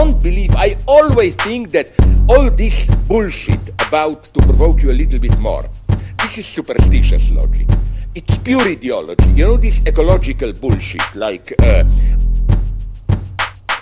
don't 0.00 0.22
believe, 0.22 0.54
I 0.56 0.78
always 0.86 1.34
think 1.34 1.72
that 1.72 1.92
all 2.26 2.50
this 2.50 2.86
bullshit 3.06 3.68
about 3.86 4.24
to 4.32 4.40
provoke 4.40 4.82
you 4.82 4.90
a 4.92 4.96
little 5.02 5.20
bit 5.20 5.38
more, 5.38 5.68
this 6.20 6.38
is 6.38 6.46
superstitious 6.46 7.30
logic. 7.30 7.68
It's 8.14 8.38
pure 8.38 8.62
ideology. 8.62 9.28
You 9.32 9.48
know 9.48 9.56
this 9.58 9.86
ecological 9.86 10.54
bullshit, 10.54 11.14
like 11.14 11.52
uh, 11.62 11.84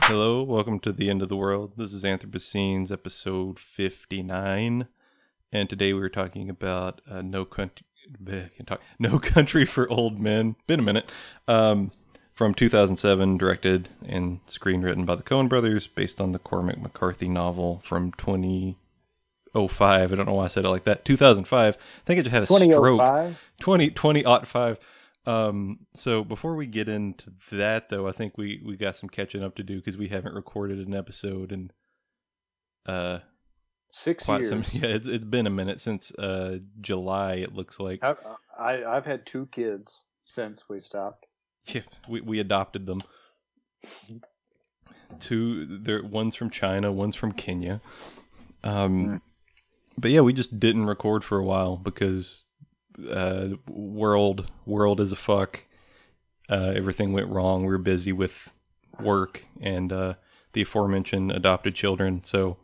Hello, 0.09 0.43
welcome 0.43 0.81
to 0.81 0.93
the 0.93 1.09
end 1.09 1.23
of 1.23 1.29
the 1.29 1.37
world. 1.37 1.75
This 1.77 1.93
is 1.93 2.03
Anthropocenes, 2.03 2.91
episode 2.91 3.61
59. 3.61 4.89
And 5.53 5.71
today 5.71 5.93
we 5.93 6.01
were 6.01 6.09
talking 6.09 6.51
about 6.51 7.01
uh, 7.09 7.23
No 7.23 7.45
Country 7.45 7.87
talk, 8.67 8.81
No 8.99 9.21
Country 9.21 9.65
for 9.65 9.89
Old 9.89 10.19
Men. 10.19 10.57
Been 10.67 10.81
a 10.81 10.83
minute. 10.83 11.11
Um, 11.47 11.93
from 12.39 12.55
2007, 12.55 13.37
directed 13.37 13.91
and 14.07 14.39
screenwritten 14.47 15.05
by 15.05 15.17
the 15.17 15.25
Coen 15.25 15.49
brothers, 15.49 15.89
based 15.89 16.21
on 16.21 16.31
the 16.31 16.39
Cormac 16.39 16.81
McCarthy 16.81 17.27
novel 17.27 17.81
from 17.83 18.13
2005. 18.13 20.13
I 20.13 20.15
don't 20.15 20.25
know 20.25 20.35
why 20.35 20.45
I 20.45 20.47
said 20.47 20.65
it 20.65 20.69
like 20.69 20.85
that. 20.85 21.05
2005. 21.05 21.77
I 21.77 21.81
think 22.05 22.21
it 22.21 22.23
just 22.23 22.33
had 22.33 22.45
a 22.45 22.47
stroke. 22.47 23.35
20, 23.59 23.91
20 23.91 24.23
5. 24.23 24.79
Um, 25.27 25.81
so 25.95 26.23
before 26.23 26.55
we 26.55 26.67
get 26.67 26.89
into 26.89 27.33
that, 27.51 27.89
though, 27.89 28.07
I 28.07 28.13
think 28.13 28.39
we, 28.39 28.63
we 28.65 28.77
got 28.77 28.95
some 28.95 29.09
catching 29.09 29.43
up 29.43 29.57
to 29.57 29.65
do 29.65 29.79
because 29.79 29.97
we 29.97 30.07
haven't 30.07 30.37
recorded 30.37 30.79
an 30.79 30.95
episode 30.95 31.51
in 31.51 31.73
uh 32.87 33.19
six 33.91 34.29
years. 34.29 34.49
Some, 34.49 34.63
yeah, 34.71 34.91
it's 34.91 35.09
it's 35.09 35.25
been 35.25 35.49
a 35.49 35.51
minute 35.51 35.81
since 35.81 36.13
uh 36.13 36.59
July. 36.81 37.35
It 37.35 37.53
looks 37.53 37.81
like 37.81 37.99
I've, 38.05 38.19
I, 38.57 38.85
I've 38.85 39.05
had 39.05 39.27
two 39.27 39.49
kids 39.51 40.05
since 40.25 40.69
we 40.69 40.79
stopped. 40.79 41.27
Yeah, 41.69 41.83
we 42.09 42.21
we 42.21 42.41
adopted 42.41 42.87
them. 42.87 43.03
Two, 45.21 45.67
there 45.67 46.03
one's 46.03 46.35
from 46.35 46.51
China, 46.51 46.93
one's 46.93 47.17
from 47.17 47.33
Kenya. 47.33 47.81
Um, 48.63 49.07
mm. 49.07 49.21
but 49.97 50.11
yeah, 50.11 50.21
we 50.21 50.33
just 50.33 50.59
didn't 50.59 50.87
record 50.87 51.25
for 51.25 51.39
a 51.39 51.45
while 51.45 51.77
because 51.77 52.45
uh, 53.11 53.49
world 53.69 54.51
world 54.67 55.01
is 55.01 55.13
a 55.13 55.17
fuck. 55.17 55.65
Uh, 56.49 56.73
everything 56.75 57.13
went 57.13 57.29
wrong. 57.29 57.63
We 57.63 57.69
were 57.69 57.79
busy 57.79 58.13
with 58.13 58.53
work 59.01 59.45
and 59.61 59.93
uh, 59.93 60.15
the 60.53 60.63
aforementioned 60.63 61.31
adopted 61.31 61.75
children, 61.75 62.23
so 62.25 62.57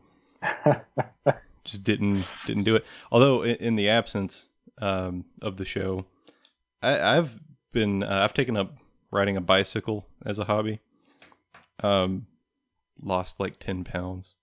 just 1.64 1.84
didn't 1.84 2.24
didn't 2.46 2.64
do 2.64 2.76
it. 2.76 2.84
Although 3.12 3.42
in, 3.42 3.56
in 3.56 3.76
the 3.76 3.88
absence 3.88 4.48
um, 4.80 5.24
of 5.40 5.56
the 5.56 5.64
show, 5.64 6.06
I, 6.82 7.14
have 7.14 7.38
been 7.72 8.02
uh, 8.02 8.20
I've 8.24 8.34
taken 8.34 8.56
up 8.56 8.76
riding 9.14 9.36
a 9.36 9.40
bicycle 9.40 10.06
as 10.26 10.38
a 10.38 10.44
hobby. 10.44 10.80
Um, 11.82 12.26
lost 13.00 13.40
like 13.40 13.58
ten 13.58 13.84
pounds. 13.84 14.34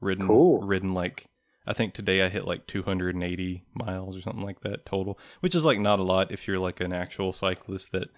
Ridden, 0.00 0.26
cool. 0.26 0.60
ridden 0.62 0.92
like 0.92 1.26
I 1.66 1.72
think 1.72 1.94
today 1.94 2.22
I 2.22 2.28
hit 2.28 2.46
like 2.46 2.66
280 2.66 3.64
miles 3.74 4.16
or 4.16 4.20
something 4.22 4.42
like 4.42 4.60
that 4.60 4.86
total, 4.86 5.18
which 5.40 5.54
is 5.54 5.64
like 5.64 5.78
not 5.78 6.00
a 6.00 6.02
lot 6.02 6.32
if 6.32 6.48
you're 6.48 6.58
like 6.58 6.80
an 6.80 6.92
actual 6.92 7.32
cyclist 7.32 7.92
that 7.92 8.08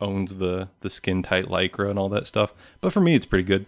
owns 0.00 0.36
the 0.36 0.68
the 0.80 0.90
skin 0.90 1.22
tight 1.22 1.46
lycra 1.46 1.90
and 1.90 1.98
all 1.98 2.08
that 2.10 2.26
stuff. 2.26 2.54
But 2.80 2.92
for 2.92 3.00
me, 3.00 3.14
it's 3.14 3.26
pretty 3.26 3.44
good. 3.44 3.66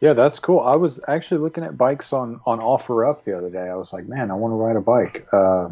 Yeah, 0.00 0.14
that's 0.14 0.38
cool. 0.38 0.60
I 0.60 0.76
was 0.76 1.00
actually 1.06 1.40
looking 1.40 1.64
at 1.64 1.76
bikes 1.76 2.12
on 2.12 2.40
on 2.46 2.60
OfferUp 2.60 3.24
the 3.24 3.36
other 3.36 3.50
day. 3.50 3.68
I 3.68 3.74
was 3.74 3.92
like, 3.92 4.08
man, 4.08 4.30
I 4.30 4.34
want 4.34 4.52
to 4.52 4.56
ride 4.56 4.76
a 4.76 4.80
bike. 4.80 5.26
Uh, 5.32 5.70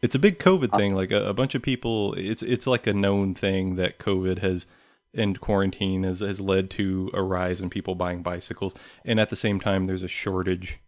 it's 0.00 0.14
a 0.14 0.18
big 0.18 0.38
COVID 0.38 0.76
thing. 0.76 0.94
Like 0.94 1.10
a, 1.10 1.28
a, 1.28 1.34
bunch 1.34 1.54
of 1.54 1.62
people, 1.62 2.14
it's 2.14 2.42
it's 2.42 2.66
like 2.66 2.86
a 2.86 2.92
known 2.92 3.34
thing 3.34 3.76
that 3.76 3.98
COVID 3.98 4.38
has 4.38 4.66
and 5.14 5.40
quarantine 5.40 6.04
has 6.04 6.20
has 6.20 6.40
led 6.40 6.70
to 6.70 7.10
a 7.14 7.22
rise 7.22 7.60
in 7.60 7.70
people 7.70 7.94
buying 7.94 8.22
bicycles, 8.22 8.74
and 9.04 9.18
at 9.18 9.30
the 9.30 9.36
same 9.36 9.60
time, 9.60 9.84
there's 9.84 10.02
a 10.02 10.08
shortage 10.08 10.78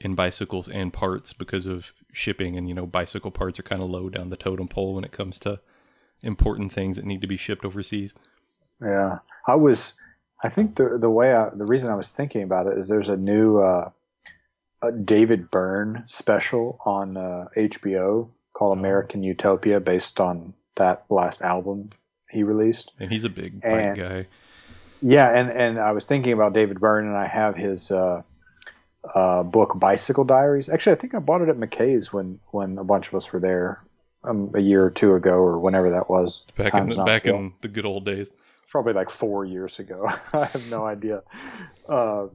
in 0.00 0.14
bicycles 0.14 0.68
and 0.68 0.92
parts 0.92 1.32
because 1.32 1.66
of 1.66 1.92
shipping. 2.12 2.56
And 2.56 2.68
you 2.68 2.74
know, 2.74 2.86
bicycle 2.86 3.30
parts 3.30 3.58
are 3.58 3.64
kind 3.64 3.82
of 3.82 3.90
low 3.90 4.08
down 4.08 4.30
the 4.30 4.36
totem 4.36 4.68
pole 4.68 4.94
when 4.94 5.04
it 5.04 5.12
comes 5.12 5.38
to 5.40 5.60
important 6.22 6.72
things 6.72 6.96
that 6.96 7.04
need 7.04 7.20
to 7.20 7.26
be 7.26 7.36
shipped 7.36 7.64
overseas. 7.64 8.14
Yeah, 8.80 9.18
I 9.46 9.54
was. 9.56 9.94
I 10.42 10.48
think 10.48 10.76
the 10.76 10.98
the 10.98 11.10
way 11.10 11.34
I, 11.34 11.50
the 11.50 11.64
reason 11.64 11.90
I 11.90 11.94
was 11.94 12.08
thinking 12.08 12.42
about 12.42 12.66
it 12.66 12.78
is 12.78 12.88
there's 12.88 13.08
a 13.08 13.16
new 13.16 13.58
uh, 13.58 13.90
a 14.82 14.92
David 14.92 15.50
Byrne 15.50 16.04
special 16.06 16.78
on 16.84 17.16
uh, 17.16 17.46
HBO 17.56 18.30
called 18.56 18.78
American 18.78 19.22
Utopia, 19.22 19.80
based 19.80 20.18
on 20.18 20.54
that 20.76 21.04
last 21.10 21.42
album 21.42 21.90
he 22.30 22.42
released. 22.42 22.92
And 22.98 23.12
he's 23.12 23.24
a 23.24 23.28
big 23.28 23.60
bike 23.60 23.96
guy. 23.96 24.26
Yeah, 25.02 25.28
and 25.28 25.50
and 25.50 25.78
I 25.78 25.92
was 25.92 26.06
thinking 26.06 26.32
about 26.32 26.54
David 26.54 26.80
Byrne, 26.80 27.06
and 27.06 27.16
I 27.16 27.26
have 27.26 27.54
his 27.54 27.90
uh, 27.90 28.22
uh, 29.14 29.42
book 29.42 29.78
Bicycle 29.78 30.24
Diaries. 30.24 30.70
Actually, 30.70 30.96
I 30.96 31.00
think 31.00 31.14
I 31.14 31.18
bought 31.18 31.42
it 31.42 31.50
at 31.50 31.58
McKay's 31.58 32.14
when 32.14 32.40
when 32.50 32.78
a 32.78 32.84
bunch 32.84 33.08
of 33.08 33.14
us 33.14 33.30
were 33.30 33.40
there 33.40 33.84
um, 34.24 34.52
a 34.54 34.60
year 34.60 34.86
or 34.86 34.90
two 34.90 35.14
ago, 35.14 35.34
or 35.34 35.58
whenever 35.58 35.90
that 35.90 36.08
was. 36.08 36.44
Back 36.56 36.74
in 36.74 36.88
the, 36.88 37.04
back 37.04 37.26
in 37.26 37.52
the 37.60 37.68
good 37.68 37.84
old 37.84 38.06
days. 38.06 38.30
Probably 38.70 38.94
like 38.94 39.10
four 39.10 39.44
years 39.44 39.78
ago. 39.78 40.08
I 40.32 40.46
have 40.46 40.70
no 40.70 40.86
idea. 40.86 41.22
Uh, 41.86 42.28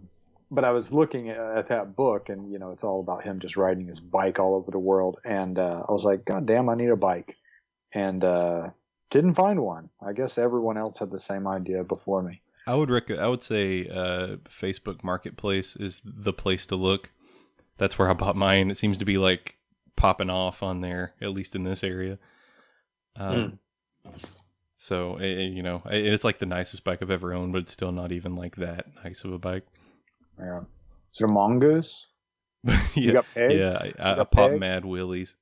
but 0.51 0.65
I 0.65 0.71
was 0.71 0.91
looking 0.91 1.29
at 1.29 1.69
that 1.69 1.95
book, 1.95 2.27
and 2.27 2.51
you 2.51 2.59
know, 2.59 2.71
it's 2.71 2.83
all 2.83 2.99
about 2.99 3.23
him 3.23 3.39
just 3.39 3.55
riding 3.55 3.87
his 3.87 4.01
bike 4.01 4.37
all 4.37 4.55
over 4.55 4.69
the 4.69 4.79
world. 4.79 5.17
And 5.23 5.57
uh, 5.57 5.83
I 5.87 5.91
was 5.91 6.03
like, 6.03 6.25
God 6.25 6.45
damn, 6.45 6.67
I 6.67 6.75
need 6.75 6.89
a 6.89 6.97
bike, 6.97 7.37
and 7.93 8.23
uh, 8.23 8.69
didn't 9.09 9.35
find 9.35 9.61
one. 9.61 9.89
I 10.05 10.11
guess 10.11 10.37
everyone 10.37 10.77
else 10.77 10.99
had 10.99 11.09
the 11.09 11.19
same 11.19 11.47
idea 11.47 11.83
before 11.85 12.21
me. 12.21 12.41
I 12.67 12.75
would 12.75 12.91
rec- 12.91 13.09
I 13.09 13.27
would 13.27 13.41
say 13.41 13.87
uh, 13.87 14.37
Facebook 14.49 15.03
Marketplace 15.03 15.75
is 15.77 16.01
the 16.03 16.33
place 16.33 16.65
to 16.67 16.75
look. 16.75 17.11
That's 17.77 17.97
where 17.97 18.09
I 18.09 18.13
bought 18.13 18.35
mine. 18.35 18.69
It 18.69 18.77
seems 18.77 18.97
to 18.97 19.05
be 19.05 19.17
like 19.17 19.57
popping 19.95 20.29
off 20.29 20.61
on 20.61 20.81
there, 20.81 21.13
at 21.21 21.31
least 21.31 21.55
in 21.55 21.63
this 21.63 21.83
area. 21.83 22.19
Um, 23.15 23.59
mm. 24.05 24.45
So 24.77 25.15
it, 25.17 25.51
you 25.53 25.63
know, 25.63 25.81
it's 25.85 26.23
like 26.23 26.39
the 26.39 26.45
nicest 26.45 26.83
bike 26.83 26.99
I've 27.01 27.09
ever 27.09 27.33
owned, 27.33 27.53
but 27.53 27.63
it's 27.63 27.71
still 27.71 27.91
not 27.91 28.11
even 28.11 28.35
like 28.35 28.57
that 28.57 28.87
nice 29.03 29.23
of 29.23 29.31
a 29.31 29.39
bike. 29.39 29.65
Yeah. 30.45 30.61
Is 31.13 31.19
there 31.19 31.27
mongoose? 31.27 32.07
yeah, 32.95 33.21
yeah. 33.35 33.79
I, 33.99 34.21
I 34.21 34.23
pop 34.23 34.51
mad 34.53 34.85
willies. 34.85 35.35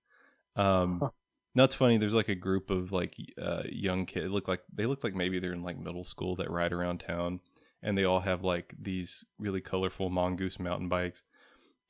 Um, 0.55 1.11
no, 1.55 1.63
it's 1.63 1.75
funny. 1.75 1.97
There's 1.97 2.13
like 2.13 2.29
a 2.29 2.35
group 2.35 2.69
of 2.69 2.91
like 2.91 3.15
uh, 3.41 3.63
young 3.69 4.05
kids. 4.05 4.31
Look 4.31 4.47
like 4.47 4.61
they 4.73 4.85
look 4.85 5.03
like 5.03 5.15
maybe 5.15 5.39
they're 5.39 5.53
in 5.53 5.63
like 5.63 5.77
middle 5.77 6.03
school 6.03 6.35
that 6.37 6.49
ride 6.49 6.73
around 6.73 6.99
town, 6.99 7.39
and 7.81 7.97
they 7.97 8.03
all 8.03 8.21
have 8.21 8.43
like 8.43 8.73
these 8.79 9.23
really 9.37 9.61
colorful 9.61 10.09
mongoose 10.09 10.59
mountain 10.59 10.89
bikes, 10.89 11.23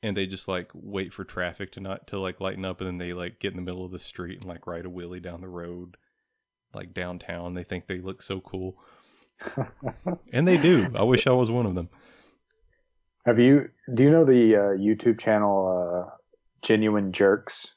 and 0.02 0.16
they 0.16 0.26
just 0.26 0.48
like 0.48 0.70
wait 0.74 1.12
for 1.12 1.24
traffic 1.24 1.72
to 1.72 1.80
not 1.80 2.06
to 2.08 2.18
like 2.18 2.40
lighten 2.40 2.64
up, 2.64 2.80
and 2.80 2.88
then 2.88 2.98
they 2.98 3.12
like 3.12 3.38
get 3.38 3.52
in 3.52 3.56
the 3.56 3.62
middle 3.62 3.84
of 3.84 3.92
the 3.92 3.98
street 3.98 4.40
and 4.40 4.46
like 4.46 4.66
ride 4.66 4.86
a 4.86 4.90
wheelie 4.90 5.22
down 5.22 5.40
the 5.40 5.48
road, 5.48 5.96
like 6.74 6.94
downtown. 6.94 7.54
They 7.54 7.64
think 7.64 7.86
they 7.86 8.00
look 8.00 8.22
so 8.22 8.40
cool, 8.40 8.78
and 10.32 10.48
they 10.48 10.56
do. 10.56 10.88
I 10.94 11.02
wish 11.02 11.26
I 11.26 11.32
was 11.32 11.50
one 11.50 11.66
of 11.66 11.74
them. 11.74 11.90
Have 13.26 13.38
you? 13.38 13.70
Do 13.92 14.02
you 14.02 14.10
know 14.10 14.24
the 14.24 14.56
uh, 14.56 14.60
YouTube 14.76 15.18
channel 15.18 16.06
uh, 16.08 16.10
Genuine 16.62 17.12
Jerks? 17.12 17.72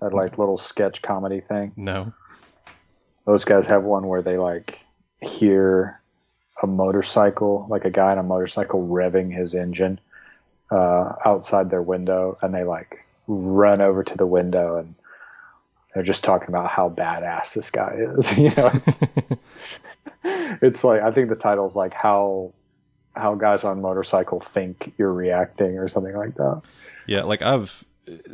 That 0.00 0.12
like 0.12 0.38
little 0.38 0.58
sketch 0.58 1.02
comedy 1.02 1.40
thing. 1.40 1.72
No. 1.76 2.12
Those 3.24 3.44
guys 3.44 3.66
have 3.66 3.82
one 3.82 4.06
where 4.06 4.22
they 4.22 4.38
like 4.38 4.80
hear 5.20 6.00
a 6.62 6.66
motorcycle, 6.66 7.66
like 7.68 7.84
a 7.84 7.90
guy 7.90 8.12
on 8.12 8.18
a 8.18 8.22
motorcycle 8.22 8.86
revving 8.86 9.32
his 9.32 9.54
engine 9.54 10.00
uh, 10.70 11.14
outside 11.24 11.70
their 11.70 11.82
window, 11.82 12.38
and 12.42 12.54
they 12.54 12.64
like 12.64 13.04
run 13.26 13.80
over 13.80 14.04
to 14.04 14.16
the 14.16 14.26
window 14.26 14.76
and 14.76 14.94
they're 15.92 16.02
just 16.02 16.22
talking 16.24 16.48
about 16.48 16.68
how 16.68 16.90
badass 16.90 17.54
this 17.54 17.70
guy 17.70 17.96
is. 17.96 18.30
you 18.38 18.50
know, 18.50 18.70
it's, 18.74 18.98
it's 20.62 20.84
like 20.84 21.00
I 21.00 21.10
think 21.10 21.30
the 21.30 21.36
title's 21.36 21.74
like 21.74 21.94
how 21.94 22.52
how 23.16 23.34
guys 23.34 23.64
on 23.64 23.80
motorcycle 23.80 24.40
think 24.40 24.92
you're 24.98 25.12
reacting 25.12 25.78
or 25.78 25.88
something 25.88 26.16
like 26.16 26.34
that. 26.36 26.62
Yeah, 27.06 27.22
like 27.22 27.42
I've 27.42 27.84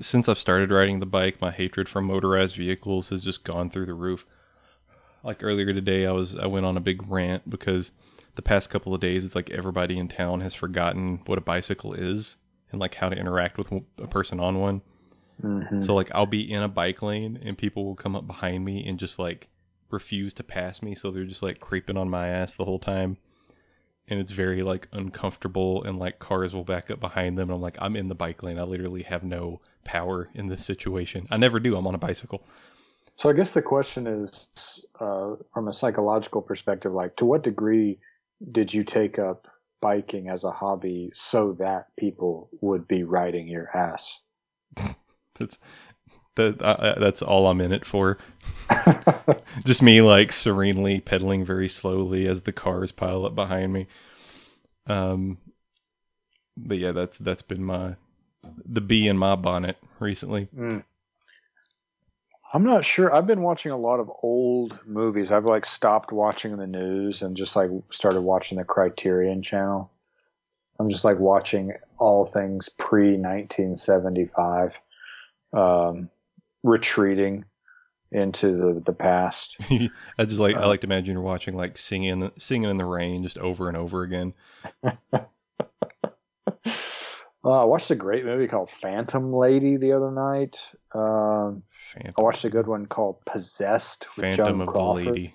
since 0.01 0.29
I've 0.29 0.39
started 0.39 0.71
riding 0.71 1.01
the 1.01 1.07
bike, 1.07 1.41
my 1.41 1.51
hatred 1.51 1.89
for 1.89 2.03
motorized 2.03 2.57
vehicles 2.57 3.09
has 3.09 3.23
just 3.23 3.45
gone 3.45 3.71
through 3.71 3.87
the 3.87 3.95
roof. 3.95 4.27
Like 5.23 5.43
earlier 5.43 5.73
today, 5.73 6.07
I 6.07 6.13
was 6.13 6.37
I 6.37 6.47
went 6.47 6.67
on 6.67 6.77
a 6.77 6.81
big 6.81 7.09
rant 7.09 7.49
because 7.49 7.93
the 8.35 8.43
past 8.43 8.71
couple 8.71 8.95
of 8.95 9.01
days, 9.01 9.25
it's 9.25 9.35
like 9.35 9.51
everybody 9.51 9.99
in 9.99 10.09
town 10.09 10.41
has 10.41 10.55
forgotten 10.55 11.21
what 11.27 11.39
a 11.39 11.43
bicycle 11.43 11.93
is 11.95 12.37
and 12.71 12.81
like 12.81 12.97
how 12.97 13.09
to 13.09 13.17
interact 13.17 13.59
with 13.59 13.71
a 13.99 14.07
person 14.07 14.41
on 14.41 14.59
one. 14.59 14.83
Mm-hmm. 15.43 15.83
So 15.83 15.95
like 15.95 16.11
I'll 16.15 16.27
be 16.27 16.51
in 16.51 16.63
a 16.63 16.69
bike 16.69 17.03
lane 17.03 17.39
and 17.43 17.57
people 17.57 17.85
will 17.85 17.95
come 17.95 18.17
up 18.17 18.27
behind 18.27 18.65
me 18.65 18.87
and 18.87 18.99
just 18.99 19.19
like 19.19 19.49
refuse 19.91 20.33
to 20.35 20.43
pass 20.43 20.83
me, 20.83 20.95
so 20.95 21.11
they're 21.11 21.25
just 21.25 21.43
like 21.43 21.61
creeping 21.61 21.97
on 21.97 22.11
my 22.11 22.29
ass 22.29 22.55
the 22.55 22.65
whole 22.65 22.79
time 22.79 23.19
and 24.13 24.21
it's 24.21 24.33
very 24.33 24.63
like 24.63 24.89
uncomfortable 24.93 25.83
and 25.85 25.99
like 25.99 26.19
cars 26.19 26.55
will 26.55 26.65
back 26.65 26.91
up 26.91 27.01
behind 27.01 27.39
them 27.39 27.49
and 27.49 27.57
I'm 27.57 27.63
like 27.63 27.77
I'm 27.81 27.97
in 27.97 28.09
the 28.09 28.15
bike 28.15 28.43
lane. 28.43 28.59
I 28.59 28.63
literally 28.63 29.03
have 29.03 29.25
no 29.25 29.61
power 29.85 30.29
in 30.35 30.49
this 30.49 30.65
situation. 30.65 31.27
I 31.31 31.39
never 31.39 31.59
do. 31.59 31.77
I'm 31.77 31.87
on 31.87 31.95
a 31.95 31.99
bicycle. 31.99 32.45
So 33.17 33.29
I 33.29 33.33
guess 33.33 33.53
the 33.53 33.63
question 33.63 34.07
is 34.07 34.49
uh, 35.01 35.37
from 35.53 35.69
a 35.69 35.73
psychological 35.73 36.43
perspective 36.43 36.93
like 36.93 37.17
to 37.17 37.25
what 37.25 37.43
degree 37.43 37.99
did 38.51 38.73
you 38.73 38.85
take 38.85 39.19
up 39.19 39.49
biking 39.81 40.29
as 40.29 40.45
a 40.45 40.51
hobby 40.51 41.11
so 41.15 41.53
that 41.59 41.89
people 41.99 42.49
would 42.61 42.89
be 42.89 43.03
riding 43.03 43.49
your 43.49 43.69
ass. 43.77 44.21
That's 45.39 45.59
that. 46.37 46.61
Uh, 46.61 46.99
that's 46.99 47.23
all 47.23 47.47
I'm 47.47 47.61
in 47.61 47.73
it 47.73 47.85
for. 47.85 48.19
Just 49.65 49.83
me, 49.83 50.01
like 50.03 50.33
serenely 50.33 51.01
pedaling 51.01 51.45
very 51.45 51.69
slowly 51.69 52.27
as 52.27 52.43
the 52.43 52.53
cars 52.53 52.93
pile 52.93 53.25
up 53.25 53.35
behind 53.35 53.73
me. 53.73 53.87
Um, 54.87 55.39
but 56.57 56.79
yeah, 56.79 56.93
that's 56.93 57.19
that's 57.19 57.43
been 57.43 57.65
my 57.65 57.97
the 58.65 58.81
bee 58.81 59.09
in 59.09 59.17
my 59.17 59.37
bonnet 59.37 59.77
recently. 60.01 60.49
Mm. 60.57 60.85
I'm 62.55 62.65
not 62.65 62.85
sure. 62.85 63.15
I've 63.15 63.27
been 63.27 63.41
watching 63.41 63.73
a 63.73 63.79
lot 63.79 63.99
of 63.99 64.11
old 64.23 64.79
movies. 64.85 65.33
I've 65.33 65.47
like 65.47 65.65
stopped 65.65 66.13
watching 66.13 66.57
the 66.59 66.67
news 66.67 67.23
and 67.23 67.35
just 67.35 67.57
like 67.57 67.71
started 67.91 68.21
watching 68.21 68.59
the 68.59 68.65
Criterion 68.65 69.43
channel. 69.43 69.91
I'm 70.79 70.91
just 70.91 71.05
like 71.05 71.19
watching 71.19 71.73
all 71.99 72.27
things 72.27 72.69
pre 72.69 73.17
1975, 73.17 74.77
um, 75.55 76.11
retreating 76.63 77.45
into 78.11 78.57
the, 78.57 78.83
the 78.85 78.93
past. 78.93 79.57
I 79.71 80.25
just 80.25 80.41
like 80.41 80.57
I 80.57 80.67
like 80.67 80.83
to 80.83 80.87
imagine 80.87 81.15
you're 81.15 81.23
watching 81.23 81.55
like 81.55 81.79
singing 81.79 82.31
singing 82.37 82.71
in 82.71 82.77
the 82.77 82.85
rain 82.85 83.23
just 83.23 83.39
over 83.39 83.69
and 83.69 83.77
over 83.77 84.03
again. 84.03 84.35
Uh, 87.45 87.63
I 87.63 87.65
watched 87.65 87.91
a 87.91 87.97
great 87.97 88.25
movie 88.25 88.47
called 88.47 88.71
Phantom 88.71 89.33
Lady 89.33 89.77
the 89.77 89.93
other 89.93 90.13
night. 90.13 90.61
Um, 90.95 91.65
Phantom, 91.73 92.15
I 92.17 92.23
watched 92.23 92.45
a 92.45 92.51
good 92.51 92.69
one 92.69 92.87
called 92.87 93.17
Possessed 93.25 94.07
with 94.17 94.27
Phantom 94.27 94.47
Joan 94.47 94.61
of 94.61 94.69
Crawford. 94.69 95.05
the 95.05 95.11
Lady. 95.11 95.35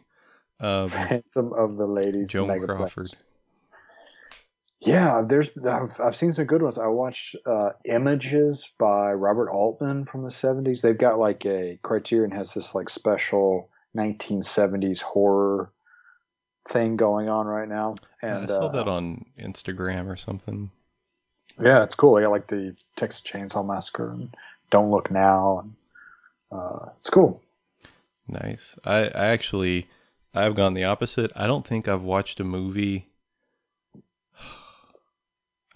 Um, 0.62 0.88
Phantom 0.88 1.54
of 1.54 1.76
the 1.76 1.86
Ladies. 1.86 2.30
Joan 2.32 2.48
Megaplex. 2.48 2.78
Crawford. 2.78 3.10
Yeah, 4.80 5.24
there's 5.28 5.50
I've, 5.58 6.00
I've 6.00 6.16
seen 6.16 6.34
some 6.34 6.46
good 6.46 6.62
ones. 6.62 6.78
I 6.78 6.88
watched 6.88 7.36
uh, 7.46 7.72
Images 7.86 8.72
by 8.78 9.12
Robert 9.14 9.50
Altman 9.50 10.06
from 10.06 10.24
the 10.24 10.30
70s. 10.30 10.82
They've 10.82 10.98
got 10.98 11.20
like 11.20 11.46
a 11.46 11.80
Criterion 11.82 12.32
has 12.32 12.54
this 12.54 12.76
like 12.76 12.90
special 12.90 13.70
1970s 13.96 15.02
horror 15.02 15.72
thing 16.68 16.96
going 16.96 17.28
on 17.28 17.48
right 17.48 17.68
now. 17.68 17.96
And 18.22 18.44
I 18.44 18.46
saw 18.46 18.68
uh, 18.68 18.72
that 18.74 18.88
on 18.88 19.26
Instagram 19.40 20.12
or 20.12 20.16
something. 20.16 20.70
Yeah, 21.60 21.84
it's 21.84 21.96
cool. 21.96 22.16
They 22.16 22.22
got 22.22 22.32
like 22.32 22.48
the 22.48 22.76
Texas 22.96 23.22
Chainsaw 23.22 23.66
Massacre 23.66 24.12
and 24.12 24.36
Don't 24.70 24.92
Look 24.92 25.10
Now, 25.10 25.60
and 25.60 25.74
uh, 26.52 26.90
it's 26.98 27.10
cool. 27.10 27.42
Nice. 28.28 28.78
I, 28.86 29.08
I 29.08 29.28
actually 29.28 29.88
I've 30.36 30.56
gone 30.56 30.76
the 30.76 30.84
opposite. 30.84 31.32
I 31.36 31.48
don't 31.48 31.66
think 31.66 31.88
I've 31.88 32.04
watched 32.04 32.40
a 32.40 32.44
movie. 32.44 33.08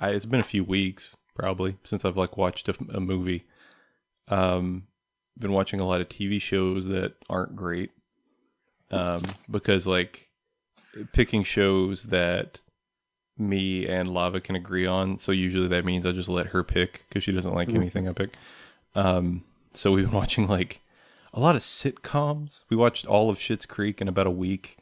I, 0.01 0.09
it's 0.09 0.25
been 0.25 0.39
a 0.39 0.43
few 0.43 0.63
weeks 0.63 1.15
probably 1.35 1.77
since 1.83 2.03
I've 2.03 2.17
like 2.17 2.35
watched 2.35 2.67
a, 2.67 2.75
a 2.93 2.99
movie. 2.99 3.45
Um, 4.27 4.87
been 5.39 5.53
watching 5.53 5.79
a 5.79 5.85
lot 5.85 6.01
of 6.01 6.09
TV 6.09 6.41
shows 6.41 6.87
that 6.87 7.13
aren't 7.29 7.55
great. 7.55 7.91
Um, 8.89 9.21
because 9.49 9.87
like 9.87 10.29
picking 11.13 11.43
shows 11.43 12.03
that 12.03 12.59
me 13.37 13.87
and 13.87 14.13
Lava 14.13 14.41
can 14.41 14.55
agree 14.55 14.85
on. 14.85 15.17
So 15.17 15.31
usually 15.31 15.67
that 15.67 15.85
means 15.85 16.05
I 16.05 16.11
just 16.11 16.29
let 16.29 16.47
her 16.47 16.63
pick 16.63 17.05
because 17.07 17.23
she 17.23 17.31
doesn't 17.31 17.53
like 17.53 17.69
anything 17.69 18.07
I 18.07 18.13
pick. 18.13 18.33
Um, 18.95 19.45
so 19.73 19.91
we've 19.91 20.05
been 20.05 20.13
watching 20.17 20.47
like 20.47 20.81
a 21.33 21.39
lot 21.39 21.55
of 21.55 21.61
sitcoms. 21.61 22.63
We 22.69 22.75
watched 22.75 23.05
all 23.05 23.29
of 23.29 23.37
Schitt's 23.37 23.65
Creek 23.65 24.01
in 24.01 24.07
about 24.07 24.27
a 24.27 24.31
week. 24.31 24.77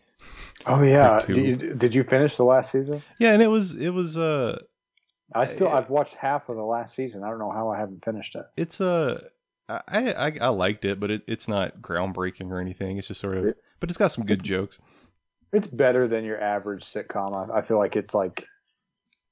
Oh 0.65 0.81
yeah, 0.81 1.23
did 1.25 1.37
you, 1.37 1.55
did 1.75 1.95
you 1.95 2.03
finish 2.03 2.35
the 2.35 2.43
last 2.43 2.71
season? 2.71 3.01
Yeah, 3.19 3.31
and 3.31 3.41
it 3.41 3.47
was 3.47 3.75
it 3.75 3.91
was 3.91 4.17
uh 4.17 4.59
I 5.33 5.45
still 5.45 5.67
I've 5.67 5.89
watched 5.89 6.15
half 6.15 6.49
of 6.49 6.55
the 6.55 6.63
last 6.63 6.95
season. 6.95 7.23
I 7.23 7.29
don't 7.29 7.39
know 7.39 7.51
how 7.51 7.69
I 7.69 7.77
haven't 7.77 8.03
finished 8.03 8.35
it. 8.35 8.45
it's 8.57 8.81
uh 8.81 9.21
I 9.67 10.13
I, 10.13 10.37
I 10.41 10.47
liked 10.49 10.85
it, 10.85 10.99
but 10.99 11.11
it, 11.11 11.21
it's 11.27 11.47
not 11.47 11.81
groundbreaking 11.81 12.49
or 12.51 12.59
anything. 12.59 12.97
It's 12.97 13.07
just 13.07 13.21
sort 13.21 13.37
of 13.37 13.53
but 13.79 13.89
it's 13.89 13.97
got 13.97 14.11
some 14.11 14.25
good 14.25 14.43
jokes. 14.43 14.79
It's 15.51 15.67
better 15.67 16.07
than 16.07 16.25
your 16.25 16.41
average 16.41 16.83
sitcom. 16.83 17.51
I, 17.51 17.59
I 17.59 17.61
feel 17.61 17.77
like 17.77 17.95
it's 17.95 18.13
like, 18.13 18.45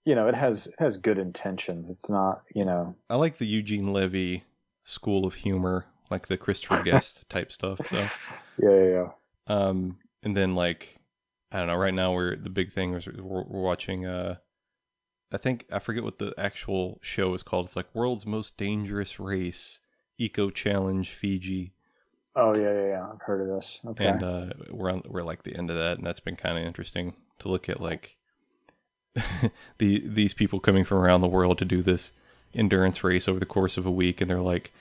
you 0.06 0.16
know, 0.16 0.28
it 0.28 0.36
has 0.36 0.68
it 0.68 0.76
has 0.80 0.98
good 0.98 1.18
intentions. 1.18 1.90
It's 1.90 2.10
not, 2.10 2.42
you 2.54 2.66
know, 2.66 2.96
I 3.10 3.16
like 3.18 3.38
the 3.38 3.48
Eugene 3.48 3.94
Levy 3.94 4.44
school 4.84 5.26
of 5.26 5.36
humor, 5.36 5.86
like 6.10 6.28
the 6.28 6.38
Christopher 6.38 6.82
Guest 6.86 7.30
type 7.30 7.52
stuff. 7.52 7.80
So 7.88 7.96
yeah, 7.96 8.10
yeah, 8.58 8.84
yeah. 8.84 9.08
Um, 9.48 9.98
and 10.24 10.36
then 10.36 10.56
like 10.56 11.00
I 11.52 11.60
don't 11.60 11.68
know. 11.68 11.76
Right 11.76 11.94
now, 11.94 12.14
we're 12.14 12.36
the 12.36 12.50
big 12.50 12.72
thing 12.72 12.94
is 12.94 13.08
we're, 13.08 13.44
we're 13.44 13.62
watching. 13.62 14.06
Uh, 14.06 14.38
I 15.32 15.38
think 15.38 15.66
I 15.72 15.80
forget 15.80 16.04
what 16.04 16.20
the 16.20 16.34
actual 16.38 17.00
show 17.02 17.34
is 17.34 17.44
called. 17.44 17.66
It's 17.66 17.76
like 17.76 17.94
World's 17.94 18.26
Most 18.26 18.58
Dangerous 18.58 19.20
Race 19.20 19.80
Eco 20.18 20.50
Challenge 20.50 21.10
Fiji, 21.10 21.74
Oh 22.40 22.56
yeah, 22.56 22.72
yeah, 22.72 22.88
yeah. 22.90 23.08
I've 23.12 23.22
heard 23.22 23.42
of 23.42 23.48
this. 23.48 23.80
Okay. 23.84 24.06
and 24.06 24.24
uh, 24.24 24.46
we're 24.70 24.92
on 24.92 25.02
we're 25.08 25.24
like 25.24 25.42
the 25.42 25.58
end 25.58 25.72
of 25.72 25.76
that, 25.76 25.98
and 25.98 26.06
that's 26.06 26.20
been 26.20 26.36
kind 26.36 26.56
of 26.56 26.64
interesting 26.64 27.16
to 27.40 27.50
look 27.50 27.68
at 27.68 27.82
like 27.82 28.16
the 29.80 30.04
these 30.08 30.36
people 30.36 30.60
coming 30.60 30.86
from 30.86 31.00
around 31.00 31.22
the 31.22 31.28
world 31.28 31.58
to 31.58 31.66
do 31.66 31.82
this 31.82 32.12
endurance 32.54 33.04
race 33.04 33.28
over 33.28 33.40
the 33.40 33.46
course 33.48 33.76
of 33.76 33.88
a 33.88 33.92
week, 33.92 34.22
and 34.22 34.30
they're 34.30 34.40
like 34.40 34.72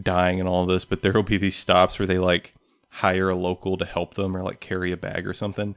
dying 0.00 0.38
and 0.38 0.48
all 0.48 0.66
this, 0.66 0.84
but 0.84 1.00
there 1.00 1.14
will 1.14 1.22
be 1.22 1.38
these 1.38 1.56
stops 1.56 1.98
where 1.98 2.06
they 2.06 2.18
like 2.18 2.54
hire 2.90 3.30
a 3.30 3.34
local 3.34 3.78
to 3.78 3.86
help 3.86 4.12
them 4.12 4.36
or 4.36 4.42
like 4.42 4.60
carry 4.60 4.92
a 4.92 4.96
bag 4.96 5.26
or 5.26 5.32
something. 5.32 5.74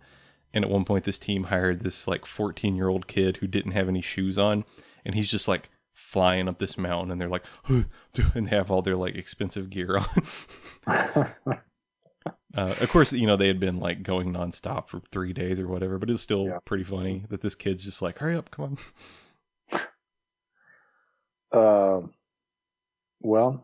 And 0.53 0.63
at 0.65 0.71
one 0.71 0.85
point, 0.85 1.03
this 1.03 1.19
team 1.19 1.45
hired 1.45 1.81
this 1.81 2.07
like 2.07 2.25
14 2.25 2.75
year 2.75 2.87
old 2.87 3.07
kid 3.07 3.37
who 3.37 3.47
didn't 3.47 3.73
have 3.73 3.87
any 3.87 4.01
shoes 4.01 4.37
on, 4.37 4.65
and 5.05 5.15
he's 5.15 5.29
just 5.29 5.47
like 5.47 5.69
flying 5.93 6.47
up 6.47 6.57
this 6.57 6.77
mountain, 6.77 7.11
and 7.11 7.21
they're 7.21 7.29
like, 7.29 7.45
and 7.67 7.85
they 8.47 8.49
have 8.55 8.71
all 8.71 8.81
their 8.81 8.95
like 8.95 9.15
expensive 9.15 9.69
gear 9.69 9.97
on. 10.87 11.23
Uh, 12.55 12.73
of 12.81 12.89
course, 12.89 13.13
you 13.13 13.27
know 13.27 13.35
they 13.37 13.47
had 13.47 13.59
been 13.59 13.79
like 13.79 14.01
going 14.01 14.33
nonstop 14.33 14.87
for 14.89 14.99
three 14.99 15.33
days 15.33 15.59
or 15.59 15.67
whatever, 15.67 15.99
but 15.99 16.09
it 16.09 16.13
was 16.13 16.21
still 16.21 16.47
Yeah. 16.47 16.57
pretty 16.65 16.83
funny 16.83 17.23
that 17.29 17.41
this 17.41 17.53
kid's 17.53 17.85
just 17.85 18.01
like, 18.01 18.17
"Hurry 18.17 18.35
up, 18.35 18.49
come 18.49 18.77
on!" 19.71 19.81
Uh, 21.51 22.07
well, 23.21 23.63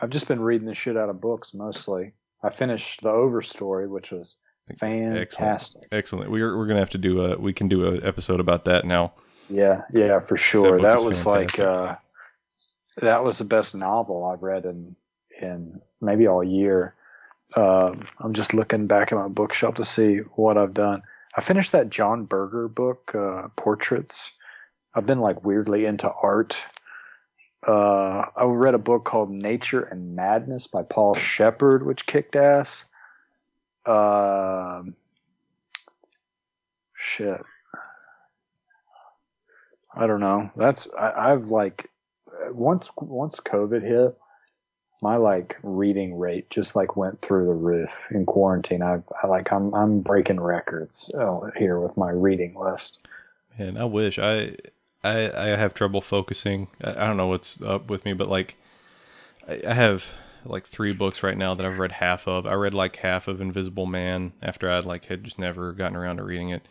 I've 0.00 0.10
just 0.10 0.26
been 0.28 0.40
reading 0.42 0.66
the 0.66 0.74
shit 0.74 0.96
out 0.96 1.08
of 1.08 1.20
books 1.20 1.54
mostly. 1.54 2.14
I 2.42 2.50
finished 2.50 3.00
the 3.02 3.10
Overstory, 3.12 3.88
which 3.88 4.10
was 4.10 4.36
fantastic. 4.74 5.82
Excellent. 5.92 6.30
We're 6.30 6.56
we're 6.56 6.66
gonna 6.66 6.80
have 6.80 6.90
to 6.90 6.98
do 6.98 7.20
a 7.20 7.38
we 7.38 7.52
can 7.52 7.68
do 7.68 7.86
an 7.86 8.04
episode 8.04 8.40
about 8.40 8.64
that 8.64 8.84
now. 8.84 9.12
Yeah, 9.48 9.82
yeah, 9.92 10.20
for 10.20 10.36
sure. 10.36 10.80
That 10.80 11.02
was 11.02 11.24
like 11.24 11.58
uh, 11.58 11.96
that 12.96 13.22
was 13.22 13.38
the 13.38 13.44
best 13.44 13.74
novel 13.74 14.24
I've 14.24 14.42
read 14.42 14.64
in 14.64 14.96
in 15.40 15.80
maybe 16.00 16.26
all 16.26 16.42
year. 16.42 16.94
Um, 17.54 18.02
I'm 18.18 18.34
just 18.34 18.54
looking 18.54 18.86
back 18.86 19.12
at 19.12 19.18
my 19.18 19.28
bookshelf 19.28 19.76
to 19.76 19.84
see 19.84 20.16
what 20.34 20.58
I've 20.58 20.74
done. 20.74 21.02
I 21.36 21.42
finished 21.42 21.72
that 21.72 21.90
John 21.90 22.24
Berger 22.24 22.66
book, 22.66 23.14
uh, 23.14 23.48
Portraits. 23.56 24.32
I've 24.94 25.06
been 25.06 25.20
like 25.20 25.44
weirdly 25.44 25.84
into 25.84 26.10
art. 26.10 26.58
Uh, 27.66 28.24
I 28.36 28.44
read 28.44 28.74
a 28.74 28.78
book 28.78 29.04
called 29.04 29.30
Nature 29.30 29.82
and 29.82 30.16
Madness 30.16 30.66
by 30.66 30.82
Paul 30.82 31.14
Shepard, 31.14 31.84
which 31.84 32.06
kicked 32.06 32.36
ass. 32.36 32.86
Um, 33.86 34.94
shit. 36.94 37.40
I 39.94 40.06
don't 40.06 40.20
know. 40.20 40.50
That's 40.56 40.86
I, 40.98 41.32
I've 41.32 41.46
like 41.46 41.90
once 42.50 42.90
once 43.00 43.40
COVID 43.40 43.82
hit, 43.82 44.16
my 45.02 45.16
like 45.16 45.56
reading 45.62 46.18
rate 46.18 46.50
just 46.50 46.76
like 46.76 46.96
went 46.96 47.20
through 47.22 47.46
the 47.46 47.54
roof 47.54 47.90
in 48.10 48.26
quarantine. 48.26 48.82
I, 48.82 49.02
I 49.22 49.26
like 49.26 49.52
I'm 49.52 49.74
I'm 49.74 50.00
breaking 50.00 50.40
records 50.40 51.10
uh, 51.18 51.50
here 51.56 51.80
with 51.80 51.96
my 51.96 52.10
reading 52.10 52.54
list. 52.58 53.06
And 53.58 53.78
I 53.78 53.84
wish 53.84 54.18
I 54.18 54.56
I 55.02 55.30
I 55.34 55.46
have 55.56 55.74
trouble 55.74 56.00
focusing. 56.00 56.68
I, 56.82 56.90
I 56.90 57.06
don't 57.06 57.16
know 57.16 57.28
what's 57.28 57.60
up 57.62 57.88
with 57.88 58.04
me, 58.04 58.12
but 58.12 58.28
like 58.28 58.56
I, 59.48 59.62
I 59.66 59.74
have 59.74 60.10
like 60.48 60.66
three 60.66 60.92
books 60.94 61.22
right 61.22 61.36
now 61.36 61.54
that 61.54 61.64
I've 61.66 61.78
read 61.78 61.92
half 61.92 62.26
of. 62.28 62.46
I 62.46 62.54
read 62.54 62.74
like 62.74 62.96
half 62.96 63.28
of 63.28 63.40
Invisible 63.40 63.86
Man 63.86 64.32
after 64.42 64.70
I'd 64.70 64.84
like 64.84 65.06
had 65.06 65.24
just 65.24 65.38
never 65.38 65.72
gotten 65.72 65.96
around 65.96 66.16
to 66.16 66.24
reading 66.24 66.50
it. 66.50 66.66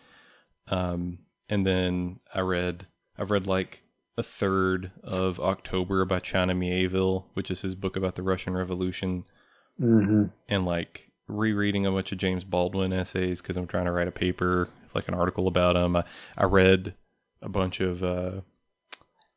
Um, 0.68 1.20
and 1.50 1.66
then 1.66 2.20
I 2.34 2.42
read 2.42 2.88
I've 3.18 3.32
read 3.32 3.48
like 3.48 3.84
a 4.18 4.24
third 4.24 4.92
of 5.04 5.40
October 5.40 6.06
by 6.06 6.20
China 6.20 6.54
Mieville, 6.56 7.28
which 7.34 7.52
is 7.52 7.62
his 7.62 7.76
book 7.76 7.96
about 7.96 8.16
the 8.16 8.24
Russian 8.24 8.56
Revolution, 8.56 9.26
Mm-hmm. 9.82 10.28
and 10.48 10.66
like 10.66 11.12
rereading 11.28 11.86
a 11.86 11.92
bunch 11.92 12.14
of 12.14 12.18
James 12.18 12.46
Baldwin 12.46 12.94
essays 12.94 13.42
because 13.42 13.58
I'm 13.58 13.68
trying 13.68 13.86
to 13.86 13.92
write 13.92 14.08
a 14.08 14.12
paper, 14.12 14.70
like 14.94 15.10
an 15.10 15.14
article 15.14 15.50
about 15.50 15.76
him. 15.76 15.98
I, 15.98 16.06
I 16.38 16.46
read 16.46 16.94
a 17.42 17.50
bunch 17.50 17.82
of 17.82 18.02
uh, 18.02 18.42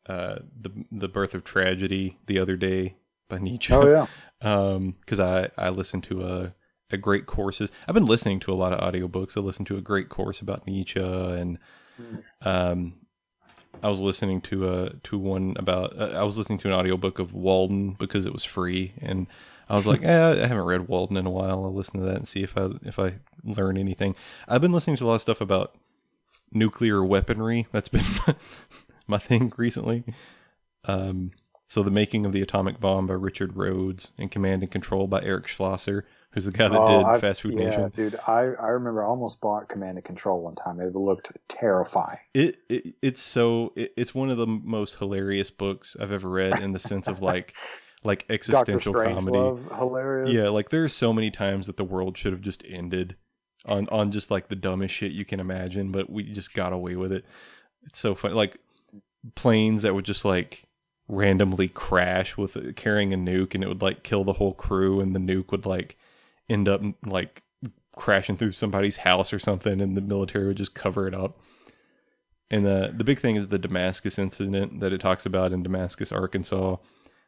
uh, 0.07 0.39
the 0.61 0.71
the 0.93 1.09
Birth 1.09 1.35
of 1.35 1.43
Tragedy 1.43 2.19
the 2.27 2.39
other 2.39 2.57
day 2.57 2.95
by 3.29 3.39
Nietzsche. 3.39 3.73
Oh 3.73 3.89
yeah. 3.89 4.07
um, 4.41 4.97
because 5.01 5.21
I 5.21 5.51
I 5.57 5.69
listened 5.71 6.05
to 6.05 6.25
a 6.25 6.55
a 6.91 6.97
great 6.97 7.27
courses. 7.27 7.71
I've 7.87 7.95
been 7.95 8.07
listening 8.07 8.41
to 8.41 8.53
a 8.53 8.55
lot 8.55 8.73
of 8.73 8.81
audiobooks. 8.81 9.37
I 9.37 9.41
listened 9.41 9.67
to 9.69 9.77
a 9.77 9.83
great 9.83 10.09
course 10.09 10.41
about 10.41 10.67
Nietzsche 10.67 11.01
and 11.01 11.59
um 12.43 12.95
I 13.83 13.89
was 13.89 14.01
listening 14.01 14.41
to 14.43 14.69
a 14.69 14.91
to 15.05 15.19
one 15.19 15.55
about 15.59 15.99
uh, 15.99 16.15
I 16.17 16.23
was 16.25 16.39
listening 16.39 16.59
to 16.61 16.69
an 16.69 16.75
audiobook 16.75 17.19
of 17.19 17.35
Walden 17.35 17.93
because 17.93 18.27
it 18.27 18.33
was 18.33 18.45
free 18.45 18.93
and 19.01 19.27
I 19.69 19.77
was 19.77 19.87
like, 19.87 20.03
eh, 20.05 20.43
I 20.43 20.47
haven't 20.47 20.65
read 20.65 20.89
Walden 20.89 21.17
in 21.17 21.27
a 21.27 21.31
while. 21.31 21.65
I'll 21.65 21.75
listen 21.75 22.01
to 22.01 22.07
that 22.07 22.17
and 22.17 22.29
see 22.29 22.43
if 22.43 22.57
I 22.57 22.71
if 22.83 22.99
I 22.99 23.15
learn 23.45 23.77
anything. 23.77 24.15
I've 24.49 24.61
been 24.61 24.73
listening 24.73 24.97
to 24.97 25.05
a 25.05 25.09
lot 25.09 25.17
of 25.17 25.21
stuff 25.21 25.41
about 25.41 25.75
nuclear 26.53 27.05
weaponry. 27.05 27.67
That's 27.73 27.89
been 27.89 28.05
my 29.07 29.19
thing 29.19 29.53
recently. 29.57 30.05
Um, 30.85 31.33
so 31.69 31.83
the 31.83 31.91
making 31.91 32.27
of 32.27 32.33
the 32.33 32.43
atomic 32.43 32.81
bomb 32.81 33.07
by 33.07 33.15
Richard 33.15 33.57
Rhodes 33.57 34.11
and 34.19 34.31
Command 34.31 34.63
and 34.63 34.71
Control 34.73 35.07
by 35.07 35.21
Eric 35.23 35.47
Schlosser, 35.47 36.05
who's 36.33 36.45
the 36.47 36.51
guy 36.51 36.67
that 36.69 36.81
Oh, 36.81 36.87
did 36.99 37.07
I've- 37.07 37.21
Fast 37.21 37.43
Food 37.43 37.55
yeah, 37.55 37.69
Nation. 37.69 37.93
dude. 37.95 38.19
I, 38.27 38.41
I 38.61 38.69
remember 38.69 39.05
I 39.05 39.07
almost 39.07 39.41
bought 39.41 39.69
Command 39.69 39.99
and 39.99 40.05
Control 40.05 40.41
one 40.43 40.55
time. 40.57 40.81
It 40.81 40.95
looked 40.97 41.31
terrifying. 41.49 42.19
It, 42.35 42.57
it 42.69 42.95
it's 43.03 43.21
so 43.23 43.73
it, 43.77 43.93
it's 43.97 44.15
one 44.15 44.31
of 44.31 44.39
the 44.39 44.47
most 44.47 44.97
hilarious 44.97 45.51
books 45.51 45.97
I've 46.01 46.11
ever 46.13 46.29
read 46.29 46.61
in 46.61 46.73
the 46.73 46.79
sense 46.79 47.07
of 47.07 47.21
like 47.23 47.55
like 48.05 48.25
existential 48.31 48.95
comedy. 48.95 49.37
Strangelove, 49.37 49.77
hilarious. 49.79 50.33
Yeah, 50.33 50.49
like 50.49 50.71
there 50.71 50.85
are 50.85 50.89
so 50.89 51.13
many 51.13 51.31
times 51.31 51.67
that 51.67 51.77
the 51.77 51.85
world 51.85 52.17
should 52.17 52.33
have 52.33 52.41
just 52.43 52.63
ended 52.67 53.17
on 53.67 53.89
on 53.91 54.11
just 54.13 54.31
like 54.31 54.49
the 54.49 54.57
dumbest 54.57 54.95
shit 54.95 55.13
you 55.13 55.25
can 55.25 55.41
imagine, 55.41 55.91
but 55.93 56.09
we 56.09 56.23
just 56.23 56.55
got 56.55 56.73
away 56.73 56.95
with 56.97 57.13
it. 57.13 57.25
It's 57.85 57.99
so 57.99 58.15
funny, 58.15 58.35
like 58.35 58.57
planes 59.35 59.83
that 59.83 59.95
would 59.95 60.05
just 60.05 60.25
like 60.25 60.65
randomly 61.09 61.69
crash 61.69 62.37
with 62.37 62.77
carrying 62.77 63.13
a 63.13 63.17
nuke, 63.17 63.55
and 63.55 63.65
it 63.65 63.69
would 63.69 63.83
like 63.83 64.03
kill 64.03 64.25
the 64.25 64.35
whole 64.35 64.55
crew, 64.55 65.01
and 65.01 65.15
the 65.15 65.21
nuke 65.21 65.51
would 65.51 65.67
like 65.67 65.97
end 66.49 66.69
up 66.69 66.83
like 67.05 67.43
crashing 67.97 68.37
through 68.37 68.53
somebody's 68.53 68.99
house 68.99 69.33
or 69.33 69.39
something, 69.39 69.81
and 69.81 69.97
the 69.97 70.01
military 70.01 70.47
would 70.47 70.57
just 70.57 70.75
cover 70.75 71.09
it 71.09 71.15
up. 71.15 71.41
And 72.51 72.65
the 72.65 72.93
the 72.97 73.05
big 73.05 73.19
thing 73.19 73.37
is 73.37 73.49
the 73.49 73.59
Damascus 73.59 74.19
incident 74.19 74.81
that 74.81 74.93
it 74.93 75.01
talks 75.01 75.27
about 75.27 75.53
in 75.53 75.63
Damascus, 75.63 76.13
Arkansas, 76.13 76.77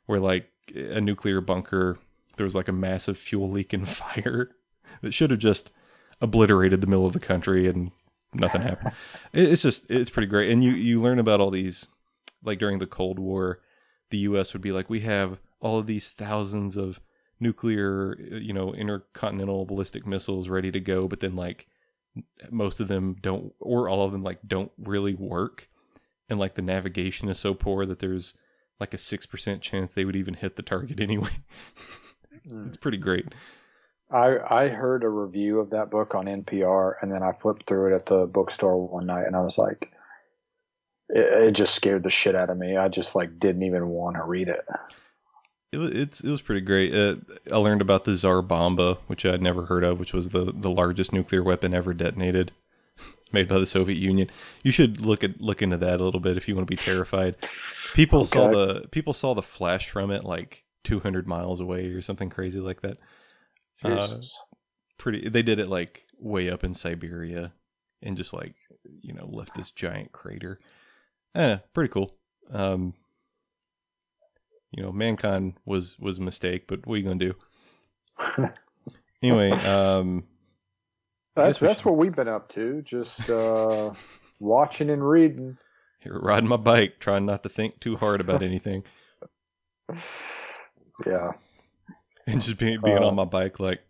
where 0.06 0.20
like 0.20 0.50
a 0.74 1.00
nuclear 1.00 1.40
bunker, 1.40 1.98
there 2.36 2.44
was 2.44 2.54
like 2.54 2.68
a 2.68 2.72
massive 2.72 3.18
fuel 3.18 3.50
leak 3.50 3.72
and 3.72 3.88
fire 4.02 4.50
that 5.02 5.14
should 5.14 5.30
have 5.30 5.40
just 5.40 5.72
obliterated 6.20 6.80
the 6.80 6.86
middle 6.86 7.06
of 7.06 7.12
the 7.12 7.20
country 7.20 7.66
and 7.66 7.90
nothing 8.34 8.62
happened. 8.62 8.94
It's 9.32 9.62
just 9.62 9.90
it's 9.90 10.10
pretty 10.10 10.28
great, 10.28 10.50
and 10.50 10.64
you 10.64 10.72
you 10.72 11.00
learn 11.00 11.18
about 11.18 11.40
all 11.40 11.50
these 11.50 11.86
like 12.42 12.58
during 12.58 12.78
the 12.78 12.86
Cold 12.86 13.18
War, 13.18 13.60
the 14.10 14.18
U.S. 14.18 14.52
would 14.52 14.62
be 14.62 14.72
like 14.72 14.90
we 14.90 15.00
have 15.00 15.38
all 15.60 15.78
of 15.78 15.86
these 15.86 16.10
thousands 16.10 16.76
of 16.76 17.00
nuclear 17.38 18.16
uh, 18.32 18.36
you 18.36 18.52
know 18.52 18.74
intercontinental 18.74 19.64
ballistic 19.64 20.06
missiles 20.06 20.48
ready 20.48 20.70
to 20.70 20.80
go, 20.80 21.08
but 21.08 21.20
then 21.20 21.36
like 21.36 21.66
most 22.50 22.80
of 22.80 22.88
them 22.88 23.16
don't 23.20 23.52
or 23.60 23.88
all 23.88 24.04
of 24.04 24.12
them 24.12 24.22
like 24.22 24.40
don't 24.46 24.72
really 24.78 25.14
work. 25.14 25.68
And 26.28 26.38
like 26.38 26.54
the 26.54 26.62
navigation 26.62 27.28
is 27.28 27.38
so 27.38 27.54
poor 27.54 27.86
that 27.86 27.98
there's 27.98 28.34
like 28.78 28.94
a 28.94 28.98
6% 28.98 29.60
chance 29.60 29.94
they 29.94 30.04
would 30.04 30.16
even 30.16 30.34
hit 30.34 30.56
the 30.56 30.62
target 30.62 31.00
anyway. 31.00 31.42
Hmm. 32.48 32.66
It's 32.66 32.76
pretty 32.76 32.98
great. 32.98 33.26
I 34.10 34.38
I 34.48 34.68
heard 34.68 35.04
a 35.04 35.08
review 35.08 35.60
of 35.60 35.70
that 35.70 35.90
book 35.90 36.14
on 36.14 36.26
NPR, 36.26 36.94
and 37.00 37.12
then 37.12 37.22
I 37.22 37.32
flipped 37.32 37.66
through 37.66 37.92
it 37.92 37.96
at 37.96 38.06
the 38.06 38.26
bookstore 38.26 38.88
one 38.88 39.06
night, 39.06 39.26
and 39.26 39.36
I 39.36 39.40
was 39.40 39.56
like, 39.56 39.92
it, 41.14 41.46
it 41.48 41.52
just 41.52 41.74
scared 41.74 42.02
the 42.02 42.10
shit 42.10 42.34
out 42.34 42.50
of 42.50 42.58
me. 42.58 42.76
I 42.76 42.88
just 42.88 43.14
like 43.14 43.38
didn't 43.38 43.62
even 43.62 43.88
want 43.88 44.16
to 44.16 44.24
read 44.24 44.48
it. 44.48 44.64
it 45.72 45.78
was 45.78 45.90
it's 45.92 46.20
it 46.20 46.30
was 46.30 46.40
pretty 46.40 46.60
great. 46.60 46.94
Uh, 46.94 47.16
i 47.52 47.56
learned 47.56 47.80
about 47.80 48.04
the 48.04 48.16
tsar 48.16 48.42
bomba 48.42 48.98
which 49.06 49.24
i'd 49.24 49.42
never 49.42 49.66
heard 49.66 49.84
of 49.84 49.98
which 49.98 50.12
was 50.12 50.30
the 50.30 50.52
the 50.52 50.70
largest 50.70 51.12
nuclear 51.12 51.42
weapon 51.42 51.74
ever 51.74 51.94
detonated 51.94 52.52
made 53.32 53.48
by 53.48 53.58
the 53.58 53.66
soviet 53.66 53.98
union. 53.98 54.30
You 54.62 54.70
should 54.70 55.00
look 55.00 55.24
at 55.24 55.40
look 55.40 55.62
into 55.62 55.76
that 55.78 56.00
a 56.00 56.04
little 56.04 56.20
bit 56.20 56.36
if 56.36 56.48
you 56.48 56.54
want 56.54 56.66
to 56.66 56.76
be 56.76 56.82
terrified. 56.82 57.36
People 57.94 58.24
saw 58.24 58.48
the 58.48 58.88
people 58.90 59.12
saw 59.12 59.34
the 59.34 59.42
flash 59.42 59.88
from 59.88 60.10
it 60.10 60.24
like 60.24 60.64
200 60.84 61.26
miles 61.26 61.60
away 61.60 61.86
or 61.88 62.02
something 62.02 62.30
crazy 62.30 62.60
like 62.60 62.80
that. 62.82 62.98
Uh, 63.82 64.20
pretty 64.98 65.28
they 65.28 65.42
did 65.42 65.58
it 65.58 65.68
like 65.68 66.04
way 66.18 66.50
up 66.50 66.62
in 66.62 66.74
siberia 66.74 67.52
and 68.02 68.16
just 68.16 68.34
like 68.34 68.54
you 69.00 69.14
know 69.14 69.26
left 69.26 69.54
this 69.54 69.70
giant 69.70 70.12
crater 70.12 70.60
eh, 71.34 71.58
pretty 71.72 71.88
cool 71.92 72.14
um 72.52 72.94
you 74.72 74.82
know 74.82 74.92
mankind 74.92 75.54
was 75.64 75.98
was 75.98 76.18
a 76.18 76.22
mistake 76.22 76.66
but 76.66 76.86
what 76.86 76.94
are 76.94 76.98
you 76.98 77.04
gonna 77.04 77.16
do 77.16 77.34
anyway 79.22 79.50
um 79.66 80.24
that's 81.36 81.58
that's 81.58 81.78
should- 81.78 81.86
what 81.86 81.96
we've 81.96 82.14
been 82.14 82.28
up 82.28 82.48
to. 82.50 82.82
Just 82.82 83.30
uh, 83.30 83.92
watching 84.40 84.90
and 84.90 85.08
reading. 85.08 85.56
here 86.00 86.18
riding 86.20 86.48
my 86.48 86.56
bike 86.56 86.98
trying 86.98 87.24
not 87.24 87.42
to 87.44 87.48
think 87.48 87.78
too 87.80 87.96
hard 87.96 88.20
about 88.20 88.42
anything 88.42 88.82
Yeah. 91.06 91.32
and 92.26 92.42
just 92.42 92.58
being 92.58 92.80
being 92.82 92.98
Uh, 92.98 93.06
on 93.06 93.14
my 93.14 93.24
bike 93.24 93.58
like 93.58 93.80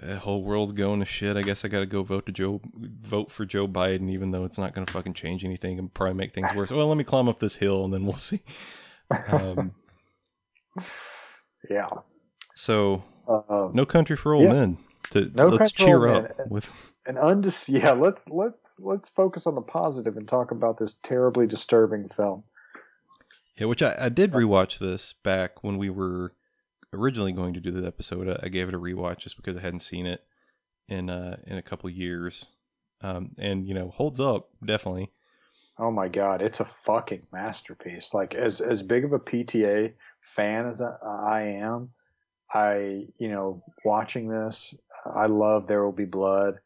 the 0.00 0.18
whole 0.18 0.42
world's 0.44 0.72
going 0.72 1.00
to 1.00 1.04
shit. 1.06 1.36
I 1.36 1.42
guess 1.42 1.64
I 1.64 1.68
got 1.68 1.80
to 1.80 1.86
go 1.86 2.02
vote 2.02 2.26
to 2.26 2.32
Joe, 2.32 2.60
vote 2.74 3.30
for 3.30 3.44
Joe 3.44 3.66
Biden, 3.66 4.10
even 4.10 4.30
though 4.30 4.44
it's 4.44 4.58
not 4.58 4.74
going 4.74 4.86
to 4.86 4.92
fucking 4.92 5.14
change 5.14 5.44
anything 5.44 5.78
and 5.78 5.92
probably 5.92 6.14
make 6.14 6.32
things 6.32 6.54
worse. 6.54 6.70
Well, 6.70 6.86
let 6.86 6.96
me 6.96 7.04
climb 7.04 7.28
up 7.28 7.38
this 7.40 7.56
hill 7.56 7.84
and 7.84 7.92
then 7.92 8.04
we'll 8.04 8.14
see. 8.14 8.40
Um, 9.28 9.72
Yeah. 11.68 11.88
so, 12.54 13.02
Uh, 13.28 13.68
no 13.72 13.84
country 13.84 14.16
for 14.16 14.32
old 14.32 14.44
Yeah. 14.44 14.52
men. 14.52 14.78
To, 15.10 15.30
No 15.34 15.48
let's 15.48 15.72
cheer 15.72 16.06
up 16.08 16.30
with. 16.48 16.92
an 17.06 17.14
undis- 17.16 17.64
yeah 17.66 17.92
let's 17.92 18.28
let's 18.28 18.78
let's 18.80 19.08
focus 19.08 19.46
on 19.46 19.54
the 19.54 19.62
positive 19.62 20.16
and 20.18 20.28
talk 20.28 20.50
about 20.50 20.78
this 20.78 20.96
terribly 21.02 21.46
disturbing 21.46 22.06
film 22.08 22.44
Yeah, 23.58 23.66
which 23.66 23.82
I, 23.82 23.96
I 23.98 24.08
did 24.10 24.32
rewatch 24.32 24.78
this 24.78 25.14
back 25.24 25.64
when 25.64 25.78
we 25.78 25.88
were 25.88 26.34
originally 26.92 27.32
going 27.32 27.54
to 27.54 27.60
do 27.60 27.70
the 27.70 27.86
episode. 27.86 28.38
I, 28.42 28.48
gave 28.48 28.68
it 28.68 28.74
a 28.74 28.78
rewatch 28.78 29.18
just 29.18 29.36
because 29.36 29.56
I 29.56 29.60
hadn't 29.60 29.80
seen 29.80 30.06
it 30.06 30.24
in 30.88 31.10
uh 31.10 31.36
in 31.46 31.58
a 31.58 31.62
couple 31.62 31.90
years, 31.90 32.46
um, 33.02 33.32
and 33.38 33.66
you 33.66 33.74
know 33.74 33.90
holds 33.90 34.20
up 34.20 34.48
definitely. 34.64 35.12
oh 35.78 35.90
my 35.90 36.08
god 36.08 36.42
it's 36.42 36.60
a 36.60 36.64
fucking 36.64 37.22
masterpiece 37.32 38.12
like 38.12 38.34
as 38.34 38.60
as 38.60 38.82
big 38.82 39.04
of 39.04 39.12
a 39.12 39.18
pta 39.18 39.92
fan 40.34 40.66
as 40.66 40.80
i, 40.80 41.42
am 41.42 41.90
i 42.52 43.06
you 43.18 43.28
know 43.28 43.62
watching 43.84 44.28
this 44.28 44.74
i 45.14 45.26
love 45.26 45.66
there 45.66 45.84
will 45.84 45.92
be 45.92 46.04
blood 46.04 46.58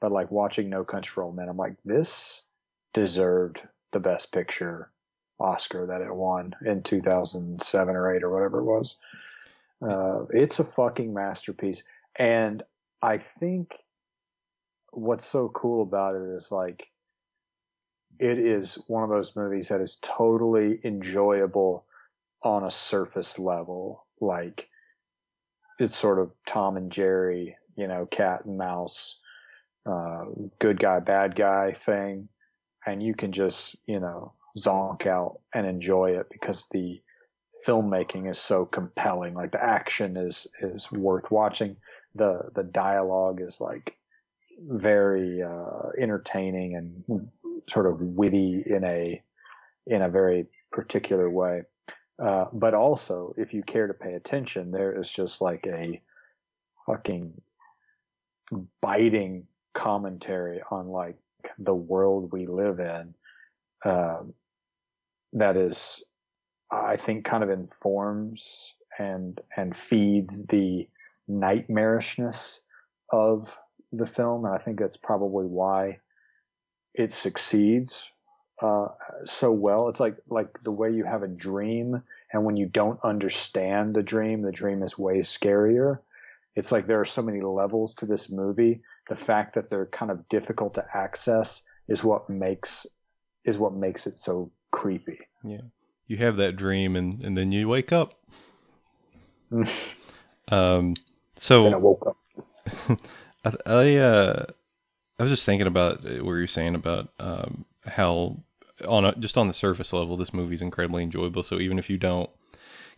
but 0.00 0.12
like 0.12 0.30
watching 0.30 0.70
no 0.70 0.84
country 0.84 1.10
for 1.10 1.22
old 1.22 1.36
men 1.36 1.48
i'm 1.48 1.56
like 1.56 1.76
this 1.84 2.42
deserved 2.94 3.60
the 3.92 4.00
best 4.00 4.32
picture 4.32 4.90
oscar 5.38 5.86
that 5.86 6.00
it 6.00 6.14
won 6.14 6.54
in 6.64 6.82
2007 6.82 7.96
or 7.96 8.16
8 8.16 8.22
or 8.22 8.30
whatever 8.30 8.60
it 8.60 8.64
was 8.64 8.96
uh, 9.88 10.24
it's 10.30 10.58
a 10.58 10.64
fucking 10.64 11.12
masterpiece. 11.12 11.82
And 12.16 12.62
i 13.02 13.18
think 13.40 13.74
what's 14.92 15.26
so 15.26 15.50
cool 15.54 15.82
about 15.82 16.14
it 16.14 16.36
is 16.36 16.50
like 16.50 16.86
it 18.18 18.38
is 18.38 18.78
one 18.86 19.02
of 19.02 19.10
those 19.10 19.34
movies 19.34 19.68
that 19.68 19.80
is 19.80 19.98
totally 20.00 20.80
enjoyable 20.84 21.84
on 22.42 22.64
a 22.64 22.70
surface 22.70 23.38
level. 23.38 24.06
Like 24.20 24.68
it's 25.80 25.96
sort 25.96 26.20
of 26.20 26.32
tom 26.46 26.76
and 26.76 26.92
jerry 26.92 27.56
you 27.76 27.88
know 27.88 28.06
cat 28.06 28.44
and 28.44 28.56
mouse 28.56 29.18
uh, 29.86 30.24
good 30.60 30.78
guy 30.78 31.00
bad 31.00 31.36
guy 31.36 31.72
thing. 31.72 32.28
And 32.86 33.02
you 33.02 33.14
can 33.14 33.32
just 33.32 33.76
you 33.86 34.00
know 34.00 34.34
zonk 34.58 35.06
out 35.06 35.40
and 35.54 35.66
enjoy 35.66 36.12
it 36.18 36.26
because 36.30 36.66
the 36.70 37.00
filmmaking 37.66 38.30
is 38.30 38.38
so 38.38 38.64
compelling 38.64 39.34
like 39.34 39.52
the 39.52 39.62
action 39.62 40.16
is 40.16 40.46
is 40.60 40.90
worth 40.92 41.30
watching 41.30 41.76
the 42.14 42.40
the 42.54 42.62
dialogue 42.62 43.40
is 43.40 43.60
like 43.60 43.96
very 44.60 45.42
uh, 45.42 45.88
entertaining 45.98 46.76
and 46.76 47.28
sort 47.68 47.86
of 47.86 48.00
witty 48.00 48.62
in 48.66 48.84
a 48.84 49.22
in 49.86 50.02
a 50.02 50.08
very 50.08 50.46
particular 50.70 51.28
way. 51.30 51.62
Uh, 52.22 52.46
but 52.52 52.74
also, 52.74 53.34
if 53.36 53.52
you 53.52 53.62
care 53.62 53.86
to 53.86 53.94
pay 53.94 54.14
attention, 54.14 54.70
there 54.70 54.98
is 54.98 55.10
just 55.10 55.40
like 55.40 55.66
a 55.66 56.00
fucking 56.86 57.32
biting 58.80 59.46
commentary 59.72 60.60
on 60.70 60.88
like 60.88 61.16
the 61.58 61.74
world 61.74 62.32
we 62.32 62.46
live 62.46 62.78
in. 62.78 63.14
Um, 63.84 64.34
that 65.32 65.56
is, 65.56 66.02
I 66.70 66.96
think, 66.96 67.24
kind 67.24 67.42
of 67.42 67.50
informs 67.50 68.74
and 68.98 69.40
and 69.56 69.76
feeds 69.76 70.46
the 70.46 70.88
nightmarishness 71.28 72.60
of 73.10 73.56
the 73.92 74.06
film, 74.06 74.44
and 74.44 74.54
I 74.54 74.58
think 74.58 74.78
that's 74.78 74.96
probably 74.96 75.46
why 75.46 76.00
it 76.94 77.12
succeeds 77.12 78.08
uh, 78.62 78.88
so 79.24 79.50
well. 79.50 79.88
It's 79.88 80.00
like 80.00 80.16
like 80.28 80.62
the 80.62 80.72
way 80.72 80.90
you 80.90 81.04
have 81.04 81.22
a 81.22 81.28
dream, 81.28 82.02
and 82.32 82.44
when 82.44 82.56
you 82.56 82.66
don't 82.66 83.00
understand 83.02 83.94
the 83.94 84.02
dream, 84.02 84.42
the 84.42 84.52
dream 84.52 84.82
is 84.82 84.98
way 84.98 85.20
scarier. 85.20 85.98
It's 86.54 86.70
like 86.70 86.86
there 86.86 87.00
are 87.00 87.06
so 87.06 87.22
many 87.22 87.40
levels 87.40 87.94
to 87.96 88.06
this 88.06 88.30
movie. 88.30 88.82
The 89.08 89.16
fact 89.16 89.56
that 89.56 89.70
they're 89.70 89.86
kind 89.86 90.10
of 90.10 90.28
difficult 90.28 90.74
to 90.74 90.86
access 90.94 91.62
is 91.88 92.04
what 92.04 92.30
makes 92.30 92.86
is 93.44 93.58
what 93.58 93.74
makes 93.74 94.06
it 94.06 94.16
so 94.16 94.50
creepy. 94.70 95.18
Yeah. 95.44 95.62
You 96.06 96.18
have 96.18 96.36
that 96.36 96.56
dream 96.56 96.96
and, 96.96 97.22
and 97.22 97.36
then 97.36 97.52
you 97.52 97.68
wake 97.68 97.92
up. 97.92 98.14
um 100.48 100.96
so 101.36 101.72
I 101.72 101.76
woke 101.76 102.06
up. 102.06 102.98
I, 103.44 103.52
I 103.66 103.96
uh 103.96 104.46
I 105.18 105.22
was 105.22 105.32
just 105.32 105.44
thinking 105.44 105.66
about 105.66 106.02
what 106.02 106.12
you 106.12 106.24
were 106.24 106.46
saying 106.46 106.74
about 106.74 107.10
um 107.18 107.64
how 107.86 108.38
on 108.88 109.04
a, 109.04 109.14
just 109.14 109.38
on 109.38 109.48
the 109.48 109.54
surface 109.54 109.92
level 109.92 110.16
this 110.16 110.34
movie's 110.34 110.62
incredibly 110.62 111.02
enjoyable 111.02 111.42
so 111.42 111.60
even 111.60 111.78
if 111.78 111.88
you 111.88 111.96
don't 111.96 112.30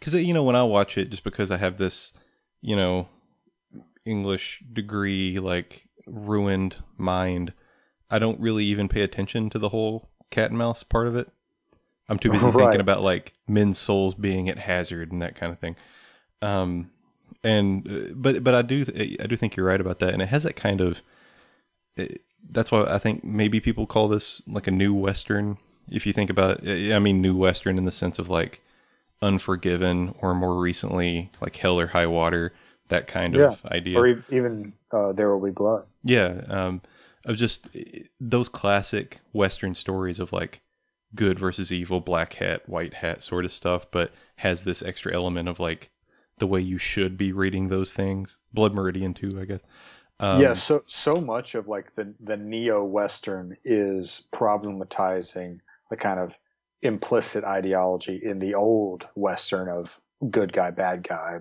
cuz 0.01 0.15
you 0.15 0.33
know 0.33 0.43
when 0.43 0.57
I 0.57 0.63
watch 0.63 0.97
it 0.97 1.11
just 1.11 1.25
because 1.25 1.51
I 1.51 1.59
have 1.59 1.77
this 1.77 2.13
you 2.63 2.75
know 2.75 3.09
English 4.05 4.65
degree 4.73 5.39
like 5.39 5.89
ruined 6.07 6.77
mind 6.97 7.53
I 8.11 8.19
don't 8.19 8.41
really 8.41 8.65
even 8.65 8.89
pay 8.89 9.03
attention 9.03 9.51
to 9.51 9.59
the 9.59 9.71
whole 9.71 10.09
cat 10.31 10.51
and 10.51 10.59
mouse 10.59 10.83
part 10.83 11.09
of 11.09 11.17
it. 11.17 11.29
I'm 12.09 12.19
too 12.19 12.31
busy 12.31 12.47
Right. 12.47 12.55
thinking 12.55 12.81
about 12.81 13.03
like 13.03 13.33
men's 13.49 13.79
souls 13.79 14.15
being 14.15 14.49
at 14.49 14.59
hazard 14.59 15.11
and 15.13 15.21
that 15.23 15.35
kind 15.35 15.53
of 15.53 15.59
thing. 15.59 15.77
Um, 16.43 16.91
and 17.43 17.89
uh, 17.89 18.13
but 18.15 18.45
but 18.45 18.55
I 18.55 18.63
do 18.63 18.85
I 19.21 19.27
do 19.27 19.37
think 19.37 19.57
you're 19.57 19.67
right 19.67 19.81
about 19.81 19.99
that, 20.01 20.13
and 20.13 20.23
it 20.23 20.29
has 20.29 20.43
that 20.45 20.57
kind 20.57 20.81
of. 20.81 21.03
It, 21.97 22.23
that's 22.49 22.71
why 22.71 22.85
I 22.85 22.99
think 22.99 23.25
maybe 23.25 23.59
people 23.59 23.87
call 23.87 24.07
this 24.09 24.41
like 24.47 24.67
a 24.67 24.71
new 24.71 24.95
western. 24.95 25.59
If 25.89 26.07
you 26.07 26.13
think 26.13 26.31
about, 26.31 26.65
it, 26.65 26.93
I 26.95 26.99
mean, 26.99 27.21
new 27.21 27.37
western 27.37 27.79
in 27.79 27.85
the 27.85 27.93
sense 27.93 28.19
of 28.19 28.29
like 28.29 28.61
Unforgiven, 29.23 30.15
or 30.21 30.35
more 30.35 30.61
recently 30.61 31.31
like 31.41 31.57
Hell 31.57 31.81
or 31.81 31.89
High 31.89 32.07
Water, 32.07 32.53
that 32.89 33.07
kind 33.07 33.35
of 33.35 33.65
idea. 33.67 33.99
Or 33.99 34.07
even 34.31 34.75
uh, 34.93 35.13
There 35.13 35.35
Will 35.35 35.45
Be 35.45 35.51
Blood. 35.51 35.87
Yeah, 36.05 36.43
um, 36.49 36.83
of 37.25 37.37
just 37.37 37.69
eh, 37.75 38.03
those 38.21 38.49
classic 38.49 39.21
Western 39.33 39.75
stories 39.75 40.21
of 40.21 40.33
like 40.33 40.61
good 41.15 41.39
versus 41.39 41.73
evil, 41.73 42.01
black 42.01 42.35
hat, 42.35 42.69
white 42.69 42.95
hat 42.95 43.23
sort 43.23 43.45
of 43.45 43.53
stuff, 43.53 43.91
but 43.91 44.13
has 44.37 44.65
this 44.65 44.83
extra 44.83 45.15
element 45.15 45.49
of 45.49 45.59
like 45.61 45.91
the 46.39 46.47
way 46.47 46.61
you 46.61 46.79
should 46.79 47.17
be 47.17 47.33
reading 47.33 47.69
those 47.69 47.93
things. 47.93 48.39
Blood 48.53 48.75
Meridian 48.75 49.15
too, 49.15 49.39
I 49.41 49.45
guess. 49.45 49.61
Um, 50.19 50.41
yeah, 50.41 50.55
so 50.55 50.83
so 50.87 51.21
much 51.21 51.55
of 51.55 51.69
like 51.69 51.95
the 51.95 52.15
the 52.21 52.37
neo 52.37 52.83
western 52.85 53.57
is 53.65 54.23
problematizing 54.35 55.61
the 55.91 55.97
kind 55.97 56.19
of 56.19 56.35
implicit 56.83 57.45
ideology 57.45 58.21
in 58.23 58.39
the 58.39 58.55
old 58.55 59.07
western 59.15 59.69
of 59.69 60.01
good 60.31 60.53
guy, 60.53 60.71
bad 60.71 61.07
guy, 61.07 61.41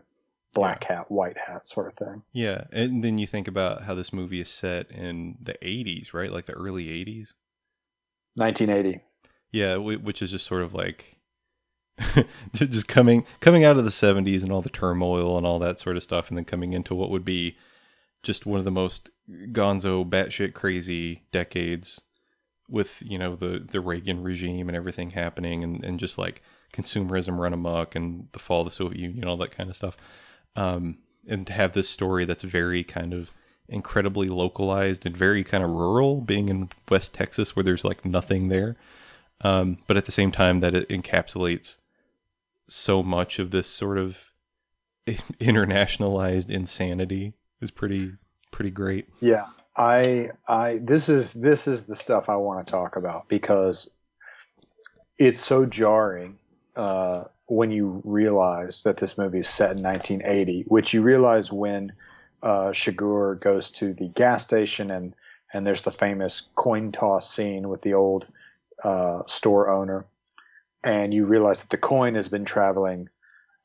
black 0.53 0.83
hat, 0.83 1.09
white 1.09 1.37
hat 1.37 1.67
sort 1.67 1.87
of 1.87 1.93
thing. 1.93 2.21
yeah, 2.33 2.65
and 2.71 3.03
then 3.03 3.17
you 3.17 3.27
think 3.27 3.47
about 3.47 3.83
how 3.83 3.95
this 3.95 4.11
movie 4.11 4.41
is 4.41 4.49
set 4.49 4.91
in 4.91 5.37
the 5.41 5.55
'80s, 5.61 6.13
right? 6.13 6.31
Like 6.31 6.45
the 6.45 6.53
early 6.53 6.87
'80s. 6.87 7.33
1980. 8.35 9.01
Yeah, 9.55 9.77
which 9.77 10.21
is 10.21 10.31
just 10.31 10.45
sort 10.45 10.63
of 10.63 10.73
like 10.73 11.15
just 12.53 12.89
coming 12.89 13.25
coming 13.39 13.63
out 13.63 13.77
of 13.77 13.85
the 13.85 13.89
70s 13.89 14.43
and 14.43 14.51
all 14.51 14.61
the 14.61 14.69
turmoil 14.69 15.37
and 15.37 15.47
all 15.47 15.59
that 15.59 15.79
sort 15.79 15.95
of 15.95 16.03
stuff 16.03 16.27
and 16.27 16.37
then 16.37 16.43
coming 16.43 16.73
into 16.73 16.93
what 16.93 17.09
would 17.09 17.23
be 17.23 17.55
just 18.21 18.45
one 18.45 18.59
of 18.59 18.65
the 18.65 18.71
most 18.71 19.09
gonzo 19.53 20.07
batshit 20.07 20.53
crazy 20.53 21.23
decades 21.31 22.01
with, 22.67 23.01
you 23.05 23.17
know, 23.17 23.37
the 23.37 23.65
the 23.71 23.79
Reagan 23.79 24.23
regime 24.23 24.67
and 24.67 24.75
everything 24.75 25.11
happening 25.11 25.63
and 25.63 25.85
and 25.85 26.01
just 26.01 26.17
like 26.17 26.41
consumerism 26.73 27.39
run 27.39 27.53
amok 27.53 27.95
and 27.95 28.27
the 28.33 28.39
fall 28.39 28.59
of 28.59 28.67
the 28.67 28.71
Soviet 28.71 28.99
Union 28.99 29.25
all 29.25 29.37
that 29.37 29.51
kind 29.51 29.69
of 29.69 29.77
stuff. 29.77 29.95
Um 30.57 30.97
and 31.25 31.47
to 31.47 31.53
have 31.53 31.71
this 31.71 31.89
story 31.89 32.25
that's 32.25 32.43
very 32.43 32.83
kind 32.83 33.13
of 33.13 33.31
incredibly 33.69 34.27
localized 34.27 35.05
and 35.05 35.15
very 35.15 35.45
kind 35.45 35.63
of 35.63 35.69
rural 35.69 36.19
being 36.19 36.49
in 36.49 36.67
West 36.89 37.13
Texas 37.13 37.55
where 37.55 37.63
there's 37.63 37.85
like 37.85 38.03
nothing 38.03 38.49
there 38.49 38.75
um, 39.45 39.77
but 39.85 39.95
at 39.95 40.05
the 40.05 40.11
same 40.11 40.31
time 40.31 40.59
that 40.61 40.73
it 40.73 40.89
encapsulates 40.89 41.77
so 42.67 43.03
much 43.03 43.37
of 43.37 43.51
this 43.51 43.67
sort 43.67 43.99
of 43.99 44.31
internationalized 45.07 46.49
insanity 46.49 47.33
is 47.61 47.69
pretty 47.69 48.13
pretty 48.49 48.71
great. 48.71 49.07
Yeah, 49.19 49.45
I 49.77 50.31
I 50.47 50.79
this 50.81 51.09
is 51.09 51.31
this 51.31 51.67
is 51.67 51.85
the 51.85 51.95
stuff 51.95 52.27
I 52.27 52.37
want 52.37 52.65
to 52.65 52.71
talk 52.71 52.95
about 52.95 53.27
because 53.27 53.87
it's 55.19 55.39
so 55.39 55.67
jarring 55.67 56.39
uh, 56.75 57.25
when 57.45 57.69
you 57.69 58.01
realize 58.03 58.81
that 58.81 58.97
this 58.97 59.15
movie 59.15 59.41
is 59.41 59.47
set 59.47 59.77
in 59.77 59.83
1980, 59.83 60.63
which 60.67 60.91
you 60.91 61.03
realize 61.03 61.51
when 61.51 61.93
uh, 62.41 62.73
goes 63.39 63.69
to 63.71 63.93
the 63.93 64.07
gas 64.07 64.43
station 64.43 64.89
and 64.89 65.13
and 65.53 65.67
there's 65.67 65.83
the 65.83 65.91
famous 65.91 66.47
coin 66.55 66.91
toss 66.91 67.31
scene 67.31 67.69
with 67.69 67.81
the 67.81 67.93
old 67.93 68.25
uh, 68.85 69.23
store 69.25 69.69
owner, 69.69 70.05
and 70.83 71.13
you 71.13 71.25
realize 71.25 71.61
that 71.61 71.71
the 71.71 71.77
coin 71.77 72.13
has 72.13 72.27
been 72.27 72.45
traveling 72.45 73.09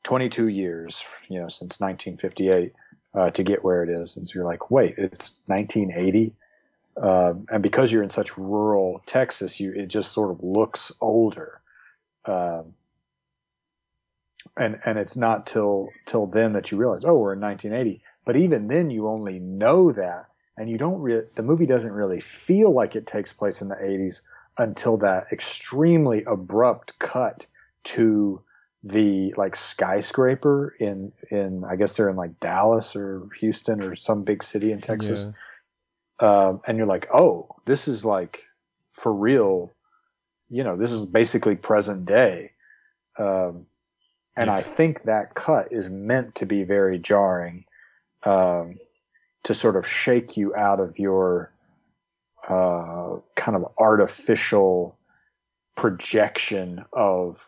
22 0.03 0.47
years, 0.47 1.03
you 1.29 1.39
know, 1.39 1.47
since 1.47 1.79
1958 1.79 2.73
uh, 3.13 3.29
to 3.29 3.43
get 3.43 3.63
where 3.63 3.83
it 3.83 3.89
is. 3.89 4.17
And 4.17 4.27
so 4.27 4.33
you're 4.35 4.45
like, 4.45 4.71
wait, 4.71 4.95
it's 4.97 5.31
1980. 5.45 6.33
Um, 6.97 7.45
and 7.51 7.61
because 7.61 7.91
you're 7.91 8.01
in 8.01 8.09
such 8.09 8.35
rural 8.35 9.01
Texas, 9.05 9.59
you 9.59 9.73
it 9.73 9.87
just 9.87 10.11
sort 10.11 10.31
of 10.31 10.43
looks 10.43 10.91
older. 10.99 11.61
Um, 12.25 12.73
and 14.57 14.79
and 14.83 14.97
it's 14.97 15.15
not 15.15 15.45
till 15.45 15.89
till 16.05 16.25
then 16.25 16.53
that 16.53 16.71
you 16.71 16.77
realize, 16.77 17.05
oh, 17.05 17.15
we're 17.15 17.33
in 17.33 17.39
1980. 17.39 18.01
But 18.25 18.37
even 18.37 18.67
then, 18.67 18.89
you 18.89 19.07
only 19.07 19.39
know 19.39 19.91
that, 19.91 20.25
and 20.57 20.69
you 20.69 20.77
don't 20.77 20.99
really. 20.99 21.25
The 21.35 21.43
movie 21.43 21.65
doesn't 21.65 21.91
really 21.91 22.21
feel 22.21 22.73
like 22.73 22.95
it 22.95 23.07
takes 23.07 23.31
place 23.31 23.61
in 23.61 23.69
the 23.69 23.75
80s 23.75 24.21
until 24.57 24.97
that 24.97 25.27
extremely 25.31 26.23
abrupt 26.23 26.97
cut 26.99 27.45
to 27.83 28.41
the 28.83 29.33
like 29.37 29.55
skyscraper 29.55 30.75
in 30.79 31.11
in 31.29 31.63
I 31.63 31.75
guess 31.75 31.95
they're 31.95 32.09
in 32.09 32.15
like 32.15 32.39
Dallas 32.39 32.95
or 32.95 33.27
Houston 33.39 33.81
or 33.81 33.95
some 33.95 34.23
big 34.23 34.43
city 34.43 34.71
in 34.71 34.81
Texas. 34.81 35.25
Um, 36.19 36.61
and 36.67 36.77
you're 36.77 36.87
like, 36.87 37.07
oh, 37.13 37.49
this 37.65 37.87
is 37.87 38.05
like 38.05 38.43
for 38.91 39.13
real. 39.13 39.71
You 40.49 40.63
know, 40.63 40.75
this 40.75 40.91
is 40.91 41.05
basically 41.05 41.55
present 41.55 42.05
day. 42.05 42.51
Um, 43.17 43.67
and 44.35 44.49
I 44.49 44.61
think 44.61 45.03
that 45.03 45.35
cut 45.35 45.71
is 45.71 45.89
meant 45.89 46.35
to 46.35 46.45
be 46.45 46.63
very 46.63 46.97
jarring, 46.97 47.65
um, 48.23 48.79
to 49.43 49.53
sort 49.53 49.75
of 49.75 49.87
shake 49.87 50.37
you 50.37 50.55
out 50.55 50.79
of 50.79 50.97
your 50.97 51.51
uh, 52.47 53.17
kind 53.35 53.55
of 53.55 53.71
artificial 53.77 54.97
projection 55.75 56.83
of 56.93 57.47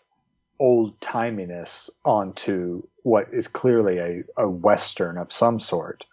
old 0.60 0.99
timiness 0.99 1.89
onto 2.06 2.84
what 3.03 3.27
is 3.34 3.47
clearly 3.47 3.97
a, 3.97 4.23
a 4.38 4.47
western 4.47 5.17
of 5.17 5.32
some 5.32 5.60
sort. 5.60 6.06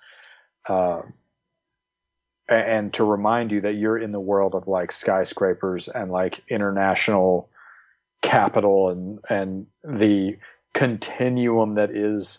Uh, 0.68 1.02
and 2.48 2.92
to 2.94 3.04
remind 3.04 3.52
you 3.52 3.60
that 3.60 3.74
you're 3.74 3.98
in 3.98 4.10
the 4.10 4.20
world 4.20 4.54
of 4.54 4.66
like 4.66 4.90
skyscrapers 4.90 5.88
and 5.88 6.10
like 6.10 6.42
international 6.48 7.48
capital 8.22 8.90
and 8.90 9.18
and 9.30 9.66
the 9.84 10.36
continuum 10.74 11.76
that 11.76 11.90
is 11.90 12.38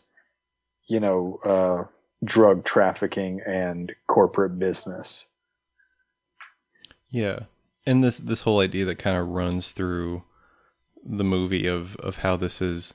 you 0.87 0.99
know 0.99 1.39
uh, 1.45 1.83
drug 2.25 2.63
trafficking 2.65 3.41
and 3.45 3.93
corporate 4.07 4.59
business 4.59 5.25
Yeah. 7.11 7.41
And 7.85 8.03
this 8.03 8.17
this 8.17 8.41
whole 8.41 8.59
idea 8.59 8.85
that 8.85 8.95
kind 8.95 9.17
of 9.17 9.27
runs 9.27 9.71
through 9.71 10.23
the 11.03 11.23
movie 11.23 11.67
of 11.67 11.95
of 11.97 12.17
how 12.17 12.35
this 12.35 12.61
is 12.61 12.93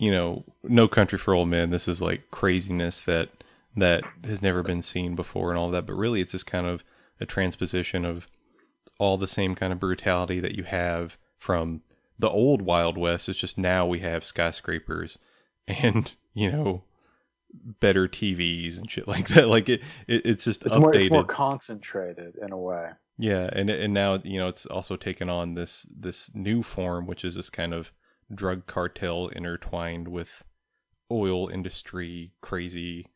you 0.00 0.10
know, 0.10 0.44
no 0.62 0.88
country 0.88 1.18
for 1.18 1.34
old 1.34 1.48
men. 1.48 1.68
This 1.68 1.86
is 1.86 2.00
like 2.00 2.30
craziness 2.30 3.02
that 3.02 3.44
that 3.76 4.02
has 4.24 4.42
never 4.42 4.62
been 4.62 4.80
seen 4.80 5.14
before 5.14 5.50
and 5.50 5.58
all 5.58 5.70
that, 5.70 5.86
but 5.86 5.92
really 5.92 6.22
it's 6.22 6.32
just 6.32 6.46
kind 6.46 6.66
of 6.66 6.82
a 7.20 7.26
transposition 7.26 8.04
of 8.06 8.26
all 8.98 9.18
the 9.18 9.28
same 9.28 9.54
kind 9.54 9.72
of 9.72 9.78
brutality 9.78 10.40
that 10.40 10.56
you 10.56 10.64
have 10.64 11.18
from 11.36 11.82
the 12.18 12.30
old 12.30 12.62
Wild 12.62 12.96
West. 12.96 13.28
It's 13.28 13.38
just 13.38 13.58
now 13.58 13.86
we 13.86 14.00
have 14.00 14.24
skyscrapers 14.24 15.18
and, 15.68 16.16
you 16.32 16.50
know, 16.50 16.82
better 17.52 18.08
TVs 18.08 18.78
and 18.78 18.90
shit 18.90 19.06
like 19.06 19.28
that. 19.28 19.48
Like 19.48 19.68
it, 19.68 19.82
it 20.06 20.24
it's 20.24 20.44
just 20.44 20.64
it's 20.64 20.74
updated. 20.74 20.80
more 20.80 20.94
it's 20.94 21.10
more 21.10 21.24
concentrated 21.24 22.36
in 22.40 22.52
a 22.52 22.58
way 22.58 22.90
Yeah, 23.20 23.50
and 23.52 23.68
and 23.68 23.92
now 23.92 24.18
you 24.24 24.38
know 24.38 24.48
it's 24.48 24.64
also 24.64 24.96
taken 24.96 25.28
on 25.28 25.52
this 25.52 25.86
this 25.94 26.34
new 26.34 26.62
form, 26.62 27.06
which 27.06 27.22
is 27.22 27.34
this 27.34 27.50
kind 27.50 27.74
of 27.74 27.92
drug 28.34 28.66
cartel 28.66 29.28
intertwined 29.28 30.08
with 30.08 30.44
oil 31.10 31.48
industry 31.48 32.32
crazy 32.40 33.08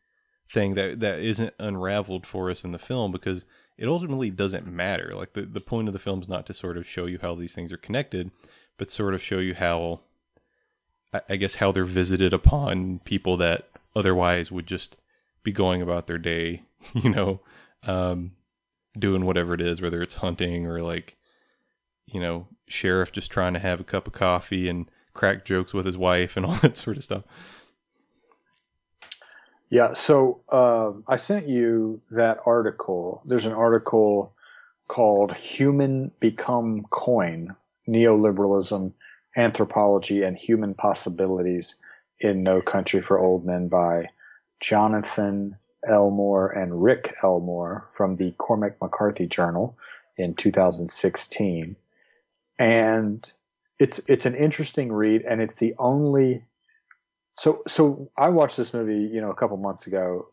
thing 0.46 0.74
that 0.74 1.00
that 1.00 1.20
isn't 1.20 1.54
unraveled 1.58 2.26
for 2.26 2.50
us 2.50 2.64
in 2.64 2.72
the 2.72 2.78
film 2.78 3.12
because 3.12 3.46
it 3.78 3.88
ultimately 3.88 4.28
doesn't 4.28 4.66
matter. 4.66 5.14
Like 5.14 5.32
the 5.32 5.42
the 5.42 5.60
point 5.60 5.88
of 5.88 5.94
the 5.94 5.98
film 5.98 6.20
is 6.20 6.28
not 6.28 6.44
to 6.46 6.54
sort 6.54 6.76
of 6.76 6.86
show 6.86 7.06
you 7.06 7.18
how 7.22 7.34
these 7.34 7.54
things 7.54 7.72
are 7.72 7.78
connected, 7.78 8.30
but 8.76 8.90
sort 8.90 9.14
of 9.14 9.22
show 9.22 9.38
you 9.38 9.54
how 9.54 10.00
I, 11.14 11.22
I 11.30 11.36
guess 11.36 11.54
how 11.54 11.72
they're 11.72 11.86
visited 11.86 12.34
upon 12.34 12.98
people 13.06 13.38
that 13.38 13.70
otherwise 13.96 14.52
would 14.52 14.66
just 14.66 14.96
be 15.42 15.52
going 15.52 15.80
about 15.80 16.08
their 16.08 16.18
day, 16.18 16.60
you 16.92 17.08
know, 17.08 17.40
um, 17.84 18.32
doing 18.98 19.24
whatever 19.24 19.54
it 19.54 19.60
is, 19.60 19.80
whether 19.82 20.02
it's 20.02 20.14
hunting 20.14 20.66
or 20.66 20.82
like 20.82 21.16
you 22.06 22.20
know, 22.20 22.46
sheriff 22.68 23.12
just 23.12 23.30
trying 23.30 23.54
to 23.54 23.58
have 23.58 23.80
a 23.80 23.84
cup 23.84 24.06
of 24.06 24.12
coffee 24.12 24.68
and 24.68 24.90
crack 25.14 25.44
jokes 25.44 25.72
with 25.72 25.86
his 25.86 25.98
wife 25.98 26.36
and 26.36 26.46
all 26.46 26.54
that 26.56 26.76
sort 26.76 26.96
of 26.96 27.04
stuff. 27.04 27.24
Yeah, 29.70 29.94
so 29.94 30.40
uh, 30.50 30.92
I 31.08 31.16
sent 31.16 31.48
you 31.48 32.00
that 32.10 32.38
article. 32.46 33.22
There's 33.24 33.46
an 33.46 33.52
article 33.52 34.32
called 34.86 35.32
Human 35.32 36.12
Become 36.20 36.86
Coin 36.90 37.56
Neoliberalism, 37.88 38.92
Anthropology, 39.36 40.22
and 40.22 40.36
Human 40.36 40.74
Possibilities 40.74 41.74
in 42.20 42.42
No 42.42 42.60
Country 42.60 43.00
for 43.00 43.18
Old 43.18 43.44
Men 43.44 43.68
by 43.68 44.10
Jonathan 44.60 45.56
Elmore 45.88 46.50
and 46.50 46.82
Rick 46.82 47.14
Elmore 47.22 47.86
from 47.90 48.16
the 48.16 48.32
Cormac 48.32 48.80
McCarthy 48.80 49.26
Journal 49.26 49.76
in 50.16 50.34
2016. 50.34 51.76
And 52.58 53.32
it's 53.78 53.98
it's 54.06 54.26
an 54.26 54.34
interesting 54.34 54.92
read 54.92 55.22
and 55.22 55.40
it's 55.40 55.56
the 55.56 55.74
only 55.78 56.44
so 57.36 57.62
so 57.66 58.10
I 58.16 58.28
watched 58.28 58.56
this 58.56 58.72
movie, 58.72 59.12
you 59.12 59.20
know, 59.20 59.30
a 59.30 59.34
couple 59.34 59.56
months 59.56 59.86
ago 59.86 60.28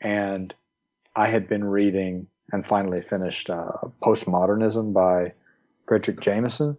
and 0.00 0.54
I 1.16 1.28
had 1.28 1.48
been 1.48 1.64
reading 1.64 2.26
and 2.52 2.66
finally 2.66 3.00
finished 3.00 3.48
uh, 3.48 3.72
Postmodernism 4.02 4.92
by 4.92 5.32
Fredric 5.86 6.20
Jameson. 6.20 6.76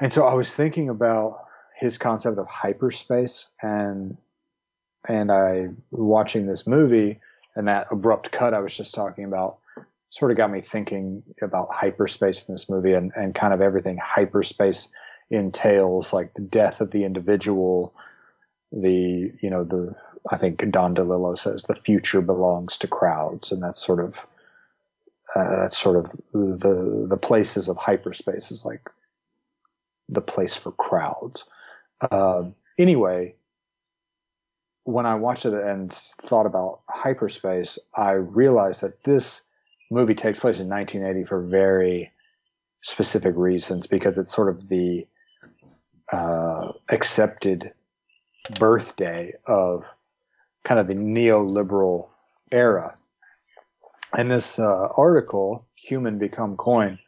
And 0.00 0.12
so 0.12 0.26
I 0.26 0.34
was 0.34 0.54
thinking 0.54 0.88
about 0.88 1.46
his 1.76 1.98
concept 1.98 2.38
of 2.38 2.46
hyperspace 2.46 3.46
and 3.62 4.16
and 5.06 5.30
I 5.30 5.68
watching 5.90 6.46
this 6.46 6.66
movie 6.66 7.20
and 7.56 7.68
that 7.68 7.88
abrupt 7.90 8.30
cut 8.30 8.54
I 8.54 8.60
was 8.60 8.76
just 8.76 8.94
talking 8.94 9.24
about 9.24 9.58
sort 10.10 10.30
of 10.30 10.36
got 10.36 10.50
me 10.50 10.62
thinking 10.62 11.22
about 11.42 11.68
hyperspace 11.70 12.48
in 12.48 12.54
this 12.54 12.68
movie 12.68 12.94
and, 12.94 13.12
and 13.14 13.34
kind 13.34 13.52
of 13.52 13.60
everything 13.60 13.98
hyperspace 13.98 14.88
entails, 15.30 16.12
like 16.12 16.34
the 16.34 16.42
death 16.42 16.80
of 16.80 16.90
the 16.90 17.04
individual, 17.04 17.94
the 18.72 19.32
you 19.40 19.50
know 19.50 19.64
the 19.64 19.94
I 20.30 20.36
think 20.36 20.70
Don 20.70 20.94
DeLillo 20.94 21.38
says 21.38 21.64
the 21.64 21.74
future 21.74 22.20
belongs 22.20 22.76
to 22.78 22.88
crowds, 22.88 23.52
and 23.52 23.62
that's 23.62 23.84
sort 23.84 24.00
of 24.00 24.14
uh, 25.34 25.60
that's 25.60 25.76
sort 25.76 25.96
of 25.96 26.10
the 26.32 27.06
the 27.08 27.16
places 27.16 27.68
of 27.68 27.76
hyperspace 27.76 28.50
is 28.50 28.64
like 28.64 28.88
the 30.08 30.20
place 30.20 30.54
for 30.54 30.72
crowds. 30.72 31.48
Uh, 32.00 32.44
anyway, 32.78 33.34
when 34.88 35.04
I 35.04 35.16
watched 35.16 35.44
it 35.44 35.52
and 35.52 35.92
thought 35.92 36.46
about 36.46 36.80
hyperspace, 36.88 37.78
I 37.94 38.12
realized 38.12 38.80
that 38.80 39.04
this 39.04 39.42
movie 39.90 40.14
takes 40.14 40.38
place 40.38 40.60
in 40.60 40.68
1980 40.70 41.26
for 41.26 41.42
very 41.42 42.10
specific 42.80 43.34
reasons 43.36 43.86
because 43.86 44.16
it's 44.16 44.34
sort 44.34 44.48
of 44.48 44.70
the 44.70 45.06
uh, 46.10 46.72
accepted 46.88 47.70
birthday 48.58 49.34
of 49.46 49.84
kind 50.64 50.80
of 50.80 50.86
the 50.86 50.94
neoliberal 50.94 52.08
era. 52.50 52.96
And 54.16 54.30
this 54.30 54.58
uh, 54.58 54.88
article, 54.96 55.66
"Human 55.74 56.16
Become 56.16 56.56
Coin," 56.56 56.98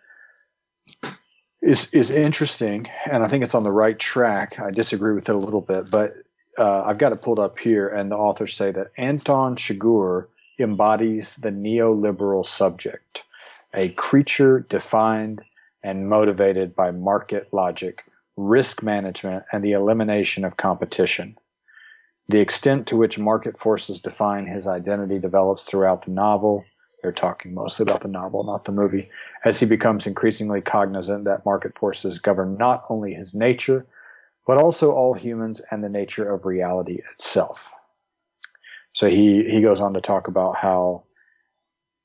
is 1.62 1.94
is 1.94 2.10
interesting, 2.10 2.88
and 3.10 3.24
I 3.24 3.28
think 3.28 3.42
it's 3.42 3.54
on 3.54 3.64
the 3.64 3.72
right 3.72 3.98
track. 3.98 4.60
I 4.60 4.70
disagree 4.70 5.14
with 5.14 5.30
it 5.30 5.34
a 5.34 5.38
little 5.38 5.62
bit, 5.62 5.90
but 5.90 6.14
uh, 6.58 6.82
I've 6.82 6.98
got 6.98 7.12
it 7.12 7.22
pulled 7.22 7.38
up 7.38 7.58
here, 7.58 7.88
and 7.88 8.10
the 8.10 8.16
authors 8.16 8.54
say 8.54 8.72
that 8.72 8.92
Anton 8.96 9.56
Chigurh 9.56 10.26
embodies 10.58 11.36
the 11.36 11.50
neoliberal 11.50 12.44
subject, 12.44 13.24
a 13.74 13.90
creature 13.90 14.60
defined 14.68 15.42
and 15.82 16.08
motivated 16.08 16.74
by 16.74 16.90
market 16.90 17.48
logic, 17.52 18.02
risk 18.36 18.82
management, 18.82 19.44
and 19.52 19.64
the 19.64 19.72
elimination 19.72 20.44
of 20.44 20.56
competition. 20.56 21.36
The 22.28 22.40
extent 22.40 22.86
to 22.88 22.96
which 22.96 23.18
market 23.18 23.56
forces 23.56 24.00
define 24.00 24.46
his 24.46 24.66
identity 24.66 25.18
develops 25.18 25.64
throughout 25.64 26.02
the 26.02 26.12
novel. 26.12 26.64
They're 27.02 27.12
talking 27.12 27.54
mostly 27.54 27.82
about 27.82 28.02
the 28.02 28.08
novel, 28.08 28.44
not 28.44 28.66
the 28.66 28.72
movie, 28.72 29.08
as 29.44 29.58
he 29.58 29.66
becomes 29.66 30.06
increasingly 30.06 30.60
cognizant 30.60 31.24
that 31.24 31.46
market 31.46 31.76
forces 31.76 32.18
govern 32.18 32.56
not 32.58 32.84
only 32.88 33.14
his 33.14 33.34
nature, 33.34 33.86
but 34.46 34.58
also 34.58 34.92
all 34.92 35.14
humans 35.14 35.60
and 35.70 35.82
the 35.82 35.88
nature 35.88 36.32
of 36.32 36.46
reality 36.46 37.00
itself. 37.12 37.62
So 38.92 39.08
he, 39.08 39.44
he 39.48 39.60
goes 39.60 39.80
on 39.80 39.94
to 39.94 40.00
talk 40.00 40.28
about 40.28 40.56
how 40.56 41.04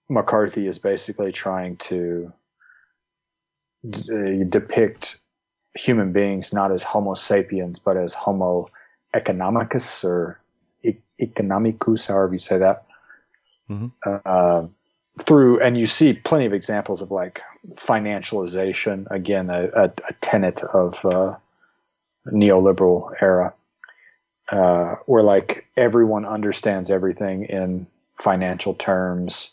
McCarthy 0.10 0.68
is 0.68 0.78
basically 0.78 1.32
trying 1.32 1.78
to 1.78 2.32
d- 3.90 4.42
uh, 4.42 4.44
depict 4.48 5.18
human 5.76 6.14
beings 6.14 6.54
not 6.54 6.72
as 6.72 6.84
Homo 6.84 7.16
sapiens, 7.16 7.80
but 7.80 7.98
as 7.98 8.14
Homo 8.14 8.70
economicus 9.14 10.04
or 10.04 10.40
e- 10.84 10.98
economicus, 11.22 12.08
however 12.08 12.34
you 12.34 12.40
say 12.40 12.60
that. 12.60 12.86
Mm-hmm. 13.70 13.88
Uh, 14.26 14.68
through, 15.22 15.62
and 15.62 15.78
you 15.78 15.86
see 15.86 16.14
plenty 16.14 16.46
of 16.46 16.54
examples 16.54 17.02
of 17.02 17.10
like 17.10 17.42
financialization, 17.74 19.06
again, 19.10 19.50
a, 19.50 19.70
a, 19.74 19.84
a 20.10 20.14
tenet 20.22 20.62
of 20.62 21.04
uh, 21.06 21.36
neoliberal 22.28 23.12
era 23.22 23.54
uh, 24.50 24.96
where 25.06 25.24
like 25.24 25.66
everyone 25.76 26.26
understands 26.26 26.90
everything 26.92 27.46
in 27.46 27.88
financial 28.16 28.74
terms. 28.74 29.52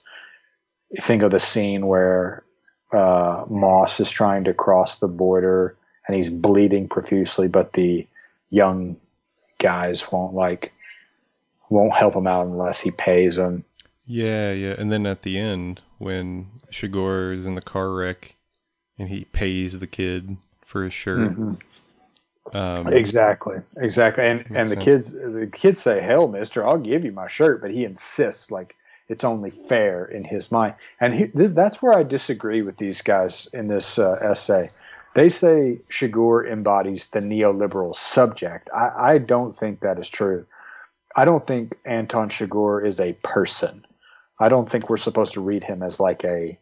Think 1.00 1.22
of 1.22 1.30
the 1.30 1.40
scene 1.40 1.86
where 1.86 2.44
uh, 2.92 3.44
Moss 3.48 4.00
is 4.00 4.10
trying 4.10 4.44
to 4.44 4.54
cross 4.54 4.98
the 4.98 5.08
border 5.08 5.76
and 6.06 6.16
he's 6.16 6.30
bleeding 6.30 6.88
profusely, 6.88 7.48
but 7.48 7.72
the 7.72 8.06
young 8.50 8.96
guys 9.58 10.10
won't 10.12 10.34
like 10.34 10.72
won't 11.70 11.94
help 11.94 12.14
him 12.14 12.26
out 12.26 12.46
unless 12.46 12.80
he 12.80 12.90
pays 12.90 13.36
them. 13.36 13.64
Yeah, 14.04 14.52
yeah. 14.52 14.74
And 14.76 14.92
then 14.92 15.06
at 15.06 15.22
the 15.22 15.38
end, 15.38 15.80
when 15.96 16.60
Chigurh 16.70 17.34
is 17.34 17.46
in 17.46 17.54
the 17.54 17.62
car 17.62 17.90
wreck 17.92 18.36
and 18.98 19.08
he 19.08 19.24
pays 19.24 19.78
the 19.78 19.86
kid 19.86 20.36
for 20.66 20.84
his 20.84 20.92
shirt, 20.92 21.30
mm-hmm. 21.30 21.54
Um, 22.52 22.92
exactly, 22.92 23.58
exactly, 23.76 24.24
and 24.24 24.44
and 24.50 24.68
the 24.68 24.76
kids 24.76 25.12
the 25.12 25.48
kids 25.50 25.80
say, 25.80 26.00
"Hell, 26.00 26.28
Mister, 26.28 26.66
I'll 26.66 26.78
give 26.78 27.04
you 27.04 27.12
my 27.12 27.28
shirt," 27.28 27.62
but 27.62 27.70
he 27.70 27.84
insists 27.84 28.50
like 28.50 28.74
it's 29.08 29.24
only 29.24 29.50
fair 29.50 30.04
in 30.04 30.24
his 30.24 30.50
mind, 30.50 30.74
and 31.00 31.14
he, 31.14 31.24
this, 31.26 31.50
that's 31.50 31.80
where 31.80 31.96
I 31.96 32.02
disagree 32.02 32.62
with 32.62 32.76
these 32.76 33.00
guys 33.00 33.48
in 33.52 33.68
this 33.68 33.98
uh, 33.98 34.18
essay. 34.20 34.70
They 35.14 35.28
say 35.28 35.78
Chigurh 35.90 36.50
embodies 36.50 37.06
the 37.08 37.20
neoliberal 37.20 37.94
subject. 37.94 38.70
I, 38.74 39.14
I 39.14 39.18
don't 39.18 39.56
think 39.56 39.80
that 39.80 39.98
is 39.98 40.08
true. 40.08 40.46
I 41.14 41.24
don't 41.24 41.46
think 41.46 41.76
Anton 41.84 42.28
Chigurh 42.30 42.86
is 42.86 42.98
a 42.98 43.12
person. 43.22 43.86
I 44.40 44.48
don't 44.48 44.68
think 44.68 44.88
we're 44.88 44.96
supposed 44.96 45.34
to 45.34 45.40
read 45.40 45.62
him 45.62 45.82
as 45.82 46.00
like 46.00 46.24
a 46.24 46.58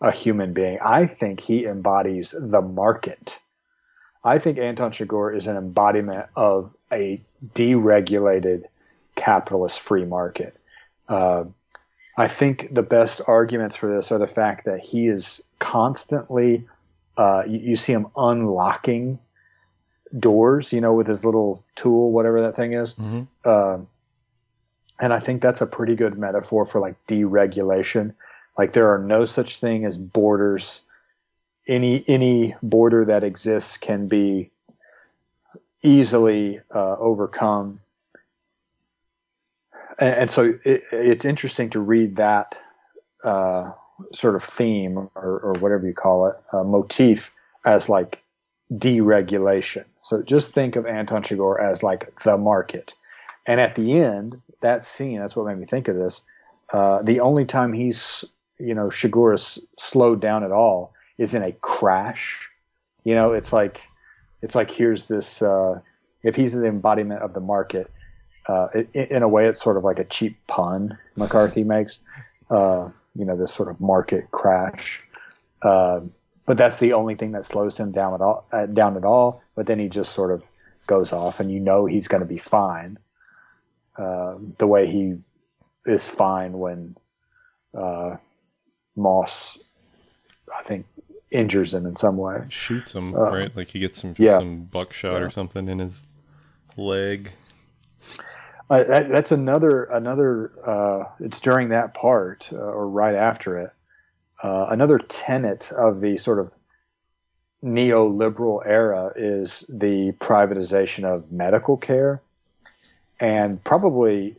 a 0.00 0.10
human 0.10 0.52
being. 0.52 0.78
I 0.84 1.06
think 1.06 1.40
he 1.40 1.64
embodies 1.64 2.34
the 2.38 2.60
market 2.60 3.38
I 4.24 4.38
think 4.38 4.58
Anton 4.58 4.92
Chigurh 4.92 5.36
is 5.36 5.46
an 5.46 5.56
embodiment 5.56 6.26
of 6.36 6.74
a 6.92 7.20
deregulated 7.54 8.64
capitalist 9.16 9.80
free 9.80 10.04
market. 10.04 10.56
Uh, 11.08 11.44
I 12.16 12.28
think 12.28 12.72
the 12.72 12.82
best 12.82 13.20
arguments 13.26 13.74
for 13.74 13.92
this 13.92 14.12
are 14.12 14.18
the 14.18 14.26
fact 14.26 14.66
that 14.66 14.80
he 14.80 15.08
is 15.08 15.42
constantly, 15.58 16.66
uh, 17.16 17.44
you, 17.46 17.58
you, 17.58 17.76
see 17.76 17.92
him 17.92 18.08
unlocking 18.16 19.18
doors, 20.16 20.72
you 20.72 20.80
know, 20.80 20.92
with 20.92 21.06
his 21.06 21.24
little 21.24 21.64
tool, 21.74 22.12
whatever 22.12 22.42
that 22.42 22.54
thing 22.54 22.74
is. 22.74 22.94
Mm-hmm. 22.94 23.22
Uh, 23.44 23.78
and 25.00 25.12
I 25.12 25.20
think 25.20 25.42
that's 25.42 25.62
a 25.62 25.66
pretty 25.66 25.96
good 25.96 26.18
metaphor 26.18 26.66
for 26.66 26.80
like 26.80 26.94
deregulation. 27.06 28.14
Like 28.56 28.72
there 28.72 28.92
are 28.92 28.98
no 28.98 29.24
such 29.24 29.58
thing 29.58 29.84
as 29.84 29.98
borders 29.98 30.80
any 31.66 32.04
any 32.08 32.54
border 32.62 33.04
that 33.06 33.24
exists 33.24 33.76
can 33.76 34.08
be 34.08 34.50
easily 35.82 36.60
uh, 36.74 36.96
overcome. 36.98 37.80
And, 39.98 40.14
and 40.14 40.30
so 40.30 40.54
it, 40.64 40.84
it's 40.92 41.24
interesting 41.24 41.70
to 41.70 41.80
read 41.80 42.16
that 42.16 42.54
uh, 43.24 43.72
sort 44.12 44.36
of 44.36 44.44
theme 44.44 44.98
or, 44.98 45.10
or, 45.14 45.52
whatever 45.60 45.86
you 45.86 45.94
call 45.94 46.26
it, 46.26 46.36
uh, 46.52 46.64
motif 46.64 47.32
as 47.64 47.88
like 47.88 48.22
deregulation. 48.72 49.84
So 50.02 50.22
just 50.22 50.52
think 50.52 50.74
of 50.74 50.86
Anton 50.86 51.22
Chigurh 51.22 51.62
as 51.62 51.82
like 51.82 52.12
the 52.24 52.36
market. 52.36 52.94
And 53.46 53.60
at 53.60 53.74
the 53.74 53.92
end, 53.92 54.40
that 54.60 54.82
scene, 54.82 55.20
that's 55.20 55.36
what 55.36 55.46
made 55.46 55.58
me 55.58 55.66
think 55.66 55.88
of 55.88 55.96
this. 55.96 56.22
Uh, 56.72 57.02
the 57.02 57.20
only 57.20 57.44
time 57.44 57.72
he's, 57.72 58.24
you 58.58 58.74
know, 58.74 58.86
Chigurh 58.86 59.34
is 59.34 59.58
slowed 59.78 60.20
down 60.20 60.42
at 60.42 60.52
all 60.52 60.91
is 61.18 61.34
in 61.34 61.42
a 61.42 61.52
crash. 61.52 62.48
You 63.04 63.14
know, 63.14 63.32
it's 63.32 63.52
like 63.52 63.80
it's 64.42 64.54
like 64.54 64.70
here's 64.70 65.08
this. 65.08 65.42
Uh, 65.42 65.80
if 66.22 66.36
he's 66.36 66.52
the 66.52 66.66
embodiment 66.66 67.22
of 67.22 67.34
the 67.34 67.40
market, 67.40 67.90
uh, 68.48 68.68
it, 68.74 69.10
in 69.10 69.22
a 69.22 69.28
way, 69.28 69.46
it's 69.46 69.62
sort 69.62 69.76
of 69.76 69.84
like 69.84 69.98
a 69.98 70.04
cheap 70.04 70.36
pun 70.46 70.98
McCarthy 71.16 71.64
makes. 71.64 71.98
Uh, 72.50 72.90
you 73.14 73.24
know, 73.24 73.36
this 73.36 73.52
sort 73.52 73.68
of 73.68 73.80
market 73.80 74.30
crash. 74.30 75.00
Uh, 75.62 76.00
but 76.46 76.58
that's 76.58 76.78
the 76.78 76.94
only 76.94 77.14
thing 77.14 77.32
that 77.32 77.44
slows 77.44 77.78
him 77.78 77.92
down 77.92 78.14
at 78.14 78.20
all. 78.20 78.46
Uh, 78.52 78.66
down 78.66 78.96
at 78.96 79.04
all. 79.04 79.42
But 79.54 79.66
then 79.66 79.78
he 79.78 79.88
just 79.88 80.12
sort 80.12 80.32
of 80.32 80.42
goes 80.86 81.12
off, 81.12 81.40
and 81.40 81.50
you 81.50 81.60
know 81.60 81.86
he's 81.86 82.08
going 82.08 82.22
to 82.22 82.28
be 82.28 82.38
fine. 82.38 82.98
Uh, 83.96 84.36
the 84.58 84.66
way 84.66 84.86
he 84.86 85.18
is 85.86 86.06
fine 86.06 86.52
when 86.52 86.96
uh, 87.76 88.16
Moss, 88.96 89.58
I 90.56 90.62
think, 90.62 90.86
injures 91.32 91.72
him 91.74 91.86
in 91.86 91.96
some 91.96 92.16
way. 92.16 92.44
Shoots 92.48 92.94
him, 92.94 93.14
Uh, 93.14 93.30
right? 93.30 93.56
Like 93.56 93.68
he 93.68 93.78
gets 93.80 94.00
some 94.00 94.14
yeah. 94.18 94.38
some 94.38 94.62
buckshot 94.64 95.20
Yeah. 95.20 95.26
or 95.26 95.30
something 95.30 95.68
in 95.68 95.78
his 95.78 96.02
leg. 96.76 97.32
Uh, 98.70 98.84
that, 98.84 99.08
that's 99.10 99.32
another 99.32 99.84
another. 99.84 100.52
Uh, 100.66 101.04
it's 101.20 101.40
during 101.40 101.70
that 101.70 101.94
part 101.94 102.48
uh, 102.52 102.56
or 102.56 102.88
right 102.88 103.14
after 103.14 103.58
it. 103.58 103.72
Uh, 104.42 104.66
another 104.70 104.98
tenet 104.98 105.70
of 105.72 106.00
the 106.00 106.16
sort 106.16 106.38
of 106.38 106.50
neoliberal 107.62 108.62
era 108.66 109.12
is 109.14 109.64
the 109.68 110.12
privatization 110.12 111.04
of 111.04 111.30
medical 111.30 111.76
care, 111.76 112.20
and 113.20 113.62
probably 113.62 114.34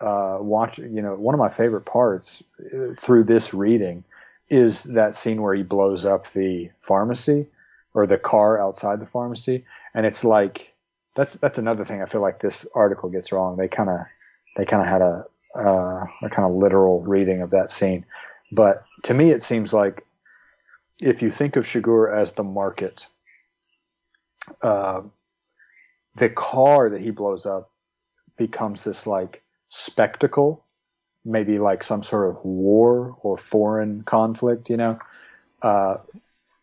uh, 0.00 0.38
watch. 0.40 0.78
You 0.78 1.02
know, 1.02 1.14
one 1.16 1.34
of 1.34 1.38
my 1.38 1.50
favorite 1.50 1.84
parts 1.84 2.42
uh, 2.72 2.94
through 2.98 3.24
this 3.24 3.52
reading 3.52 4.04
is 4.50 4.82
that 4.84 5.14
scene 5.14 5.40
where 5.40 5.54
he 5.54 5.62
blows 5.62 6.04
up 6.04 6.30
the 6.32 6.70
pharmacy 6.80 7.46
or 7.94 8.06
the 8.06 8.18
car 8.18 8.60
outside 8.60 9.00
the 9.00 9.06
pharmacy, 9.06 9.64
and 9.94 10.04
it's 10.04 10.24
like 10.24 10.74
that's 11.14 11.34
that's 11.36 11.58
another 11.58 11.84
thing 11.84 12.02
I 12.02 12.06
feel 12.06 12.20
like 12.20 12.40
this 12.40 12.66
article 12.74 13.08
gets 13.08 13.32
wrong. 13.32 13.56
They 13.56 13.68
kind 13.68 13.88
of 13.88 14.00
they 14.56 14.64
kind 14.64 14.82
of 14.82 14.88
had 14.88 15.02
a 15.02 15.24
uh, 15.54 16.06
a 16.22 16.30
kind 16.30 16.50
of 16.50 16.56
literal 16.56 17.00
reading 17.02 17.42
of 17.42 17.50
that 17.50 17.70
scene, 17.70 18.04
but 18.52 18.84
to 19.04 19.14
me 19.14 19.30
it 19.30 19.42
seems 19.42 19.72
like 19.72 20.04
if 21.00 21.22
you 21.22 21.30
think 21.30 21.56
of 21.56 21.64
Chigurh 21.64 22.14
as 22.14 22.32
the 22.32 22.44
market, 22.44 23.06
uh, 24.62 25.02
the 26.16 26.28
car 26.28 26.90
that 26.90 27.00
he 27.00 27.10
blows 27.10 27.46
up 27.46 27.70
becomes 28.36 28.84
this 28.84 29.06
like 29.06 29.42
spectacle, 29.68 30.64
maybe 31.24 31.58
like 31.58 31.82
some 31.82 32.02
sort 32.02 32.30
of 32.30 32.44
war 32.44 33.16
or 33.22 33.36
foreign 33.36 34.02
conflict, 34.02 34.70
you 34.70 34.76
know. 34.76 34.98
Uh, 35.62 35.96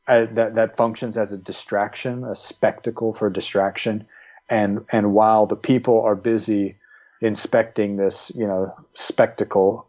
uh, 0.08 0.26
that 0.32 0.56
that 0.56 0.78
functions 0.78 1.18
as 1.18 1.34
a 1.34 1.38
distraction, 1.38 2.24
a 2.24 2.34
spectacle 2.34 3.14
for 3.14 3.30
distraction, 3.30 4.08
and 4.50 4.86
and 4.92 5.14
while 5.14 5.46
the 5.46 5.56
people 5.56 6.02
are 6.02 6.16
busy 6.16 6.78
inspecting 7.22 7.98
this, 7.98 8.32
you 8.36 8.48
know, 8.48 8.74
spectacle, 8.94 9.86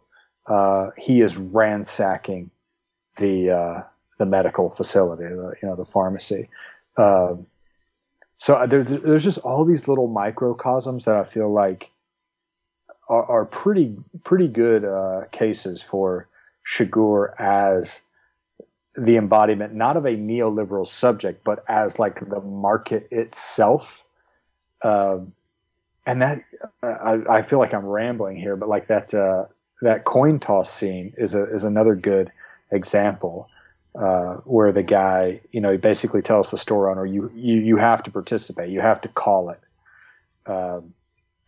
uh, 0.47 0.89
he 0.97 1.21
is 1.21 1.37
ransacking 1.37 2.51
the 3.15 3.49
uh, 3.49 3.83
the 4.17 4.25
medical 4.25 4.69
facility, 4.69 5.23
the, 5.23 5.53
you 5.61 5.69
know, 5.69 5.75
the 5.75 5.85
pharmacy. 5.85 6.49
Um 6.97 7.47
so 8.39 8.65
there, 8.67 8.83
there's 8.83 9.23
just 9.23 9.37
all 9.39 9.65
these 9.65 9.87
little 9.87 10.07
microcosms 10.07 11.05
that 11.05 11.15
I 11.15 11.25
feel 11.25 11.51
like 11.51 11.91
are, 13.09 13.25
are 13.25 13.45
pretty 13.45 13.97
pretty 14.23 14.47
good 14.47 14.85
uh, 14.85 15.23
cases 15.31 15.81
for 15.81 16.27
Chigurh 16.65 17.33
as 17.39 18.01
the 18.95 19.17
embodiment 19.17 19.73
not 19.73 19.97
of 19.97 20.05
a 20.05 20.15
neoliberal 20.15 20.87
subject, 20.87 21.43
but 21.43 21.63
as 21.67 21.99
like 21.99 22.27
the 22.29 22.41
market 22.41 23.07
itself. 23.11 24.03
Um, 24.83 25.33
and 26.05 26.21
that 26.21 26.43
I, 26.81 27.19
I 27.29 27.41
feel 27.41 27.59
like 27.59 27.73
I'm 27.73 27.85
rambling 27.85 28.37
here, 28.37 28.55
but 28.55 28.69
like 28.69 28.87
that 28.87 29.13
uh, 29.13 29.45
that 29.81 30.05
coin 30.05 30.39
toss 30.39 30.71
scene 30.71 31.13
is 31.17 31.35
a 31.35 31.43
is 31.53 31.63
another 31.63 31.95
good 31.95 32.31
example 32.71 33.49
uh, 33.95 34.35
where 34.45 34.71
the 34.71 34.83
guy, 34.83 35.41
you 35.51 35.61
know, 35.61 35.71
he 35.71 35.77
basically 35.77 36.21
tells 36.21 36.51
the 36.51 36.57
store 36.57 36.89
owner, 36.89 37.05
you 37.05 37.31
you 37.35 37.59
you 37.59 37.77
have 37.77 38.03
to 38.03 38.11
participate, 38.11 38.69
you 38.69 38.81
have 38.81 39.01
to 39.01 39.07
call 39.09 39.49
it. 39.49 39.59
Um, 40.45 40.93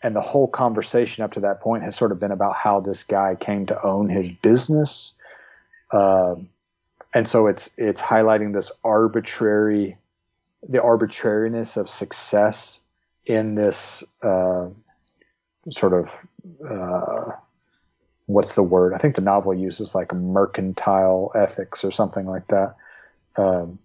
and 0.03 0.15
the 0.15 0.21
whole 0.21 0.47
conversation 0.47 1.23
up 1.23 1.31
to 1.33 1.39
that 1.41 1.61
point 1.61 1.83
has 1.83 1.95
sort 1.95 2.11
of 2.11 2.19
been 2.19 2.31
about 2.31 2.55
how 2.55 2.79
this 2.79 3.03
guy 3.03 3.35
came 3.35 3.65
to 3.67 3.85
own 3.85 4.09
his 4.09 4.31
business. 4.31 5.13
Um, 5.91 6.49
and 7.13 7.27
so 7.27 7.47
it's 7.47 7.71
it's 7.77 8.01
highlighting 8.01 8.53
this 8.53 8.71
arbitrary 8.83 9.97
the 10.67 10.81
arbitrariness 10.81 11.75
of 11.75 11.89
success 11.89 12.79
in 13.25 13.55
this 13.55 14.03
uh, 14.21 14.67
sort 15.69 15.93
of 15.93 16.15
uh, 16.67 17.31
what's 18.27 18.55
the 18.55 18.63
word? 18.63 18.93
I 18.93 18.97
think 18.97 19.15
the 19.15 19.21
novel 19.21 19.53
uses 19.53 19.93
like 19.93 20.13
mercantile 20.13 21.31
ethics 21.35 21.83
or 21.83 21.91
something 21.91 22.25
like 22.25 22.47
that. 22.47 22.75
Um, 23.35 23.79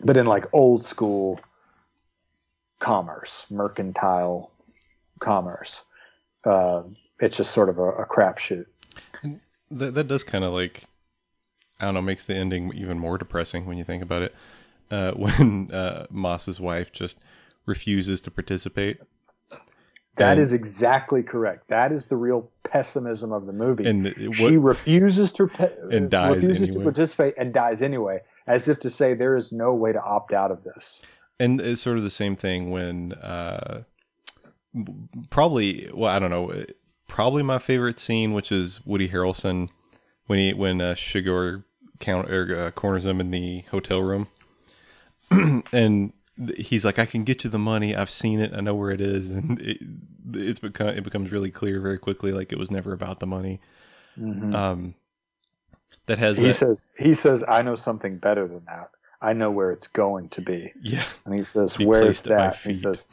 but 0.00 0.16
in 0.16 0.26
like 0.26 0.46
old 0.52 0.84
school 0.84 1.40
commerce, 2.78 3.46
mercantile 3.50 4.50
commerce, 5.20 5.82
uh, 6.44 6.82
it's 7.20 7.36
just 7.36 7.52
sort 7.52 7.68
of 7.68 7.78
a, 7.78 7.82
a 8.02 8.06
crapshoot. 8.06 8.66
That 9.70 9.94
that 9.94 10.08
does 10.08 10.24
kind 10.24 10.44
of 10.44 10.52
like 10.52 10.84
I 11.80 11.86
don't 11.86 11.94
know 11.94 12.02
makes 12.02 12.24
the 12.24 12.34
ending 12.34 12.72
even 12.74 12.98
more 12.98 13.18
depressing 13.18 13.66
when 13.66 13.78
you 13.78 13.84
think 13.84 14.02
about 14.02 14.22
it. 14.22 14.34
Uh, 14.90 15.12
when 15.16 15.70
uh, 15.72 16.06
Moss's 16.10 16.60
wife 16.60 16.92
just 16.92 17.18
refuses 17.66 18.20
to 18.22 18.30
participate, 18.30 19.00
That 20.16 20.32
And- 20.32 20.40
is 20.40 20.52
exactly 20.52 21.22
correct. 21.22 21.68
That 21.68 21.90
is 21.90 22.06
the 22.06 22.16
real 22.16 22.50
pessimism 22.62 23.32
of 23.32 23.46
the 23.46 23.52
movie. 23.52 23.86
and 23.86 24.06
it- 24.06 24.34
she 24.36 24.56
refuses 24.58 25.32
to 25.32 25.50
And 25.90 26.10
dies 26.10 26.36
refuses 26.36 26.68
anyway. 26.68 26.84
to 26.84 26.84
participate 26.84 27.34
and 27.38 27.52
dies 27.52 27.82
anyway, 27.82 28.20
as 28.46 28.68
if 28.68 28.80
to 28.80 28.90
say 28.90 29.14
there 29.14 29.34
is 29.34 29.50
no 29.52 29.74
way 29.74 29.92
to 29.92 30.00
opt 30.02 30.32
out 30.32 30.50
of 30.52 30.62
this. 30.62 31.00
and 31.40 31.60
it's 31.60 31.80
sort 31.80 31.96
of 31.96 32.04
the 32.04 32.10
same 32.10 32.36
thing 32.36 32.70
when 32.70 33.12
uh, 33.14 33.82
probably 35.30 35.90
well 35.92 36.10
I 36.10 36.18
don't 36.18 36.30
know 36.30 36.64
probably 37.06 37.42
my 37.42 37.58
favorite 37.58 37.98
scene 37.98 38.32
which 38.32 38.50
is 38.50 38.84
Woody 38.84 39.08
Harrelson 39.08 39.68
when 40.26 40.38
he 40.38 40.52
when 40.52 40.80
uh, 40.80 40.94
Chigurh 40.94 41.64
count 42.00 42.30
or 42.30 42.56
uh, 42.56 42.70
corners 42.72 43.06
him 43.06 43.20
in 43.20 43.30
the 43.30 43.64
hotel 43.70 44.02
room. 44.02 44.28
And 45.72 46.12
he's 46.56 46.84
like 46.84 46.98
I 46.98 47.06
can 47.06 47.24
get 47.24 47.44
you 47.44 47.50
the 47.50 47.58
money. 47.58 47.94
I've 47.94 48.10
seen 48.10 48.40
it. 48.40 48.52
I 48.52 48.60
know 48.60 48.74
where 48.74 48.90
it 48.90 49.00
is. 49.00 49.30
And 49.30 49.60
it, 49.60 49.78
it's 50.32 50.58
become 50.58 50.88
it 50.88 51.04
becomes 51.04 51.30
really 51.30 51.50
clear 51.50 51.80
very 51.80 51.98
quickly 51.98 52.32
like 52.32 52.52
it 52.52 52.58
was 52.58 52.70
never 52.70 52.92
about 52.92 53.20
the 53.20 53.26
money. 53.26 53.60
Um 54.16 54.94
that 56.06 56.18
has 56.18 56.36
He 56.38 56.44
that, 56.44 56.54
says, 56.54 56.90
"He 56.98 57.14
says 57.14 57.44
I 57.46 57.62
know 57.62 57.74
something 57.74 58.18
better 58.18 58.46
than 58.46 58.64
that. 58.66 58.90
I 59.22 59.32
know 59.32 59.50
where 59.50 59.70
it's 59.70 59.86
going 59.86 60.28
to 60.30 60.40
be." 60.42 60.72
yeah. 60.82 61.04
And 61.24 61.34
he 61.34 61.44
says, 61.44 61.76
Be 61.76 61.86
"Where's 61.86 62.02
placed 62.02 62.26
at 62.26 62.36
my 62.36 62.50
that?" 62.50 62.56
He 62.56 62.74
says, 62.74 63.06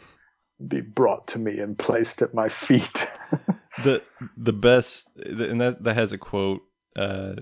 "Be 0.68 0.82
brought 0.82 1.28
to 1.30 1.40
me 1.40 1.60
and 1.60 1.78
placed 1.78 2.22
at 2.22 2.34
my 2.34 2.50
feet." 2.50 3.08
the 3.84 4.02
the 4.38 4.54
best 4.54 5.16
and 5.18 5.60
that 5.62 5.84
that 5.84 5.96
has 5.96 6.12
a 6.12 6.18
quote 6.18 6.62
uh 6.96 7.36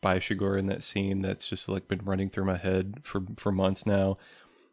by 0.00 0.18
Chigurh 0.18 0.58
in 0.58 0.66
that 0.66 0.84
scene 0.84 1.22
that's 1.22 1.48
just 1.48 1.68
like 1.68 1.88
been 1.88 2.04
running 2.04 2.30
through 2.30 2.44
my 2.44 2.56
head 2.56 3.00
for 3.02 3.22
for 3.36 3.50
months 3.50 3.84
now 3.86 4.16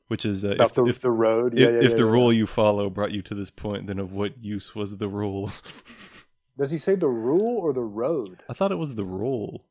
which 0.07 0.23
is 0.23 0.45
uh, 0.45 0.55
if, 0.59 0.73
the, 0.75 0.85
if, 0.85 0.99
the 0.99 1.09
road. 1.09 1.55
if, 1.55 1.59
Yeah, 1.59 1.69
yeah, 1.69 1.77
if 1.77 1.83
yeah, 1.83 1.95
the 1.95 2.05
yeah. 2.05 2.11
rule 2.11 2.31
you 2.31 2.45
follow 2.45 2.91
brought 2.91 3.11
you 3.11 3.23
to 3.23 3.33
this 3.33 3.49
point 3.49 3.87
then 3.87 3.97
of 3.97 4.13
what 4.13 4.37
use 4.43 4.75
was 4.75 4.97
the 4.97 5.09
rule 5.09 5.51
Does 6.57 6.71
he 6.71 6.77
say 6.77 6.95
the 6.95 7.09
rule 7.09 7.57
or 7.57 7.73
the 7.73 7.81
road? 7.81 8.41
I 8.49 8.53
thought 8.53 8.71
it 8.71 8.75
was 8.75 8.95
the 8.95 9.05
rule 9.05 9.65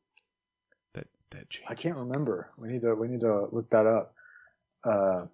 that 0.93 1.07
that 1.31 1.49
changes. 1.49 1.69
I 1.69 1.75
can't 1.75 1.97
remember. 1.97 2.51
We 2.57 2.67
need 2.67 2.81
to 2.81 2.93
we 2.93 3.07
need 3.07 3.21
to 3.21 3.47
look 3.51 3.69
that 3.71 3.87
up. 3.87 4.13
Uh, 4.83 5.25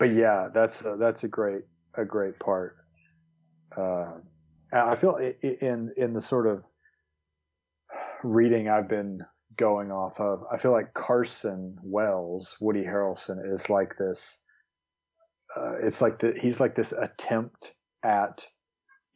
but 0.00 0.14
yeah, 0.14 0.48
that's 0.52 0.80
a, 0.80 0.96
that's 0.98 1.22
a 1.22 1.28
great 1.28 1.62
a 1.94 2.04
great 2.04 2.40
part. 2.40 2.76
Uh, 3.76 4.14
I 4.72 4.96
feel 4.96 5.16
in 5.16 5.92
in 5.96 6.14
the 6.14 6.22
sort 6.22 6.48
of 6.48 6.64
reading 8.24 8.68
I've 8.68 8.88
been 8.88 9.20
going 9.56 9.92
off 9.92 10.18
of, 10.20 10.44
I 10.50 10.56
feel 10.56 10.72
like 10.72 10.94
Carson 10.94 11.76
Wells, 11.82 12.56
Woody 12.60 12.82
Harrelson, 12.82 13.52
is 13.52 13.68
like 13.68 13.96
this. 13.98 14.40
Uh, 15.56 15.74
it's 15.82 16.00
like 16.00 16.20
the, 16.20 16.32
he's 16.40 16.60
like 16.60 16.74
this 16.74 16.92
attempt 16.92 17.74
at 18.02 18.46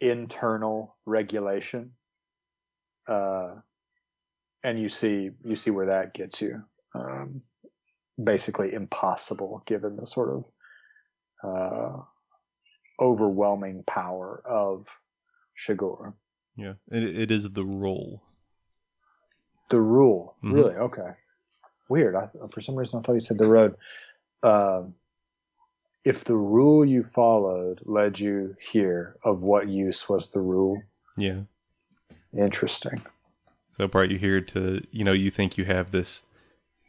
internal 0.00 0.96
regulation. 1.06 1.92
Uh, 3.08 3.54
and 4.62 4.78
you 4.78 4.88
see 4.88 5.30
you 5.44 5.56
see 5.56 5.70
where 5.70 5.86
that 5.86 6.12
gets 6.12 6.42
you. 6.42 6.62
Um, 6.94 7.40
basically 8.22 8.72
impossible 8.74 9.62
given 9.66 9.96
the 9.96 10.06
sort 10.06 10.30
of 10.30 10.44
uh, 11.44 12.00
overwhelming 13.00 13.82
power 13.86 14.42
of 14.46 14.86
Chigurh. 15.58 16.14
yeah 16.56 16.74
it, 16.90 17.02
it 17.02 17.30
is 17.30 17.50
the 17.50 17.64
rule. 17.64 18.22
The 19.70 19.80
rule, 19.80 20.36
Mhm. 20.44 20.52
really? 20.52 20.74
Okay, 20.74 21.10
weird. 21.88 22.14
I, 22.16 22.28
for 22.50 22.60
some 22.60 22.76
reason, 22.76 22.98
I 22.98 23.02
thought 23.02 23.14
you 23.14 23.20
said 23.20 23.38
the 23.38 23.48
road. 23.48 23.76
Um, 24.42 24.94
if 26.04 26.24
the 26.24 26.36
rule 26.36 26.84
you 26.84 27.02
followed 27.02 27.80
led 27.84 28.18
you 28.18 28.54
here, 28.72 29.16
of 29.24 29.40
what 29.42 29.68
use 29.68 30.08
was 30.08 30.30
the 30.30 30.40
rule? 30.40 30.82
yeah 31.16 31.42
Interesting. 32.36 33.00
So 33.76 33.84
I 33.84 33.86
brought 33.86 34.10
you 34.10 34.18
here 34.18 34.40
to, 34.40 34.84
you 34.90 35.04
know, 35.04 35.12
you 35.12 35.30
think 35.30 35.56
you 35.56 35.64
have 35.64 35.90
this, 35.92 36.22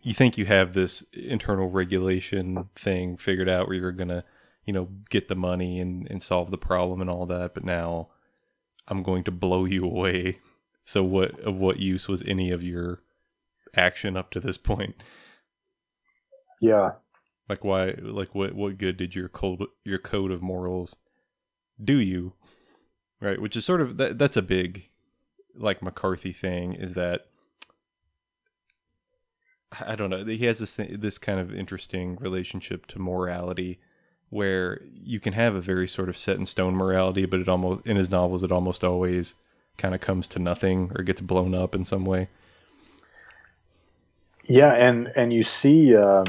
you 0.02 0.14
think 0.14 0.38
you 0.38 0.46
have 0.46 0.74
this 0.74 1.04
internal 1.14 1.70
regulation 1.70 2.70
thing 2.76 3.16
figured 3.18 3.48
out 3.50 3.68
where 3.68 3.78
you're 3.78 3.92
gonna, 3.92 4.24
you 4.66 4.74
know, 4.74 4.90
get 5.10 5.28
the 5.28 5.36
money 5.36 5.80
and 5.80 6.10
and 6.10 6.22
solve 6.22 6.52
the 6.52 6.58
problem 6.58 7.02
and 7.02 7.10
all 7.10 7.26
that. 7.28 7.54
But 7.54 7.64
now, 7.64 8.10
I'm 8.88 9.04
going 9.04 9.24
to 9.26 9.32
blow 9.32 9.66
you 9.66 9.84
away. 9.86 10.40
So 10.84 11.04
what 11.04 11.40
of 11.40 11.56
what 11.56 11.80
use 11.80 12.08
was 12.08 12.24
any 12.24 12.52
of 12.52 12.64
your 12.64 13.02
action 13.76 14.16
up 14.18 14.32
to 14.32 14.40
this 14.40 14.58
point? 14.58 14.96
Yeah. 16.62 16.92
Like 17.50 17.64
why? 17.64 17.96
Like 18.00 18.34
what? 18.34 18.54
What 18.54 18.78
good 18.78 18.98
did 18.98 19.16
your 19.16 19.30
code 19.30 19.66
your 19.84 20.00
code 20.00 20.32
of 20.32 20.42
morals 20.42 20.96
do 21.84 21.98
you? 21.98 22.34
Right, 23.22 23.42
which 23.42 23.56
is 23.56 23.66
sort 23.66 23.82
of 23.82 23.98
that. 23.98 24.18
That's 24.18 24.38
a 24.38 24.42
big, 24.42 24.90
like 25.56 25.82
McCarthy 25.82 26.34
thing. 26.34 26.74
Is 26.74 26.94
that 26.94 27.28
I 29.80 29.96
don't 29.96 30.10
know. 30.10 30.24
He 30.24 30.46
has 30.46 30.60
this 30.60 30.76
thing, 30.76 31.00
this 31.00 31.18
kind 31.18 31.40
of 31.40 31.54
interesting 31.54 32.18
relationship 32.18 32.86
to 32.88 33.00
morality, 33.00 33.80
where 34.30 34.82
you 35.04 35.20
can 35.20 35.34
have 35.34 35.56
a 35.56 35.62
very 35.62 35.88
sort 35.88 36.10
of 36.10 36.18
set 36.18 36.38
in 36.38 36.46
stone 36.46 36.76
morality, 36.76 37.26
but 37.26 37.40
it 37.40 37.48
almost 37.48 37.86
in 37.86 37.96
his 37.96 38.12
novels 38.12 38.44
it 38.44 38.52
almost 38.52 38.84
always 38.84 39.36
kind 39.78 39.94
of 39.94 40.02
comes 40.02 40.28
to 40.30 40.40
nothing 40.40 40.92
or 40.96 41.04
gets 41.04 41.22
blown 41.22 41.54
up 41.54 41.76
in 41.76 41.84
some 41.84 42.06
way. 42.06 42.30
Yeah, 44.44 44.74
and 44.74 45.12
and 45.16 45.34
you 45.34 45.44
see 45.44 45.96
uh, 45.96 46.26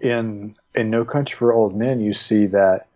in 0.00 0.56
in 0.74 0.90
No 0.90 1.04
Country 1.04 1.36
for 1.36 1.52
Old 1.52 1.76
Men, 1.76 2.00
you 2.00 2.12
see 2.12 2.46
that 2.46 2.88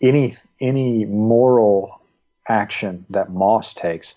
any 0.00 0.34
any 0.60 1.04
moral 1.04 2.00
action 2.48 3.06
that 3.10 3.30
Moss 3.30 3.74
takes, 3.74 4.14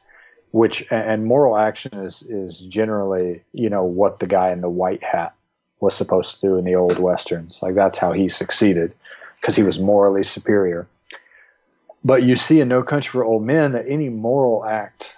which 0.52 0.86
and 0.92 1.26
moral 1.26 1.58
action 1.58 1.94
is 1.94 2.24
is 2.24 2.60
generally 2.62 3.44
you 3.54 3.70
know 3.70 3.84
what 3.84 4.20
the 4.20 4.28
guy 4.28 4.52
in 4.52 4.62
the 4.62 4.70
white 4.70 5.04
hat 5.04 5.36
was 5.80 5.96
supposed 5.96 6.36
to 6.36 6.42
do 6.42 6.56
in 6.58 6.66
the 6.66 6.76
old 6.76 7.00
westerns. 7.00 7.62
Like 7.62 7.76
that's 7.76 7.98
how 7.98 8.12
he 8.12 8.30
succeeded 8.30 8.94
because 9.40 9.56
he 9.56 9.64
was 9.64 9.80
morally 9.80 10.24
superior. 10.24 10.88
But 12.04 12.24
you 12.24 12.38
see 12.38 12.62
in 12.62 12.68
No 12.68 12.84
Country 12.84 13.12
for 13.12 13.24
Old 13.24 13.44
Men 13.44 13.74
that 13.74 13.88
any 13.88 14.10
moral 14.10 14.66
act 14.66 15.16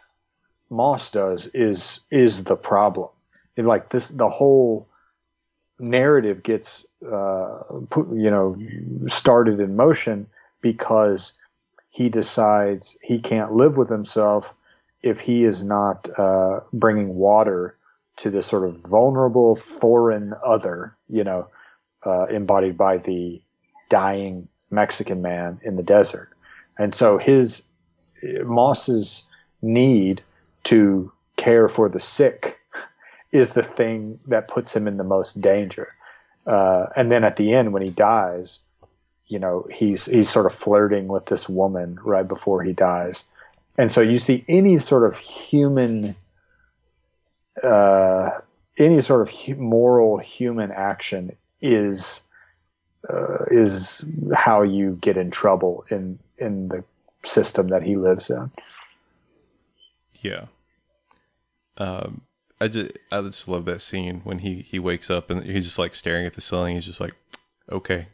Moss 0.70 1.12
does 1.12 1.48
is 1.48 2.00
is 2.10 2.44
the 2.46 2.56
problem. 2.56 3.10
And 3.58 3.68
like 3.68 3.90
this, 3.90 4.08
the 4.08 4.30
whole 4.30 4.88
narrative 5.80 6.44
gets 6.44 6.86
uh, 7.06 7.64
put, 7.90 8.08
you 8.14 8.32
know 8.32 8.58
started 9.08 9.60
in 9.60 9.76
motion 9.76 10.28
because 10.62 11.34
he 11.90 12.08
decides 12.08 12.98
he 13.02 13.20
can't 13.20 13.54
live 13.54 13.78
with 13.78 13.90
himself 13.90 14.50
if 15.04 15.20
he 15.20 15.44
is 15.44 15.64
not 15.64 16.08
uh, 16.18 16.62
bringing 16.72 17.16
water 17.16 17.76
to 18.18 18.30
this 18.30 18.48
sort 18.48 18.68
of 18.68 18.78
vulnerable 18.78 19.56
foreign 19.56 20.34
other, 20.46 20.96
you 21.10 21.24
know, 21.24 21.48
uh, 22.06 22.26
embodied 22.26 22.78
by 22.78 22.98
the 22.98 23.42
dying 23.90 24.48
Mexican 24.70 25.22
man 25.22 25.60
in 25.64 25.76
the 25.76 25.84
desert. 25.84 26.30
And 26.78 26.94
so 26.96 27.18
his 27.18 27.64
Moss's 28.44 29.24
need 29.62 30.22
to 30.66 31.12
care 31.38 31.68
for 31.68 31.90
the 31.90 32.00
sick 32.00 32.60
is 33.32 33.54
the 33.54 33.64
thing 33.64 34.20
that 34.28 34.48
puts 34.48 34.76
him 34.76 34.88
in 34.88 34.98
the 34.98 35.04
most 35.04 35.42
danger. 35.42 35.94
Uh, 36.46 36.88
and 36.96 37.12
then 37.12 37.24
at 37.24 37.38
the 37.38 37.54
end, 37.54 37.74
when 37.74 37.82
he 37.82 37.90
dies, 37.90 38.60
you 39.28 39.40
know, 39.40 39.66
he's 39.72 40.06
he's 40.06 40.30
sort 40.30 40.46
of 40.46 40.54
flirting 40.54 41.08
with 41.08 41.26
this 41.28 41.48
woman 41.48 41.98
right 42.04 42.28
before 42.28 42.64
he 42.64 42.74
dies, 42.74 43.24
and 43.78 43.92
so 43.92 44.02
you 44.02 44.18
see 44.18 44.44
any 44.50 44.78
sort 44.78 45.06
of 45.06 45.18
human, 45.18 46.16
uh, 47.64 48.32
any 48.78 49.02
sort 49.02 49.22
of 49.22 49.58
moral 49.58 50.18
human 50.18 50.72
action 50.72 51.36
is 51.62 52.22
uh, 53.10 53.46
is 53.50 54.06
how 54.34 54.62
you 54.62 54.96
get 55.02 55.18
in 55.18 55.32
trouble 55.32 55.86
in 55.90 56.20
in 56.38 56.68
the 56.70 56.84
system 57.24 57.68
that 57.70 57.84
he 57.84 57.96
lives 57.96 58.30
in. 58.30 58.52
Yeah. 60.22 60.46
Um, 61.78 62.22
I 62.60 62.68
just 62.68 62.92
I 63.12 63.22
just 63.22 63.48
love 63.48 63.66
that 63.66 63.82
scene 63.82 64.22
when 64.24 64.40
he 64.40 64.62
he 64.62 64.80
wakes 64.80 65.10
up 65.10 65.30
and 65.30 65.44
he's 65.44 65.66
just 65.66 65.80
like 65.80 65.96
staring 65.96 66.26
at 66.26 66.34
the 66.34 66.42
ceiling. 66.42 66.76
He's 66.76 66.86
just 66.86 67.02
like, 67.02 67.16
okay, 67.72 68.08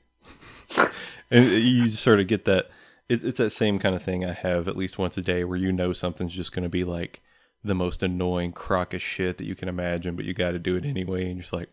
and 1.32 1.52
you 1.52 1.88
sort 1.88 2.20
of 2.20 2.28
get 2.28 2.46
that. 2.46 2.70
It, 3.10 3.24
it's 3.24 3.38
that 3.38 3.52
same 3.52 3.80
kind 3.80 3.96
of 3.96 4.02
thing 4.02 4.26
I 4.26 4.34
have 4.34 4.68
at 4.68 4.76
least 4.76 4.98
once 4.98 5.18
a 5.18 5.22
day 5.22 5.44
where 5.46 5.58
you 5.58 5.72
know 5.72 5.94
something's 5.94 6.36
just 6.36 6.52
going 6.52 6.64
to 6.64 6.70
be 6.70 6.84
like 6.84 7.22
the 7.64 7.76
most 7.76 8.04
annoying 8.04 8.52
crock 8.52 8.94
of 8.94 9.02
shit 9.02 9.38
that 9.38 9.46
you 9.46 9.56
can 9.56 9.68
imagine, 9.70 10.16
but 10.16 10.26
you 10.26 10.34
got 10.34 10.52
to 10.52 10.60
do 10.60 10.76
it 10.76 10.86
anyway, 10.86 11.26
and 11.26 11.36
you're 11.36 11.42
just 11.42 11.54
like, 11.54 11.70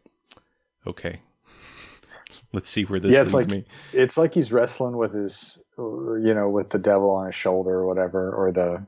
okay, 0.87 1.21
let's 2.53 2.69
see 2.69 2.85
where 2.85 2.99
this 3.01 3.13
yeah, 3.13 3.21
leads 3.21 3.35
like 3.35 3.49
me. 3.49 3.65
it's 3.93 4.17
like 4.17 4.35
he's 4.35 4.51
wrestling 4.53 4.97
with 4.97 5.13
his, 5.13 5.59
you 5.79 6.33
know, 6.35 6.49
with 6.49 6.71
the 6.71 6.79
devil 6.79 7.11
on 7.11 7.27
his 7.27 7.35
shoulder 7.35 7.71
or 7.71 7.87
whatever, 7.87 8.33
or 8.33 8.53
the 8.53 8.85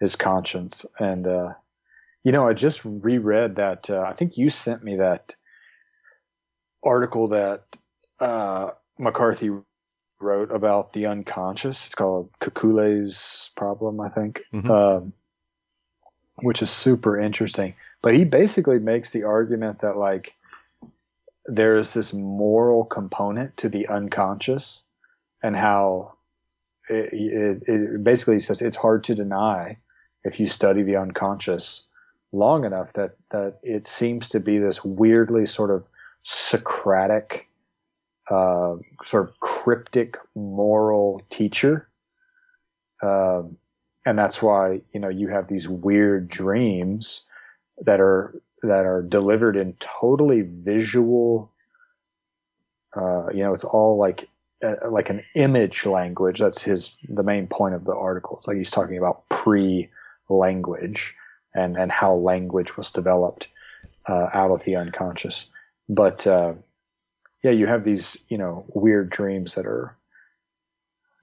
his 0.00 0.14
conscience. 0.16 0.84
And 0.98 1.26
uh, 1.26 1.54
you 2.24 2.32
know, 2.32 2.46
I 2.46 2.52
just 2.52 2.84
reread 2.84 3.56
that. 3.56 3.88
Uh, 3.88 4.00
I 4.00 4.12
think 4.12 4.36
you 4.36 4.50
sent 4.50 4.82
me 4.84 4.96
that 4.96 5.34
article 6.84 7.28
that 7.28 7.64
uh, 8.20 8.70
McCarthy 8.98 9.50
wrote 10.20 10.50
about 10.50 10.92
the 10.92 11.06
unconscious. 11.06 11.84
It's 11.86 11.94
called 11.94 12.30
Kekulé's 12.40 13.50
problem, 13.56 14.00
I 14.00 14.08
think, 14.08 14.40
Mhm. 14.52 14.70
um, 14.70 15.12
which 16.42 16.62
is 16.62 16.70
super 16.70 17.18
interesting. 17.18 17.74
But 18.02 18.14
he 18.14 18.24
basically 18.24 18.78
makes 18.78 19.12
the 19.12 19.24
argument 19.24 19.80
that 19.80 19.96
like 19.96 20.34
there 21.46 21.78
is 21.78 21.92
this 21.92 22.12
moral 22.12 22.84
component 22.84 23.56
to 23.58 23.68
the 23.68 23.88
unconscious, 23.88 24.82
and 25.42 25.56
how 25.56 26.14
it, 26.88 27.12
it, 27.12 27.62
it 27.66 28.04
basically 28.04 28.40
says 28.40 28.62
it's 28.62 28.76
hard 28.76 29.04
to 29.04 29.14
deny 29.14 29.78
if 30.24 30.40
you 30.40 30.48
study 30.48 30.82
the 30.82 30.96
unconscious 30.96 31.82
long 32.32 32.64
enough 32.64 32.92
that 32.94 33.16
that 33.30 33.58
it 33.62 33.86
seems 33.86 34.30
to 34.30 34.40
be 34.40 34.58
this 34.58 34.84
weirdly 34.84 35.46
sort 35.46 35.70
of 35.70 35.84
Socratic 36.28 37.48
uh, 38.28 38.74
sort 39.04 39.28
of 39.28 39.38
cryptic 39.38 40.16
moral 40.34 41.22
teacher. 41.30 41.88
Um, 43.00 43.58
and 44.06 44.16
that's 44.16 44.40
why, 44.40 44.80
you 44.92 45.00
know, 45.00 45.08
you 45.08 45.28
have 45.28 45.48
these 45.48 45.68
weird 45.68 46.28
dreams 46.28 47.24
that 47.78 48.00
are, 48.00 48.40
that 48.62 48.86
are 48.86 49.02
delivered 49.02 49.56
in 49.56 49.74
totally 49.74 50.42
visual, 50.42 51.50
uh, 52.96 53.26
you 53.30 53.42
know, 53.42 53.52
it's 53.52 53.64
all 53.64 53.98
like, 53.98 54.28
uh, 54.62 54.76
like 54.88 55.10
an 55.10 55.24
image 55.34 55.84
language. 55.84 56.38
That's 56.38 56.62
his, 56.62 56.92
the 57.08 57.24
main 57.24 57.48
point 57.48 57.74
of 57.74 57.84
the 57.84 57.96
article. 57.96 58.38
It's 58.38 58.46
like 58.46 58.56
he's 58.56 58.70
talking 58.70 58.96
about 58.96 59.28
pre 59.28 59.90
language 60.28 61.12
and, 61.52 61.76
and 61.76 61.90
how 61.90 62.14
language 62.14 62.76
was 62.76 62.92
developed, 62.92 63.48
uh, 64.08 64.28
out 64.32 64.52
of 64.52 64.62
the 64.62 64.76
unconscious. 64.76 65.46
But, 65.88 66.24
uh, 66.28 66.54
yeah, 67.42 67.50
you 67.50 67.66
have 67.66 67.82
these, 67.82 68.16
you 68.28 68.38
know, 68.38 68.64
weird 68.68 69.10
dreams 69.10 69.56
that 69.56 69.66
are 69.66 69.96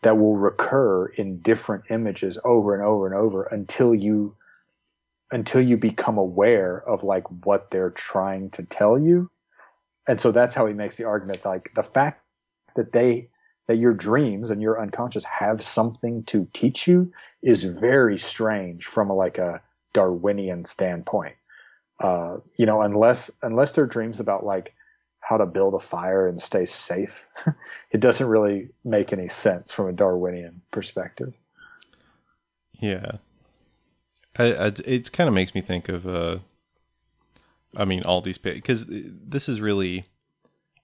that 0.03 0.17
will 0.17 0.35
recur 0.35 1.07
in 1.07 1.39
different 1.41 1.85
images 1.89 2.37
over 2.43 2.75
and 2.75 2.83
over 2.83 3.07
and 3.07 3.15
over 3.15 3.43
until 3.43 3.93
you 3.95 4.35
until 5.31 5.61
you 5.61 5.77
become 5.77 6.17
aware 6.17 6.87
of 6.87 7.03
like 7.03 7.23
what 7.43 7.71
they're 7.71 7.89
trying 7.89 8.51
to 8.51 8.61
tell 8.63 8.99
you. 8.99 9.31
And 10.07 10.21
so 10.21 10.31
that's 10.31 10.53
how 10.53 10.67
he 10.67 10.73
makes 10.73 10.95
the 10.97 11.05
argument 11.05 11.43
like 11.43 11.71
the 11.75 11.81
fact 11.81 12.21
that 12.75 12.91
they 12.91 13.29
that 13.67 13.77
your 13.77 13.93
dreams 13.93 14.49
and 14.49 14.61
your 14.61 14.79
unconscious 14.79 15.23
have 15.23 15.63
something 15.63 16.23
to 16.25 16.47
teach 16.53 16.85
you 16.85 17.11
is 17.41 17.63
very 17.63 18.17
strange 18.17 18.85
from 18.85 19.09
a, 19.09 19.15
like 19.15 19.37
a 19.37 19.61
Darwinian 19.93 20.65
standpoint. 20.65 21.35
Uh, 21.99 22.37
you 22.57 22.65
know, 22.65 22.81
unless 22.81 23.31
unless 23.41 23.73
they're 23.73 23.85
dreams 23.85 24.19
about 24.19 24.45
like 24.45 24.73
how 25.23 25.37
to 25.37 25.45
build 25.45 25.73
a 25.73 25.79
fire 25.79 26.27
and 26.27 26.41
stay 26.41 26.65
safe, 26.65 27.25
it 27.91 27.99
doesn't 27.99 28.27
really 28.27 28.69
make 28.83 29.13
any 29.13 29.29
sense 29.29 29.71
from 29.71 29.87
a 29.87 29.93
Darwinian 29.93 30.61
perspective. 30.71 31.33
Yeah, 32.79 33.13
I, 34.37 34.53
I 34.53 34.67
it 34.85 35.11
kind 35.11 35.27
of 35.27 35.33
makes 35.33 35.55
me 35.55 35.61
think 35.61 35.87
of 35.89 36.05
uh, 36.05 36.39
I 37.77 37.85
mean 37.85 38.03
all 38.03 38.21
these 38.21 38.37
because 38.37 38.85
this 38.87 39.47
is 39.47 39.61
really 39.61 40.05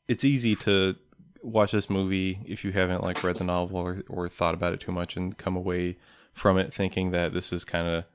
it's 0.08 0.24
easy 0.24 0.56
to 0.58 0.96
watch 1.42 1.72
this 1.72 1.90
movie 1.90 2.40
if 2.46 2.64
you 2.64 2.72
haven't 2.72 3.04
like 3.04 3.24
read 3.24 3.38
the 3.38 3.44
novel 3.44 3.78
or, 3.78 4.04
or 4.10 4.28
thought 4.28 4.54
about 4.54 4.74
it 4.74 4.80
too 4.80 4.92
much 4.92 5.16
and 5.16 5.38
come 5.38 5.56
away 5.56 5.98
from 6.34 6.58
it 6.58 6.74
thinking 6.74 7.12
that 7.12 7.34
this 7.34 7.52
is 7.52 7.66
kind 7.66 7.88
of 7.88 8.06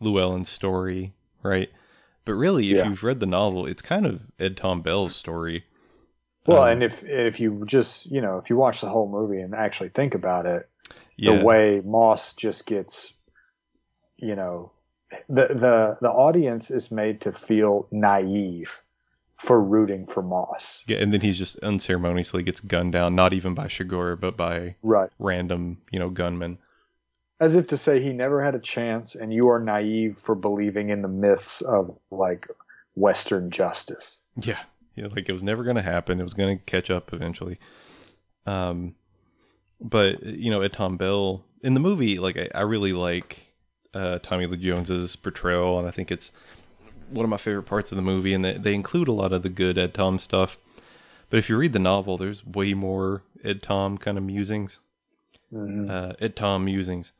Llewellyn's 0.00 0.48
story, 0.48 1.12
right? 1.42 1.70
But 2.24 2.34
really, 2.34 2.70
if 2.70 2.78
Yeah. 2.78 2.84
you've 2.88 3.02
read 3.02 3.20
the 3.20 3.26
novel, 3.26 3.66
it's 3.66 3.82
kind 3.82 4.06
of 4.06 4.22
Ed 4.38 4.56
Tom 4.56 4.80
Bell's 4.82 5.16
story. 5.16 5.64
Well, 6.46 6.62
Um, 6.62 6.68
and 6.70 6.82
if 6.82 7.04
if 7.04 7.40
you 7.40 7.64
just 7.66 8.06
you 8.06 8.20
know 8.20 8.38
if 8.38 8.50
you 8.50 8.56
watch 8.56 8.80
the 8.80 8.88
whole 8.88 9.08
movie 9.08 9.40
and 9.40 9.54
actually 9.54 9.90
think 9.90 10.14
about 10.14 10.46
it, 10.46 10.68
Yeah, 11.16 11.38
the 11.38 11.46
way 11.46 11.80
Moss 11.84 12.32
just 12.34 12.66
gets, 12.66 13.12
you 14.16 14.34
know, 14.34 14.72
the 15.28 15.48
the 15.48 15.98
the 16.00 16.10
audience 16.10 16.70
is 16.70 16.90
made 16.90 17.20
to 17.22 17.32
feel 17.32 17.86
naive 17.92 18.80
for 19.38 19.60
rooting 19.60 20.06
for 20.06 20.22
Moss. 20.22 20.82
Yeah, 20.86 20.98
and 20.98 21.12
then 21.12 21.20
he's 21.20 21.38
just 21.38 21.58
unceremoniously 21.58 22.42
gets 22.42 22.60
gunned 22.60 22.92
down, 22.92 23.14
not 23.14 23.32
even 23.32 23.54
by 23.54 23.66
Chigurh, 23.66 24.18
but 24.18 24.36
by 24.36 24.76
Right. 24.82 25.10
random, 25.18 25.78
you 25.90 25.98
know, 25.98 26.10
gunmen. 26.10 26.58
As 27.42 27.56
if 27.56 27.66
to 27.68 27.76
say 27.76 28.00
he 28.00 28.12
never 28.12 28.44
had 28.44 28.54
a 28.54 28.60
chance 28.60 29.16
and 29.16 29.34
you 29.34 29.48
are 29.48 29.58
naive 29.58 30.16
for 30.16 30.36
believing 30.36 30.90
in 30.90 31.02
the 31.02 31.08
myths 31.08 31.60
of 31.60 31.98
like 32.12 32.46
Western 32.94 33.50
justice. 33.50 34.20
Yeah, 34.40 34.60
yeah, 34.94 35.06
like 35.06 35.28
it 35.28 35.32
was 35.32 35.42
never 35.42 35.64
going 35.64 35.74
to 35.74 35.82
happen. 35.82 36.20
It 36.20 36.24
was 36.24 36.34
going 36.34 36.56
to 36.56 36.64
catch 36.64 36.88
up 36.88 37.12
eventually. 37.12 37.58
Um, 38.46 38.94
but 39.80 40.22
you 40.22 40.50
know, 40.52 40.60
Ed 40.62 40.72
Tom 40.74 40.96
Bell 40.96 41.44
in 41.62 41.74
the 41.74 41.80
movie, 41.80 42.20
like 42.20 42.36
I, 42.36 42.48
I 42.54 42.60
really 42.62 42.92
like 42.92 43.52
uh, 43.92 44.20
Tommy 44.22 44.46
Lee 44.46 44.56
Jones's 44.56 45.16
portrayal, 45.16 45.80
and 45.80 45.88
I 45.88 45.90
think 45.90 46.12
it's 46.12 46.30
one 47.10 47.24
of 47.24 47.30
my 47.30 47.36
favorite 47.36 47.64
parts 47.64 47.90
of 47.90 47.96
the 47.96 48.02
movie. 48.02 48.34
And 48.34 48.44
they, 48.44 48.56
they 48.56 48.74
include 48.74 49.08
a 49.08 49.12
lot 49.12 49.32
of 49.32 49.42
the 49.42 49.48
good 49.48 49.78
Ed 49.78 49.94
Tom 49.94 50.18
stuff. 50.20 50.58
But 51.28 51.38
if 51.38 51.48
you 51.48 51.56
read 51.56 51.72
the 51.72 51.78
novel, 51.78 52.18
there's 52.18 52.46
way 52.46 52.74
more 52.74 53.22
Ed 53.42 53.62
Tom 53.62 53.98
kind 53.98 54.18
of 54.18 54.24
musings, 54.24 54.80
uh, 55.54 56.12
Ed 56.20 56.36
Tom 56.36 56.66
musings, 56.66 57.12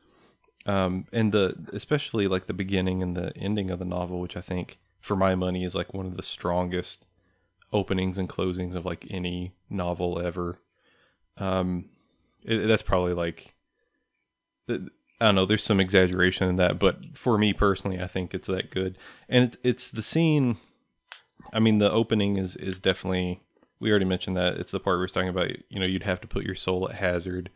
um, 0.65 1.05
and 1.11 1.31
the 1.31 1.55
especially 1.73 2.27
like 2.27 2.45
the 2.45 2.53
beginning 2.53 3.01
and 3.03 3.15
the 3.15 3.35
ending 3.37 3.69
of 3.69 3.79
the 3.79 3.85
novel, 3.85 4.19
which 4.19 4.37
I 4.37 4.41
think 4.41 4.79
for 4.99 5.15
my 5.15 5.35
money 5.35 5.63
is 5.63 5.75
like 5.75 5.93
one 5.93 6.05
of 6.05 6.15
the 6.15 6.23
strongest 6.23 7.05
openings 7.71 8.17
and 8.17 8.29
closings 8.29 8.75
of 8.75 8.85
like 8.85 9.05
any 9.09 9.53
novel 9.69 10.19
ever. 10.19 10.59
Um, 11.37 11.89
it, 12.43 12.67
that's 12.67 12.83
probably 12.83 13.13
like 13.13 13.55
I 14.69 14.77
don't 15.27 15.35
know. 15.35 15.45
There's 15.45 15.63
some 15.63 15.79
exaggeration 15.79 16.47
in 16.47 16.55
that, 16.57 16.79
but 16.79 17.17
for 17.17 17.37
me 17.37 17.53
personally, 17.53 18.01
I 18.01 18.07
think 18.07 18.33
it's 18.33 18.47
that 18.47 18.71
good. 18.71 18.97
And 19.29 19.45
it's 19.45 19.57
it's 19.63 19.91
the 19.91 20.03
scene. 20.03 20.57
I 21.51 21.59
mean, 21.59 21.77
the 21.77 21.91
opening 21.91 22.37
is 22.37 22.55
is 22.55 22.79
definitely. 22.79 23.41
We 23.79 23.89
already 23.89 24.05
mentioned 24.05 24.37
that 24.37 24.55
it's 24.57 24.71
the 24.71 24.79
part 24.79 24.97
we 24.99 25.03
are 25.03 25.07
talking 25.07 25.29
about. 25.29 25.51
You 25.69 25.79
know, 25.79 25.85
you'd 25.85 26.03
have 26.03 26.21
to 26.21 26.27
put 26.27 26.45
your 26.45 26.55
soul 26.55 26.89
at 26.89 26.95
hazard. 26.95 27.49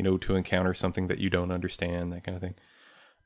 You 0.00 0.04
know, 0.04 0.16
to 0.16 0.34
encounter 0.34 0.72
something 0.72 1.08
that 1.08 1.18
you 1.18 1.28
don't 1.28 1.50
understand, 1.50 2.10
that 2.14 2.24
kind 2.24 2.34
of 2.34 2.40
thing. 2.40 2.54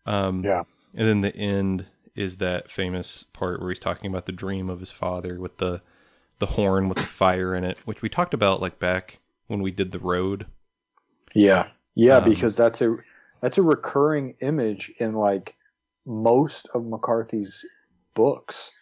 Um, 0.06 0.42
Yeah. 0.42 0.64
and 0.92 1.06
then 1.06 1.20
the 1.20 1.36
end 1.36 1.86
is 2.16 2.38
that 2.38 2.68
famous 2.68 3.22
part 3.22 3.60
where 3.60 3.68
he's 3.70 3.78
talking 3.78 4.10
about 4.10 4.26
the 4.26 4.32
dream 4.32 4.68
of 4.68 4.80
his 4.80 4.90
father 4.90 5.38
with 5.38 5.58
the 5.58 5.82
the 6.40 6.46
horn 6.46 6.88
with 6.88 6.98
the 6.98 7.06
fire 7.06 7.54
in 7.54 7.62
it, 7.62 7.78
which 7.86 8.02
we 8.02 8.08
talked 8.08 8.34
about 8.34 8.60
like 8.60 8.80
back 8.80 9.20
when 9.46 9.62
we 9.62 9.70
did 9.70 9.92
the 9.92 10.00
road. 10.00 10.46
Yeah. 11.32 11.68
Yeah, 11.94 12.18
Um, 12.18 12.24
because 12.24 12.56
that's 12.56 12.82
a 12.82 12.96
that's 13.40 13.58
a 13.58 13.62
recurring 13.62 14.34
image 14.40 14.90
in 14.98 15.14
like 15.14 15.54
most 16.04 16.68
of 16.74 16.84
McCarthy's 16.84 17.64
books. 18.14 18.72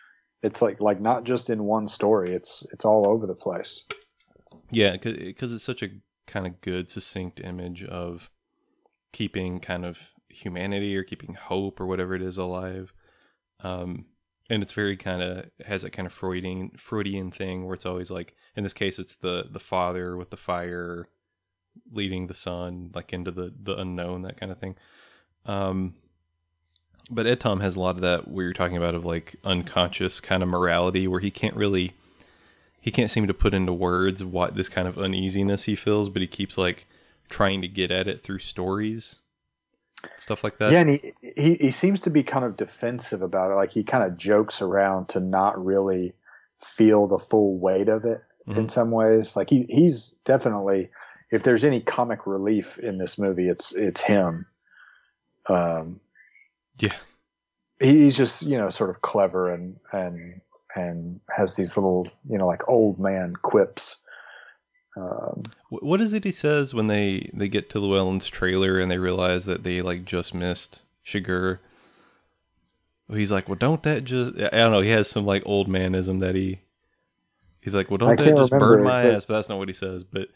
It's 0.43 0.63
like 0.63 0.81
like 0.81 0.99
not 0.99 1.25
just 1.25 1.51
in 1.51 1.65
one 1.65 1.87
story. 1.89 2.35
It's 2.35 2.65
it's 2.73 2.87
all 2.87 3.07
over 3.07 3.27
the 3.27 3.35
place. 3.35 3.85
Yeah, 4.71 4.97
because 4.97 5.53
it's 5.53 5.63
such 5.63 5.83
a 5.83 5.91
kind 6.27 6.47
of 6.47 6.61
good, 6.61 6.91
succinct 6.91 7.41
image 7.41 7.85
of 7.85 8.31
keeping 9.13 9.61
kind 9.61 9.85
of 9.85 10.11
humanity 10.29 10.97
or 10.97 11.05
keeping 11.05 11.35
hope 11.35 11.81
or 11.81 11.87
whatever 11.87 12.15
it 12.15 12.23
is 12.23 12.39
alive. 12.39 12.93
Um, 13.61 14.07
and 14.51 14.63
it's 14.63 14.73
very 14.73 14.97
kind 14.97 15.23
of 15.23 15.51
has 15.65 15.83
that 15.83 15.93
kind 15.93 16.07
of 16.07 16.13
Freudian 16.13 16.71
Freudian 16.77 17.31
thing 17.31 17.65
where 17.65 17.75
it's 17.75 17.87
always 17.87 18.11
like 18.11 18.35
in 18.57 18.65
this 18.65 18.73
case 18.73 18.99
it's 18.99 19.17
the 19.17 19.47
the 19.51 19.61
father 19.61 20.17
with 20.17 20.31
the 20.31 20.37
fire 20.37 21.09
leading 21.91 22.27
the 22.27 22.35
son 22.35 22.91
like 22.95 23.13
into 23.13 23.31
the 23.31 23.53
the 23.59 23.77
unknown 23.77 24.23
that 24.23 24.39
kind 24.39 24.53
of 24.53 24.59
thing. 24.59 24.77
Um, 25.47 25.95
but 27.11 27.27
Ed 27.27 27.41
Tom 27.41 27.61
has 27.61 27.77
a 27.77 27.81
lot 27.81 27.97
of 27.97 28.03
that 28.03 28.29
where 28.29 28.45
you're 28.45 28.53
talking 28.53 28.77
about 28.77 28.95
of 28.95 29.05
like 29.05 29.37
unconscious 29.45 30.21
kind 30.21 30.43
of 30.43 30.49
morality 30.49 31.09
where 31.09 31.21
he 31.21 31.31
can't 31.31 31.57
really 31.57 31.93
he 32.83 32.91
can't 32.91 33.11
seem 33.11 33.27
to 33.29 33.33
put 33.35 33.55
into 33.55 33.73
words 33.73 34.23
what 34.23 34.57
this 34.57 34.69
kind 34.69 34.87
of 34.87 34.99
uneasiness 34.99 35.65
he 35.65 35.75
feels, 35.77 36.09
but 36.11 36.21
he 36.21 36.29
keeps 36.29 36.59
like 36.59 36.87
trying 37.31 37.63
to 37.63 37.69
get 37.69 37.91
at 37.91 38.09
it 38.09 38.21
through 38.21 38.41
stories, 38.41 39.17
stuff 40.17 40.43
like 40.45 40.59
that. 40.59 40.73
yeah, 40.73 40.81
and 40.81 40.91
he, 40.91 41.13
he 41.37 41.55
he 41.55 41.71
seems 41.71 42.01
to 42.01 42.11
be 42.11 42.23
kind 42.25 42.45
of 42.45 42.57
defensive 42.57 43.23
about 43.23 43.53
it. 43.53 43.55
Like 43.55 43.71
he 43.73 43.85
kind 43.85 44.05
of 44.05 44.19
jokes 44.19 44.61
around 44.61 45.09
to 45.11 45.21
not 45.21 45.65
really 45.65 46.13
feel 46.59 47.07
the 47.07 47.19
full 47.19 47.57
weight 47.59 47.89
of 47.89 48.05
it 48.05 48.21
in 48.49 48.67
Mhm. 48.67 48.71
some 48.71 48.91
ways. 48.91 49.37
Like 49.37 49.49
he 49.49 49.63
he's 49.71 50.11
definitely 50.25 50.91
if 51.31 51.45
there's 51.45 51.65
any 51.65 51.81
comic 51.81 52.27
relief 52.27 52.79
in 52.81 52.99
this 52.99 53.17
movie, 53.19 53.49
it's 53.49 53.73
it's 53.73 54.01
him. 54.01 54.45
Um, 55.49 56.01
Yeah. 56.79 56.95
he's 57.81 58.17
just 58.17 58.43
you 58.43 58.59
know 58.59 58.69
sort 58.71 58.91
of 58.91 59.01
clever 59.03 59.53
and 59.53 59.77
and 59.93 60.41
and 60.77 61.21
has 61.35 61.57
these 61.57 61.77
little 61.77 62.09
you 62.29 62.39
know 62.39 62.47
like 62.47 62.69
old 62.69 62.99
man 62.99 63.35
quips. 63.43 63.97
Um, 64.97 65.45
Wh- 65.71 65.83
What 65.83 66.01
is 66.01 66.13
it 66.13 66.25
he 66.25 66.33
says 66.33 66.75
when 66.75 66.87
they 66.87 67.31
they 67.33 67.49
get 67.49 67.71
to 67.71 67.79
Llewellyn's 67.79 68.29
trailer 68.29 68.79
and 68.79 68.91
they 68.91 68.99
realize 68.99 69.47
that 69.47 69.63
they 69.63 69.81
like 69.83 70.05
just 70.05 70.35
missed 70.35 70.83
Chigurh? 71.07 71.59
He's 73.11 73.33
like, 73.33 73.49
well, 73.49 73.57
don't 73.59 73.83
that 73.83 74.05
just? 74.05 74.37
I 74.39 74.49
don't 74.51 74.73
know. 74.73 74.81
He 74.81 74.91
has 74.91 75.09
some 75.11 75.27
like 75.27 75.43
old 75.45 75.69
manism 75.69 76.21
that 76.21 76.35
he. 76.35 76.61
He's 77.61 77.75
like, 77.75 77.91
well, 77.91 77.99
don't 77.99 78.17
that 78.19 78.37
just 78.37 78.51
burn 78.53 78.83
my 78.83 79.03
but- 79.05 79.15
ass? 79.15 79.25
But 79.27 79.35
that's 79.35 79.49
not 79.49 79.59
what 79.59 79.69
he 79.69 79.75
says. 79.75 80.03
But 80.05 80.29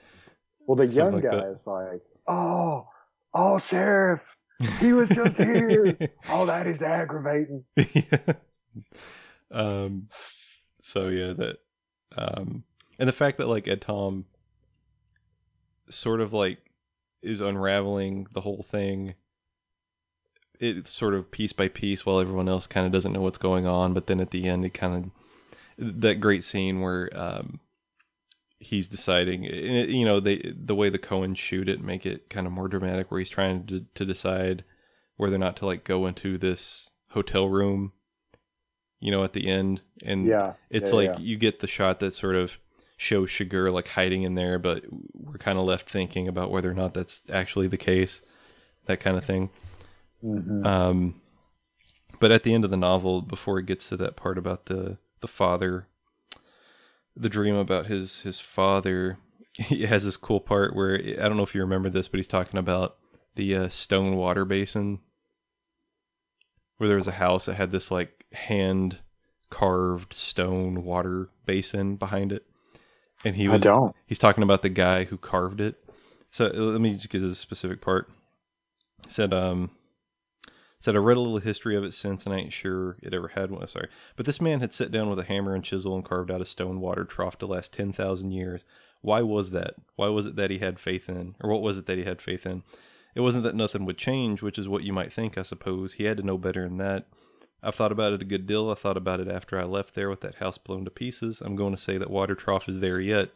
well, 0.67 0.77
the 0.77 0.87
young 0.87 1.13
like 1.15 1.23
guy 1.25 1.37
that. 1.37 1.49
is 1.49 1.67
like, 1.67 2.03
oh, 2.29 2.87
oh, 3.35 3.59
sheriff, 3.59 4.23
he 4.81 4.93
was 4.93 5.09
just 5.09 5.37
here. 5.37 5.97
oh, 6.31 6.47
that 6.47 6.67
is 6.67 6.83
aggravating. 6.83 7.65
yeah. 7.77 8.19
Um. 9.51 10.09
So 10.83 11.09
yeah, 11.09 11.33
that. 11.35 11.57
Um. 12.17 12.65
And 12.99 13.09
the 13.09 13.13
fact 13.13 13.39
that 13.39 13.49
like 13.49 13.69
Ed 13.69 13.81
Tom. 13.81 14.27
Sort 15.89 16.21
of 16.21 16.33
like, 16.33 16.59
is 17.23 17.41
unraveling 17.41 18.27
the 18.33 18.41
whole 18.41 18.63
thing. 18.63 19.15
It's 20.59 20.91
sort 20.91 21.15
of 21.15 21.31
piece 21.31 21.53
by 21.53 21.69
piece 21.69 22.05
while 22.05 22.19
everyone 22.19 22.49
else 22.49 22.67
kind 22.67 22.87
of 22.87 22.93
doesn't 22.93 23.13
know 23.13 23.21
what's 23.21 23.39
going 23.39 23.67
on, 23.67 23.95
but 23.95 24.09
then 24.09 24.21
at 24.21 24.33
the 24.33 24.49
end 24.49 24.65
it 24.65 24.75
kind 24.75 24.95
of 25.05 25.11
that 25.79 26.21
great 26.21 26.43
scene 26.43 26.81
where 26.81 27.11
um 27.15 27.61
he's 28.59 28.89
deciding 28.89 29.45
you 29.45 30.05
know 30.05 30.19
they 30.19 30.55
the 30.57 30.75
way 30.75 30.89
the 30.89 30.99
Coen 30.99 31.37
shoot 31.37 31.69
it 31.69 31.83
make 31.83 32.07
it 32.07 32.31
kind 32.31 32.47
of 32.47 32.53
more 32.53 32.69
dramatic 32.69 33.11
where 33.11 33.19
he's 33.19 33.29
trying 33.29 33.67
to 33.67 33.85
to 33.95 34.05
decide 34.05 34.65
whether 35.17 35.37
or 35.37 35.39
not 35.39 35.57
to 35.57 35.67
like 35.67 35.85
go 35.85 36.07
into 36.07 36.39
this 36.39 36.89
hotel 37.11 37.49
room 37.49 37.93
you 39.01 39.11
know 39.11 39.25
at 39.25 39.33
the 39.33 39.47
end 39.49 39.83
and 40.05 40.27
Yeah, 40.27 40.55
it's 40.71 40.91
yeah, 40.91 40.97
like 40.97 41.11
yeah. 41.13 41.19
you 41.19 41.37
get 41.37 41.61
the 41.61 41.67
shot 41.67 42.01
that 42.01 42.13
sort 42.15 42.35
of 42.37 42.59
shows 42.97 43.31
Chigurh 43.31 43.73
like 43.73 43.89
hiding 43.89 44.23
in 44.23 44.35
there 44.35 44.59
but 44.59 44.85
we're 45.13 45.39
kind 45.39 45.59
of 45.59 45.65
left 45.65 45.89
thinking 45.89 46.29
about 46.29 46.51
whether 46.51 46.71
or 46.71 46.75
not 46.75 46.95
that's 46.95 47.23
actually 47.31 47.67
the 47.69 47.77
case 47.77 48.23
that 48.87 49.01
kind 49.01 49.17
of 49.17 49.25
thing 49.25 49.51
Mhm. 50.23 50.65
um, 50.67 51.21
but 52.21 52.33
at 52.33 52.43
the 52.43 52.55
end 52.55 52.65
of 52.65 52.71
the 52.71 52.77
novel, 52.77 53.23
before 53.23 53.59
it 53.59 53.67
gets 53.67 53.89
to 53.89 53.97
that 53.99 54.17
part 54.17 54.39
about 54.39 54.67
the 54.67 54.99
the 55.21 55.29
father, 55.29 55.87
the 57.17 57.29
dream 57.29 57.57
about 57.57 57.87
his 57.87 58.23
his 58.23 58.41
father, 58.41 59.19
he 59.55 59.87
has 59.87 60.05
this 60.05 60.17
cool 60.17 60.41
part 60.41 60.75
where 60.75 60.95
I 60.97 61.29
don't 61.29 61.37
know 61.37 61.43
if 61.43 61.55
you 61.55 61.61
remember 61.61 61.91
this, 61.91 62.09
but 62.09 62.19
he's 62.19 62.29
talking 62.29 62.59
about 62.59 62.97
the 63.35 63.55
uh, 63.55 63.69
stone 63.69 64.17
water 64.17 64.45
basin, 64.45 65.01
where 66.77 66.89
there 66.89 66.97
was 66.97 67.09
a 67.09 67.13
house 67.13 67.47
that 67.47 67.55
had 67.55 67.71
this 67.71 67.91
like 67.91 68.27
hand 68.33 68.99
carved 69.51 70.13
stone 70.13 70.85
water 70.85 71.29
basin 71.45 71.97
behind 71.97 72.33
it, 72.33 72.45
and 73.25 73.37
he 73.37 73.49
I 73.49 73.53
was 73.53 73.63
don't. 73.63 73.95
he's 74.07 74.19
talking 74.19 74.43
about 74.43 74.63
the 74.63 74.69
guy 74.69 75.05
who 75.05 75.17
carved 75.17 75.61
it. 75.61 75.77
So 76.31 76.47
uh, 76.47 76.51
let 76.51 76.81
me 76.81 76.95
just 76.95 77.09
get 77.09 77.21
to 77.21 77.29
the 77.29 77.35
specific 77.35 77.81
part. 77.81 78.11
It 79.05 79.11
said 79.11 79.33
um 79.33 79.71
said 80.79 80.95
I 80.95 80.99
read 80.99 81.17
a 81.17 81.21
little 81.21 81.39
history 81.39 81.77
of 81.77 81.85
it 81.85 81.95
since 81.95 82.27
and 82.27 82.35
I 82.35 82.39
ain't 82.39 82.53
sure 82.53 82.97
it 83.03 83.15
ever 83.15 83.29
had 83.29 83.51
one. 83.51 83.67
Sorry. 83.67 83.89
But 84.17 84.27
this 84.27 84.41
man 84.41 84.61
had 84.61 84.73
sat 84.73 84.91
down 84.91 85.09
with 85.09 85.19
a 85.19 85.25
hammer 85.25 85.55
and 85.55 85.65
chisel 85.65 85.95
and 85.95 86.05
carved 86.05 86.31
out 86.31 86.41
a 86.41 86.45
stone 86.45 86.81
water 86.81 87.05
trough 87.05 87.39
to 87.39 87.47
last 87.47 87.73
ten 87.73 87.93
thousand 87.93 88.33
years. 88.33 88.65
Why 89.01 89.23
was 89.23 89.53
that? 89.53 89.75
Why 89.95 90.09
was 90.09 90.27
it 90.27 90.37
that 90.37 90.51
he 90.51 90.59
had 90.59 90.79
faith 90.79 91.09
in? 91.09 91.37
Or 91.41 91.51
what 91.51 91.63
was 91.63 91.79
it 91.79 91.87
that 91.87 91.99
he 91.99 92.05
had 92.05 92.21
faith 92.21 92.45
in? 92.45 92.63
It 93.17 93.23
wasn't 93.23 93.45
that 93.45 93.55
nothing 93.55 93.87
would 93.87 93.97
change, 93.97 94.43
which 94.43 94.59
is 94.59 94.69
what 94.69 94.83
you 94.83 94.93
might 94.93 95.11
think, 95.11 95.39
I 95.39 95.43
suppose. 95.43 95.95
He 95.95 96.05
had 96.05 96.19
to 96.19 96.23
know 96.23 96.37
better 96.37 96.65
than 96.65 96.77
that. 96.77 97.07
I've 97.63 97.75
thought 97.75 97.91
about 97.91 98.13
it 98.13 98.21
a 98.21 98.27
good 98.27 98.47
deal. 98.47 98.71
I 98.71 98.75
thought 98.75 98.99
about 98.99 99.21
it 99.21 99.27
after 99.27 99.59
I 99.59 99.65
left 99.65 99.95
there 99.95 100.11
with 100.11 100.21
that 100.21 100.35
house 100.35 100.59
blown 100.59 100.85
to 100.85 100.91
pieces. 100.91 101.41
I'm 101.41 101.57
going 101.57 101.75
to 101.75 101.81
say 101.81 101.97
that 101.97 102.11
water 102.11 102.35
trough 102.35 102.69
is 102.69 102.81
there 102.81 103.01
yet. 103.01 103.31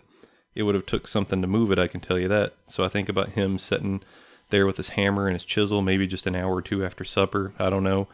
It 0.54 0.64
would 0.64 0.74
have 0.74 0.84
took 0.84 1.08
something 1.08 1.40
to 1.40 1.48
move 1.48 1.72
it, 1.72 1.78
I 1.78 1.86
can 1.86 2.00
tell 2.00 2.18
you 2.18 2.28
that. 2.28 2.52
So 2.66 2.84
I 2.84 2.88
think 2.88 3.08
about 3.08 3.30
him 3.30 3.58
sitting 3.58 4.02
there 4.50 4.66
with 4.66 4.76
his 4.76 4.90
hammer 4.90 5.26
and 5.26 5.34
his 5.34 5.46
chisel, 5.46 5.80
maybe 5.80 6.06
just 6.06 6.26
an 6.26 6.36
hour 6.36 6.56
or 6.56 6.62
two 6.62 6.84
after 6.84 7.02
supper. 7.02 7.54
I 7.58 7.70
don't 7.70 7.84
know. 7.84 8.06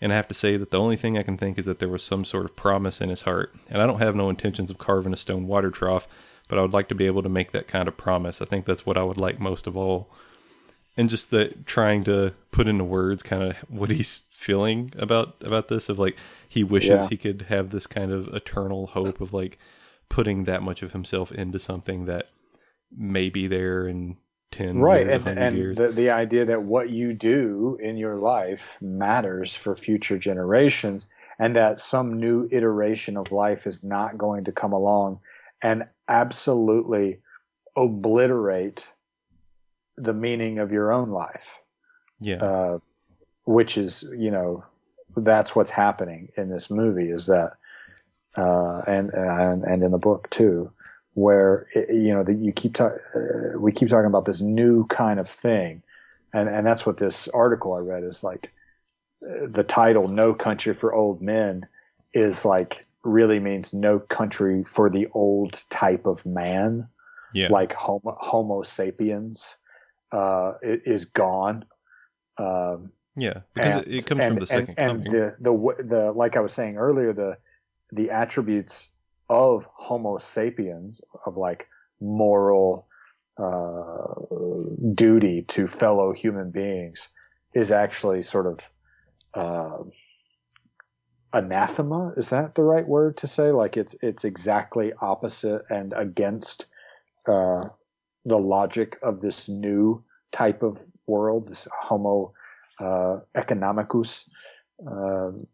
And 0.00 0.12
I 0.12 0.16
have 0.16 0.28
to 0.28 0.34
say 0.34 0.56
that 0.56 0.72
the 0.72 0.80
only 0.80 0.96
thing 0.96 1.16
I 1.16 1.22
can 1.22 1.38
think 1.38 1.58
is 1.58 1.64
that 1.66 1.78
there 1.78 1.88
was 1.88 2.02
some 2.02 2.24
sort 2.24 2.44
of 2.44 2.56
promise 2.56 3.00
in 3.00 3.08
his 3.08 3.22
heart. 3.22 3.54
And 3.70 3.80
I 3.80 3.86
don't 3.86 4.00
have 4.00 4.16
no 4.16 4.30
intentions 4.30 4.68
of 4.68 4.78
carving 4.78 5.12
a 5.12 5.16
stone 5.16 5.46
water 5.46 5.70
trough, 5.70 6.08
but 6.48 6.58
I 6.58 6.62
would 6.62 6.72
like 6.72 6.88
to 6.88 6.94
be 6.96 7.06
able 7.06 7.22
to 7.22 7.28
make 7.28 7.52
that 7.52 7.68
kind 7.68 7.86
of 7.86 7.96
promise. 7.96 8.42
I 8.42 8.46
think 8.46 8.64
that's 8.64 8.84
what 8.84 8.98
I 8.98 9.04
would 9.04 9.18
like 9.18 9.38
most 9.38 9.68
of 9.68 9.76
all. 9.76 10.08
And 10.96 11.08
just 11.10 11.30
the 11.30 11.54
trying 11.66 12.04
to 12.04 12.32
put 12.50 12.68
into 12.68 12.84
words 12.84 13.22
kind 13.22 13.42
of 13.42 13.56
what 13.68 13.90
he's 13.90 14.22
feeling 14.30 14.92
about 14.98 15.36
about 15.40 15.68
this 15.68 15.88
of 15.88 15.98
like 15.98 16.16
he 16.48 16.62
wishes 16.62 16.90
Yeah. 16.90 17.08
he 17.08 17.16
could 17.16 17.46
have 17.48 17.70
this 17.70 17.86
kind 17.86 18.12
of 18.12 18.28
eternal 18.34 18.88
hope 18.88 19.20
of 19.20 19.32
like 19.32 19.58
putting 20.08 20.44
that 20.44 20.62
much 20.62 20.82
of 20.82 20.92
himself 20.92 21.32
into 21.32 21.58
something 21.58 22.04
that 22.04 22.28
may 22.96 23.28
be 23.28 23.46
there 23.46 23.88
in 23.88 24.16
10 24.52 24.78
right 24.78 25.06
years, 25.06 25.22
and 25.26 25.38
and 25.38 25.56
years 25.56 25.78
the, 25.78 25.88
the 25.88 26.10
idea 26.10 26.44
that 26.44 26.62
what 26.62 26.88
you 26.90 27.12
do 27.12 27.76
in 27.82 27.96
your 27.96 28.16
life 28.16 28.78
matters 28.80 29.52
for 29.52 29.74
future 29.74 30.16
generations 30.18 31.06
and 31.40 31.56
that 31.56 31.80
some 31.80 32.20
new 32.20 32.48
iteration 32.52 33.16
of 33.16 33.32
life 33.32 33.66
is 33.66 33.82
not 33.82 34.16
going 34.16 34.44
to 34.44 34.52
come 34.52 34.72
along 34.72 35.18
and 35.60 35.84
absolutely 36.08 37.18
obliterate 37.76 38.86
the 39.96 40.14
meaning 40.14 40.58
of 40.58 40.72
your 40.72 40.92
own 40.92 41.10
life. 41.10 41.46
Yeah. 42.20 42.36
Uh, 42.36 42.78
which 43.44 43.76
is 43.76 44.04
you 44.16 44.30
know 44.30 44.64
that's 45.16 45.54
what's 45.54 45.70
happening 45.70 46.30
in 46.36 46.48
this 46.48 46.70
movie 46.70 47.10
is 47.10 47.26
that 47.26 47.52
uh, 48.36 48.82
and, 48.86 49.10
and 49.12 49.64
and 49.64 49.82
in 49.82 49.90
the 49.90 49.98
book 49.98 50.28
too 50.30 50.72
where 51.14 51.66
it, 51.74 51.90
you 51.90 52.12
know 52.12 52.22
that 52.22 52.38
you 52.38 52.52
keep 52.52 52.74
ta- 52.74 52.98
uh, 53.14 53.58
we 53.58 53.72
keep 53.72 53.88
talking 53.88 54.06
about 54.06 54.24
this 54.24 54.40
new 54.40 54.86
kind 54.86 55.18
of 55.18 55.28
thing. 55.28 55.82
And 56.32 56.48
and 56.48 56.66
that's 56.66 56.84
what 56.84 56.98
this 56.98 57.28
article 57.28 57.74
I 57.74 57.78
read 57.78 58.04
is 58.04 58.22
like 58.22 58.52
uh, 59.24 59.46
the 59.48 59.64
title 59.64 60.08
no 60.08 60.34
country 60.34 60.74
for 60.74 60.92
old 60.92 61.22
men 61.22 61.66
is 62.12 62.44
like 62.44 62.84
really 63.04 63.38
means 63.38 63.72
no 63.72 63.98
country 63.98 64.64
for 64.64 64.90
the 64.90 65.08
old 65.12 65.64
type 65.70 66.06
of 66.06 66.26
man. 66.26 66.88
Yeah. 67.32 67.48
Like 67.50 67.72
homo, 67.72 68.16
homo 68.20 68.62
sapiens 68.62 69.56
uh, 70.12 70.52
is 70.62 71.06
gone 71.06 71.64
um, 72.38 72.90
yeah 73.16 73.40
because 73.54 73.82
and- 73.82 73.94
it, 73.94 74.06
comes 74.06 74.24
from 74.24 74.38
the 74.38 74.46
second 74.46 74.74
and, 74.78 75.04
coming 75.04 75.06
and 75.06 75.14
the, 75.14 75.36
the 75.40 75.84
the 75.84 76.12
like 76.12 76.36
I 76.36 76.40
was 76.40 76.52
saying 76.52 76.76
earlier, 76.76 77.12
the 77.12 77.38
the 77.92 78.10
attributes 78.10 78.88
of 79.28 79.66
Homo 79.72 80.18
sapiens 80.18 81.00
of 81.24 81.36
like 81.36 81.66
moral 82.00 82.86
uh, 83.38 84.14
duty 84.94 85.42
to 85.48 85.66
fellow 85.66 86.12
human 86.12 86.50
beings 86.50 87.08
is 87.54 87.70
actually 87.70 88.22
sort 88.22 88.46
of 88.46 88.60
uh, 89.34 89.82
anathema. 91.32 92.12
Is 92.16 92.30
that 92.30 92.54
the 92.54 92.62
right 92.62 92.86
word 92.86 93.18
to 93.18 93.26
say? 93.26 93.50
Like 93.50 93.76
it's 93.76 93.94
it's 94.02 94.24
exactly 94.24 94.92
opposite 95.00 95.62
and 95.70 95.92
against 95.96 96.66
uh, 97.28 97.64
the 98.24 98.38
logic 98.38 98.98
of 99.02 99.20
this 99.20 99.48
new 99.48 100.02
type 100.32 100.62
of 100.62 100.84
world, 101.06 101.48
this 101.48 101.68
Homo 101.80 102.32
uh, 102.80 103.20
economicus. 103.36 104.28
Um, 104.86 105.46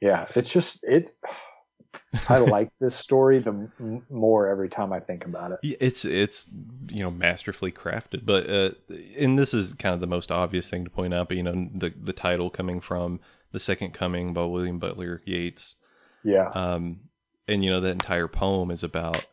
yeah, 0.00 0.26
it's 0.34 0.52
just 0.52 0.82
it. 0.82 1.12
I 2.28 2.38
like 2.38 2.70
this 2.80 2.94
story 2.94 3.38
the 3.40 3.50
m- 3.50 4.02
more 4.10 4.48
every 4.48 4.68
time 4.68 4.92
I 4.92 5.00
think 5.00 5.24
about 5.24 5.52
it. 5.52 5.58
It's 5.80 6.04
it's 6.04 6.46
you 6.88 7.02
know 7.02 7.10
masterfully 7.10 7.72
crafted, 7.72 8.24
but 8.24 8.48
uh, 8.48 8.70
and 9.18 9.38
this 9.38 9.54
is 9.54 9.72
kind 9.74 9.94
of 9.94 10.00
the 10.00 10.06
most 10.06 10.32
obvious 10.32 10.68
thing 10.68 10.84
to 10.84 10.90
point 10.90 11.14
out. 11.14 11.28
But 11.28 11.36
you 11.36 11.42
know 11.42 11.68
the 11.74 11.90
the 11.90 12.12
title 12.12 12.50
coming 12.50 12.80
from 12.80 13.20
the 13.52 13.60
Second 13.60 13.92
Coming 13.92 14.32
by 14.32 14.44
William 14.44 14.78
Butler 14.78 15.22
Yeats, 15.24 15.74
Yeah, 16.24 16.50
um, 16.54 17.00
and 17.46 17.64
you 17.64 17.70
know 17.70 17.80
that 17.80 17.90
entire 17.92 18.28
poem 18.28 18.70
is 18.70 18.82
about 18.82 19.24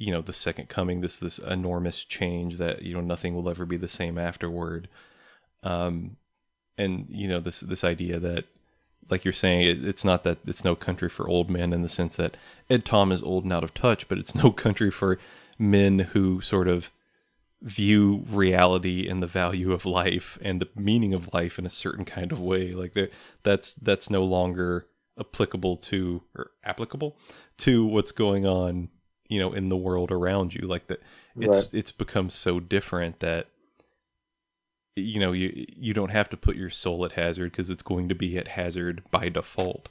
you 0.00 0.10
know 0.10 0.22
the 0.22 0.32
Second 0.32 0.68
Coming, 0.68 1.00
this 1.00 1.16
this 1.16 1.38
enormous 1.38 2.04
change 2.04 2.56
that 2.56 2.82
you 2.82 2.94
know 2.94 3.02
nothing 3.02 3.34
will 3.34 3.50
ever 3.50 3.66
be 3.66 3.76
the 3.76 3.86
same 3.86 4.16
afterward, 4.18 4.88
um, 5.62 6.16
and 6.78 7.06
you 7.10 7.28
know 7.28 7.38
this 7.38 7.60
this 7.60 7.84
idea 7.84 8.18
that 8.18 8.46
like 9.10 9.24
you're 9.24 9.32
saying, 9.32 9.62
it, 9.62 9.84
it's 9.84 10.04
not 10.04 10.24
that 10.24 10.38
it's 10.46 10.64
no 10.64 10.74
country 10.74 11.08
for 11.08 11.28
old 11.28 11.50
men 11.50 11.72
in 11.72 11.82
the 11.82 11.88
sense 11.88 12.16
that 12.16 12.36
Ed 12.70 12.84
Tom 12.84 13.12
is 13.12 13.22
old 13.22 13.44
and 13.44 13.52
out 13.52 13.64
of 13.64 13.74
touch, 13.74 14.08
but 14.08 14.18
it's 14.18 14.34
no 14.34 14.50
country 14.66 14.90
for 14.90 15.18
men 15.58 15.98
who 15.98 16.40
sort 16.40 16.66
of 16.66 16.90
view 17.60 18.24
reality 18.30 19.06
and 19.06 19.22
the 19.22 19.26
value 19.26 19.72
of 19.72 19.84
life 19.84 20.38
and 20.40 20.62
the 20.62 20.68
meaning 20.74 21.12
of 21.12 21.34
life 21.34 21.58
in 21.58 21.66
a 21.66 21.70
certain 21.70 22.06
kind 22.06 22.32
of 22.32 22.40
way. 22.40 22.72
Like 22.72 22.96
that's 23.42 23.74
that's 23.74 24.08
no 24.08 24.24
longer 24.24 24.86
applicable 25.18 25.76
to 25.76 26.22
or 26.34 26.52
applicable 26.64 27.16
to 27.58 27.84
what's 27.84 28.12
going 28.12 28.46
on, 28.46 28.88
you 29.30 29.38
know, 29.40 29.54
in 29.54 29.70
the 29.70 29.76
world 29.78 30.10
around 30.12 30.54
you. 30.54 30.66
Like 30.66 30.88
that, 30.88 31.00
it's 31.40 31.66
Right. 31.66 31.74
it's 31.74 31.92
become 31.92 32.28
so 32.30 32.60
different 32.60 33.20
that 33.20 33.48
you 34.96 35.20
know 35.20 35.32
you 35.32 35.66
you 35.76 35.94
don't 35.94 36.10
have 36.10 36.28
to 36.30 36.36
put 36.36 36.56
your 36.56 36.70
soul 36.70 37.04
at 37.04 37.12
hazard 37.12 37.52
because 37.52 37.70
it's 37.70 37.82
going 37.82 38.08
to 38.10 38.14
be 38.14 38.36
at 38.36 38.48
hazard 38.48 39.02
by 39.10 39.28
default. 39.30 39.88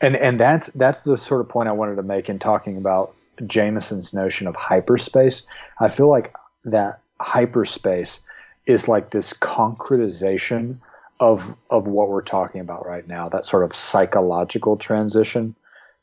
and 0.00 0.16
and 0.16 0.40
that's 0.40 0.68
that's 0.68 1.02
the 1.02 1.16
sort 1.16 1.40
of 1.42 1.48
point 1.48 1.68
I 1.68 1.72
wanted 1.72 1.96
to 1.96 2.02
make 2.02 2.28
in 2.28 2.38
talking 2.38 2.76
about 2.78 3.14
Jameson's 3.46 4.14
notion 4.14 4.46
of 4.46 4.56
hyperspace. 4.56 5.46
I 5.80 5.88
feel 5.88 6.08
like 6.08 6.34
that 6.64 7.00
hyperspace 7.20 8.20
is 8.66 8.88
like 8.88 9.10
this 9.10 9.32
concretization 9.34 10.80
of 11.20 11.54
of 11.70 11.86
what 11.86 12.08
we're 12.08 12.22
talking 12.22 12.60
about 12.60 12.86
right 12.86 13.06
now. 13.06 13.28
That 13.28 13.46
sort 13.46 13.64
of 13.64 13.76
psychological 13.76 14.76
transition, 14.76 15.54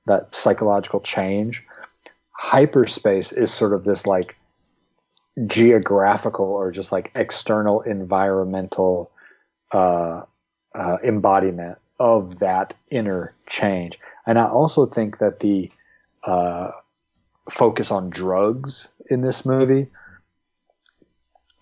that 0.05 0.35
psychological 0.35 1.01
change. 1.01 1.63
Hyperspace 2.41 3.31
is 3.31 3.53
sort 3.53 3.71
of 3.71 3.83
this 3.83 4.07
like 4.07 4.35
geographical 5.45 6.45
or 6.45 6.71
just 6.71 6.91
like 6.91 7.11
external 7.13 7.81
environmental 7.81 9.11
uh, 9.71 10.23
uh, 10.73 10.97
embodiment 11.03 11.77
of 11.99 12.39
that 12.39 12.73
inner 12.89 13.35
change. 13.45 13.99
And 14.25 14.39
I 14.39 14.47
also 14.47 14.87
think 14.87 15.19
that 15.19 15.39
the 15.39 15.69
uh, 16.23 16.71
focus 17.51 17.91
on 17.91 18.09
drugs 18.09 18.87
in 19.07 19.21
this 19.21 19.45
movie 19.45 19.87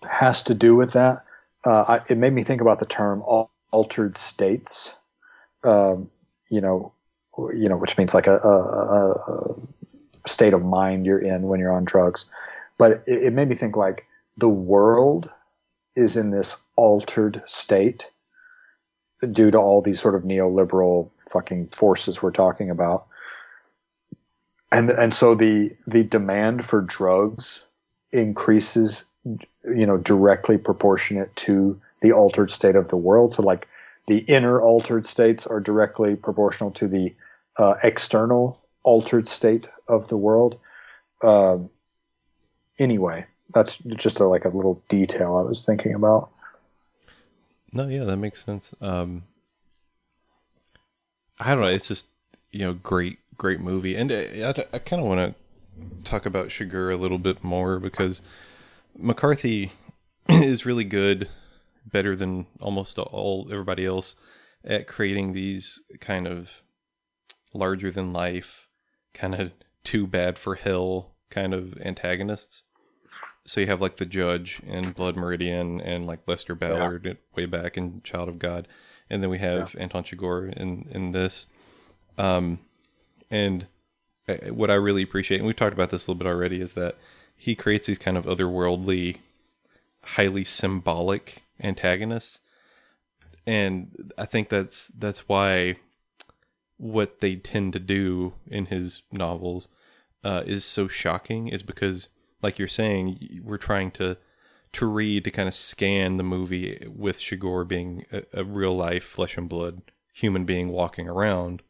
has 0.08 0.44
to 0.44 0.54
do 0.54 0.74
with 0.74 0.94
that. 0.94 1.26
Uh, 1.62 1.84
I, 1.86 2.00
it 2.08 2.16
made 2.16 2.32
me 2.32 2.42
think 2.42 2.62
about 2.62 2.78
the 2.78 2.86
term 2.86 3.22
altered 3.70 4.16
states. 4.16 4.94
Um, 5.62 6.10
you 6.48 6.62
know, 6.62 6.94
you 7.36 7.68
know, 7.68 7.76
which 7.76 7.98
means 7.98 8.14
like 8.14 8.26
a, 8.26 8.38
a, 8.38 8.58
a, 8.58 9.10
a 9.10 9.54
state 10.26 10.52
of 10.52 10.64
mind 10.64 11.06
you're 11.06 11.18
in 11.18 11.42
when 11.42 11.60
you're 11.60 11.72
on 11.72 11.84
drugs. 11.84 12.24
But 12.78 13.02
it, 13.06 13.24
it 13.24 13.32
made 13.32 13.48
me 13.48 13.54
think 13.54 13.76
like 13.76 14.06
the 14.36 14.48
world 14.48 15.28
is 15.96 16.16
in 16.16 16.30
this 16.30 16.56
altered 16.76 17.42
state 17.46 18.08
due 19.32 19.50
to 19.50 19.58
all 19.58 19.82
these 19.82 20.00
sort 20.00 20.14
of 20.14 20.22
neoliberal 20.22 21.10
fucking 21.28 21.68
forces 21.68 22.22
we're 22.22 22.30
talking 22.30 22.70
about. 22.70 23.06
And 24.72 24.90
and 24.90 25.12
so 25.12 25.34
the 25.34 25.74
the 25.86 26.04
demand 26.04 26.64
for 26.64 26.80
drugs 26.80 27.64
increases 28.12 29.04
you 29.24 29.86
know 29.86 29.96
directly 29.96 30.58
proportionate 30.58 31.34
to 31.36 31.80
the 32.02 32.12
altered 32.12 32.50
state 32.50 32.76
of 32.76 32.88
the 32.88 32.96
world. 32.96 33.34
So 33.34 33.42
like 33.42 33.68
the 34.06 34.18
inner 34.18 34.60
altered 34.60 35.06
states 35.06 35.46
are 35.46 35.60
directly 35.60 36.16
proportional 36.16 36.70
to 36.72 36.88
the 36.88 37.14
uh, 37.56 37.74
external 37.82 38.59
altered 38.82 39.28
state 39.28 39.68
of 39.88 40.08
the 40.08 40.16
world. 40.16 40.58
Um, 41.22 41.70
anyway, 42.78 43.26
that's 43.52 43.78
just 43.78 44.20
a, 44.20 44.24
like 44.24 44.44
a 44.44 44.48
little 44.48 44.82
detail 44.88 45.36
I 45.36 45.42
was 45.42 45.64
thinking 45.64 45.94
about. 45.94 46.30
No, 47.72 47.86
yeah, 47.86 48.04
that 48.04 48.16
makes 48.16 48.44
sense. 48.44 48.74
Um, 48.80 49.24
I 51.38 51.52
don't 51.52 51.60
know. 51.60 51.68
It's 51.68 51.88
just 51.88 52.06
you 52.50 52.64
know, 52.64 52.74
great, 52.74 53.18
great 53.36 53.60
movie, 53.60 53.94
and 53.94 54.10
I, 54.10 54.48
I, 54.48 54.64
I 54.74 54.78
kind 54.78 55.00
of 55.00 55.08
want 55.08 55.34
to 55.34 56.04
talk 56.04 56.26
about 56.26 56.48
Chigurh 56.48 56.92
a 56.92 56.96
little 56.96 57.18
bit 57.18 57.44
more 57.44 57.78
because 57.78 58.22
McCarthy 58.98 59.72
is 60.28 60.66
really 60.66 60.84
good, 60.84 61.28
better 61.86 62.16
than 62.16 62.46
almost 62.60 62.98
all 62.98 63.48
everybody 63.50 63.86
else 63.86 64.14
at 64.64 64.86
creating 64.86 65.32
these 65.32 65.80
kind 66.00 66.26
of 66.26 66.62
larger 67.54 67.90
than 67.90 68.12
life, 68.12 68.68
kind 69.14 69.34
of 69.34 69.52
too 69.84 70.06
bad 70.06 70.38
for 70.38 70.54
hell 70.54 71.12
kind 71.30 71.54
of 71.54 71.76
antagonists. 71.80 72.62
So 73.46 73.60
you 73.60 73.66
have 73.66 73.80
like 73.80 73.96
the 73.96 74.06
Judge 74.06 74.60
in 74.66 74.92
Blood 74.92 75.16
Meridian 75.16 75.80
and 75.80 76.06
like 76.06 76.28
Lester 76.28 76.54
Ballard 76.54 77.18
way 77.34 77.46
back 77.46 77.76
in 77.76 78.02
Child 78.02 78.28
of 78.28 78.38
God, 78.38 78.68
and 79.08 79.22
then 79.22 79.30
we 79.30 79.38
have 79.38 79.74
Anton 79.78 80.04
Chigurh 80.04 80.52
in 80.52 80.86
in 80.90 81.12
this. 81.12 81.46
Um, 82.18 82.60
and 83.30 83.66
uh, 84.28 84.34
what 84.52 84.70
I 84.70 84.74
really 84.74 85.02
appreciate, 85.02 85.38
and 85.38 85.46
we've 85.46 85.56
talked 85.56 85.72
about 85.72 85.90
this 85.90 86.06
a 86.06 86.10
little 86.10 86.18
bit 86.18 86.28
already, 86.28 86.60
is 86.60 86.74
that 86.74 86.96
he 87.34 87.54
creates 87.54 87.86
these 87.86 87.98
kind 87.98 88.16
of 88.18 88.26
otherworldly, 88.26 89.16
highly 90.02 90.44
symbolic 90.44 91.42
antagonists, 91.60 92.40
and 93.46 94.12
I 94.18 94.26
think 94.26 94.50
that's 94.50 94.88
that's 94.88 95.28
why 95.28 95.76
what 96.80 97.20
they 97.20 97.36
tend 97.36 97.74
to 97.74 97.78
do 97.78 98.32
in 98.46 98.64
his 98.66 99.02
novels 99.12 99.68
uh, 100.24 100.42
is 100.46 100.64
so 100.64 100.88
shocking 100.88 101.46
is 101.48 101.62
because 101.62 102.08
like 102.42 102.58
you're 102.58 102.68
saying 102.68 103.42
we're 103.44 103.58
trying 103.58 103.90
to 103.90 104.16
to 104.72 104.86
read 104.86 105.24
to 105.24 105.30
kind 105.30 105.46
of 105.46 105.54
scan 105.54 106.16
the 106.16 106.22
movie 106.22 106.86
with 106.88 107.18
Chigurh 107.18 107.68
being 107.68 108.06
a, 108.10 108.22
a 108.32 108.44
real 108.44 108.74
life 108.74 109.04
flesh 109.04 109.36
and 109.36 109.46
blood 109.48 109.82
human 110.14 110.44
being 110.46 110.68
walking 110.70 111.06
around, 111.06 111.62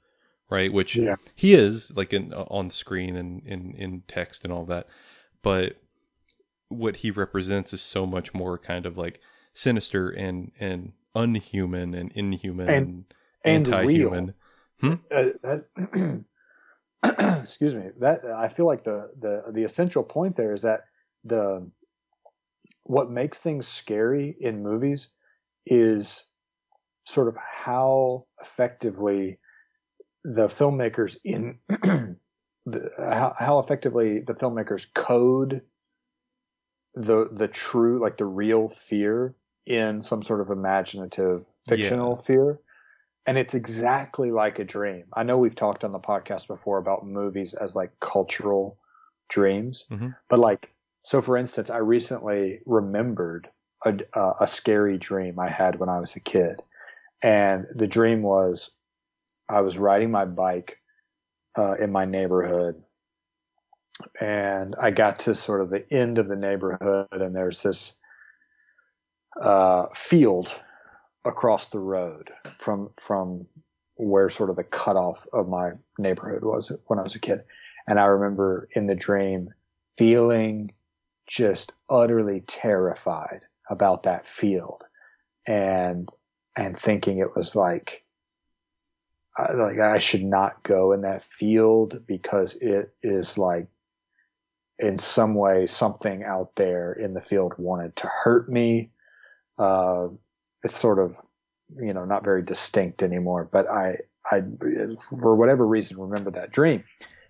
right? 0.48 0.72
Which 0.72 0.94
Yeah. 0.94 1.16
he 1.34 1.54
is 1.54 1.90
like 1.96 2.12
in 2.12 2.32
on 2.32 2.68
the 2.68 2.74
screen 2.74 3.16
and 3.16 3.42
in 3.44 3.74
in 3.74 4.02
text 4.06 4.44
and 4.44 4.52
all 4.52 4.64
that, 4.66 4.86
but 5.42 5.76
what 6.68 6.96
he 6.98 7.10
represents 7.10 7.72
is 7.72 7.82
so 7.82 8.06
much 8.06 8.32
more 8.32 8.56
kind 8.58 8.86
of 8.86 8.96
like 8.96 9.18
sinister 9.54 10.08
and 10.08 10.52
and 10.60 10.92
unhuman 11.16 11.94
and 11.94 12.12
inhuman 12.12 12.68
and, 12.68 13.04
And- 13.44 13.66
and 14.14 14.34
anti-human. 14.82 15.00
uh, 15.10 15.24
that, 15.42 16.24
excuse 17.42 17.74
me. 17.74 17.90
That 17.98 18.24
i 18.26 18.48
feel 18.48 18.66
like 18.66 18.84
the, 18.84 19.10
the 19.18 19.44
the 19.52 19.64
essential 19.64 20.02
point 20.02 20.36
there 20.36 20.52
is 20.52 20.62
that 20.62 20.84
the 21.24 21.70
what 22.84 23.10
makes 23.10 23.38
things 23.38 23.68
scary 23.68 24.36
in 24.40 24.62
movies 24.62 25.08
is 25.66 26.24
sort 27.04 27.28
of 27.28 27.36
how 27.36 28.26
effectively 28.40 29.38
the 30.24 30.46
filmmakers 30.46 31.16
in 31.24 31.58
the, 32.66 32.90
how, 32.98 33.32
how 33.38 33.58
effectively 33.58 34.20
the 34.20 34.34
filmmakers 34.34 34.86
code 34.94 35.62
the 36.94 37.28
the 37.32 37.48
true 37.48 38.00
like 38.00 38.16
the 38.16 38.24
real 38.24 38.68
fear 38.68 39.34
in 39.66 40.02
some 40.02 40.22
sort 40.22 40.40
of 40.40 40.50
imaginative 40.50 41.46
fictional 41.68 42.16
fear 42.16 42.60
and 43.26 43.38
it's 43.38 43.54
exactly 43.54 44.30
like 44.30 44.58
a 44.58 44.64
dream. 44.64 45.04
I 45.12 45.22
know 45.22 45.38
we've 45.38 45.54
talked 45.54 45.84
on 45.84 45.92
the 45.92 46.00
podcast 46.00 46.46
before 46.46 46.78
about 46.78 47.06
movies 47.06 47.54
as 47.54 47.76
like 47.76 47.98
cultural 48.00 48.78
dreams, 49.28 49.86
Mhm. 49.90 50.16
but 50.28 50.38
like, 50.38 50.72
so 51.02 51.22
for 51.22 51.36
instance, 51.36 51.70
I 51.70 51.78
recently 51.78 52.60
remembered 52.66 53.48
a, 53.84 53.98
uh, 54.14 54.34
a 54.40 54.46
scary 54.46 54.98
dream 54.98 55.38
I 55.38 55.48
had 55.48 55.78
when 55.78 55.88
I 55.88 56.00
was 56.00 56.16
a 56.16 56.20
kid. 56.20 56.62
And 57.22 57.66
the 57.74 57.86
dream 57.86 58.22
was 58.22 58.70
I 59.48 59.60
was 59.60 59.76
riding 59.78 60.10
my 60.10 60.24
bike 60.24 60.78
uh, 61.58 61.74
in 61.74 61.90
my 61.90 62.04
neighborhood 62.04 62.82
and 64.20 64.74
I 64.76 64.90
got 64.90 65.18
to 65.20 65.34
sort 65.34 65.60
of 65.60 65.70
the 65.70 65.84
end 65.92 66.18
of 66.18 66.28
the 66.28 66.36
neighborhood 66.36 67.08
and 67.10 67.34
there's 67.34 67.62
this 67.62 67.96
uh, 69.40 69.86
field 69.94 70.54
across 71.24 71.68
the 71.68 71.78
road 71.78 72.30
from 72.52 72.90
from 72.96 73.46
where 73.96 74.30
sort 74.30 74.50
of 74.50 74.56
the 74.56 74.64
cutoff 74.64 75.26
of 75.32 75.48
my 75.48 75.72
neighborhood 75.98 76.42
was 76.42 76.72
when 76.86 76.98
I 76.98 77.02
was 77.02 77.14
a 77.14 77.20
kid. 77.20 77.42
And 77.86 78.00
I 78.00 78.04
remember 78.04 78.68
in 78.72 78.86
the 78.86 78.94
dream 78.94 79.52
feeling 79.98 80.72
just 81.26 81.72
utterly 81.88 82.40
terrified 82.46 83.42
about 83.68 84.04
that 84.04 84.26
field 84.26 84.82
and 85.46 86.08
and 86.56 86.78
thinking 86.78 87.18
it 87.18 87.36
was 87.36 87.54
like 87.54 88.04
I- 89.36 89.52
like 89.52 89.78
I 89.78 89.98
should 89.98 90.24
not 90.24 90.62
go 90.62 90.92
in 90.92 91.02
that 91.02 91.22
field 91.22 92.06
because 92.06 92.54
it 92.54 92.94
is 93.02 93.38
like 93.38 93.68
in 94.78 94.98
some 94.98 95.34
way 95.34 95.66
something 95.66 96.24
out 96.24 96.56
there 96.56 96.92
in 96.92 97.14
the 97.14 97.20
field 97.20 97.54
wanted 97.58 97.94
to 97.96 98.06
hurt 98.06 98.48
me. 98.50 98.90
Uh, 99.58 100.08
it's 100.62 100.76
sort 100.76 100.98
of 100.98 101.16
you 101.76 101.92
know 101.92 102.04
not 102.04 102.24
very 102.24 102.42
distinct 102.42 103.02
anymore 103.02 103.48
but 103.50 103.68
i 103.68 103.96
i 104.30 104.42
for 105.20 105.34
whatever 105.36 105.66
reason 105.66 105.98
remember 105.98 106.30
that 106.30 106.52
dream. 106.52 106.84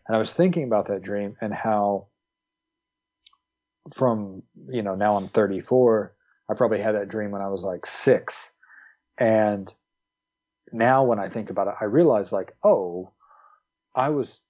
And 0.07 0.17
i 0.17 0.19
was 0.19 0.33
thinking 0.33 0.65
about 0.65 0.87
that 0.87 1.03
dream 1.03 1.37
and 1.41 1.53
how 1.53 2.07
from 3.93 4.43
you 4.69 4.83
know 4.83 4.95
now 4.95 5.17
i'm 5.17 5.29
34 5.29 6.15
i 6.51 6.55
probably 6.55 6.81
had 6.81 6.95
that 6.95 7.09
dream 7.09 7.31
when 7.31 7.43
i 7.43 7.49
was 7.49 7.65
like 7.65 7.87
6 7.87 8.51
and 9.19 9.73
now 10.73 11.05
when 11.05 11.19
i 11.19 11.29
think 11.29 11.51
about 11.51 11.69
it 11.69 11.75
i 11.81 11.85
realize 11.85 12.33
like 12.33 12.55
oh 12.65 13.13
i 13.95 14.09
was 14.11 14.41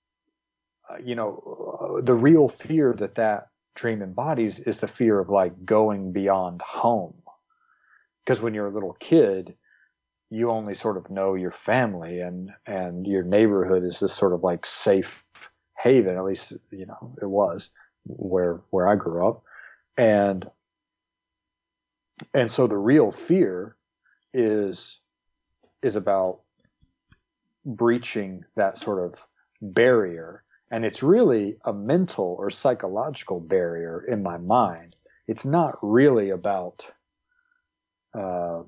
you 1.05 1.15
know 1.15 2.01
the 2.03 2.15
real 2.15 2.49
fear 2.49 2.93
that 2.99 3.15
that 3.15 3.49
dream 3.75 4.03
embodies 4.03 4.59
is 4.59 4.81
the 4.81 4.89
fear 4.89 5.19
of 5.19 5.29
like 5.31 5.65
going 5.65 6.13
beyond 6.13 6.61
home 6.61 7.15
because 8.25 8.41
when 8.41 8.55
you're 8.55 8.69
a 8.69 8.75
little 8.75 8.97
kid 9.01 9.55
you 10.33 10.51
only 10.51 10.75
sort 10.75 10.97
of 10.97 11.11
know 11.11 11.35
your 11.35 11.51
family 11.51 12.21
and 12.21 12.51
and 12.67 13.07
your 13.07 13.25
neighborhood 13.25 13.85
is 13.85 14.01
this 14.01 14.13
sort 14.13 14.33
of 14.33 14.43
like 14.43 14.65
safe 14.65 15.25
haven 15.77 16.17
at 16.17 16.25
least 16.25 16.53
you 16.71 16.87
know 16.87 17.15
it 17.21 17.27
was 17.27 17.71
where 18.05 18.61
where 18.71 18.89
I 18.89 18.97
grew 18.97 19.27
up. 19.27 19.43
And 19.97 20.49
and 22.35 22.51
so 22.51 22.67
the 22.67 22.79
real 22.79 23.11
fear 23.11 23.77
is 24.33 25.01
is 25.83 25.97
about 25.97 26.41
breaching 27.65 28.45
that 28.57 28.77
sort 28.77 29.05
of 29.05 29.21
barrier. 29.61 30.45
And 30.71 30.85
it's 30.85 31.03
really 31.03 31.57
a 31.65 31.73
mental 31.73 32.37
or 32.39 32.49
psychological 32.51 33.41
barrier 33.41 34.05
in 34.07 34.23
my 34.23 34.39
mind. 34.39 34.95
It's 35.27 35.45
not 35.45 35.79
really 35.83 36.31
about 36.31 36.87
uh, 38.15 38.63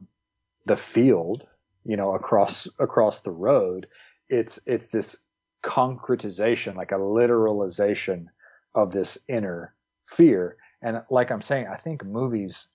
the 0.66 0.76
field, 0.76 1.47
you 1.84 1.97
know, 1.97 2.14
across 2.14 2.68
across 2.78 3.20
the 3.20 3.30
road. 3.30 3.86
It's 4.28 4.59
it's 4.66 4.90
this 4.90 5.16
concretization, 5.62 6.74
like 6.74 6.93
a 6.93 6.97
literalization 6.97 8.26
of 8.74 8.93
this 8.93 9.18
inner 9.28 9.74
fear. 10.07 10.57
And 10.82 11.03
like 11.11 11.30
I'm 11.30 11.43
saying, 11.43 11.68
I 11.68 11.76
think 11.76 12.05
movies, 12.05 12.66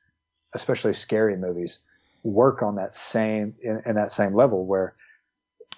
especially 0.54 0.94
scary 0.94 1.36
movies, 1.36 1.80
work 2.24 2.62
on 2.62 2.76
that 2.76 2.94
same 2.94 3.56
in, 3.62 3.82
in 3.86 3.96
that 3.96 4.12
same 4.12 4.34
level 4.34 4.66
where 4.66 4.96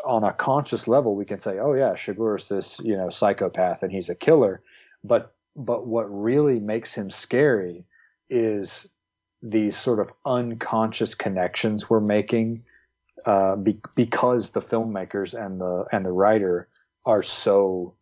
on 0.05 0.23
a 0.23 0.33
conscious 0.33 0.87
level 0.87 1.15
we 1.15 1.25
can 1.25 1.39
say, 1.39 1.59
oh 1.59 1.73
yeah, 1.73 1.91
Chigurh 1.91 2.39
is 2.39 2.47
this, 2.47 2.79
you 2.79 2.95
know, 2.95 3.09
psychopath 3.09 3.83
and 3.83 3.91
he's 3.91 4.09
a 4.09 4.15
killer. 4.15 4.61
But 5.03 5.33
but 5.55 5.87
what 5.87 6.05
really 6.05 6.59
makes 6.59 6.93
him 6.93 7.09
scary 7.09 7.85
is 8.29 8.87
these 9.41 9.77
sort 9.77 9.99
of 9.99 10.11
unconscious 10.25 11.15
connections 11.15 11.89
we're 11.89 11.99
making 11.99 12.63
uh, 13.25 13.55
be- 13.55 13.81
because 13.95 14.51
the 14.51 14.59
filmmakers 14.59 15.33
and 15.33 15.59
the 15.59 15.85
and 15.91 16.05
the 16.05 16.11
writer 16.11 16.67
are 17.05 17.23
so 17.23 17.93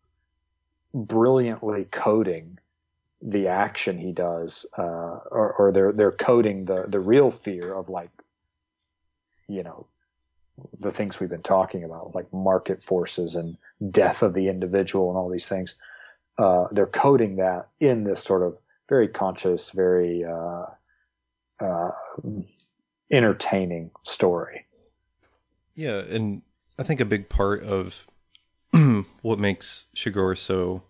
brilliantly 0.94 1.84
coding 1.90 2.58
the 3.20 3.48
action 3.48 3.98
he 3.98 4.12
does, 4.12 4.64
uh, 4.76 4.82
or, 5.30 5.54
or 5.58 5.72
they're 5.72 5.92
they're 5.92 6.12
coding 6.12 6.64
the 6.64 6.84
the 6.88 7.00
real 7.00 7.30
fear 7.30 7.74
of 7.74 7.88
like, 7.88 8.10
you 9.48 9.62
know, 9.62 9.86
the 10.78 10.90
things 10.90 11.18
we've 11.18 11.28
been 11.28 11.42
talking 11.42 11.84
about, 11.84 12.14
like 12.14 12.32
market 12.32 12.82
forces 12.82 13.34
and 13.34 13.56
death 13.90 14.22
of 14.22 14.34
the 14.34 14.48
individual 14.48 15.08
and 15.08 15.18
all 15.18 15.28
these 15.28 15.48
things. 15.48 15.74
Uh, 16.38 16.66
they're 16.70 16.86
coding 16.86 17.36
that 17.36 17.68
in 17.80 18.04
this 18.04 18.22
sort 18.22 18.42
of 18.42 18.56
very 18.88 19.08
conscious, 19.08 19.70
very 19.70 20.24
uh, 21.60 21.90
entertaining 23.10 23.90
story. 24.04 24.66
Yeah, 25.74 25.98
and 25.98 26.42
I 26.78 26.82
think 26.82 27.00
a 27.00 27.04
big 27.04 27.28
part 27.28 27.62
of 27.62 28.06
what 29.22 29.38
makes 29.38 29.86
Chigurh 29.94 30.36
so 30.36 30.82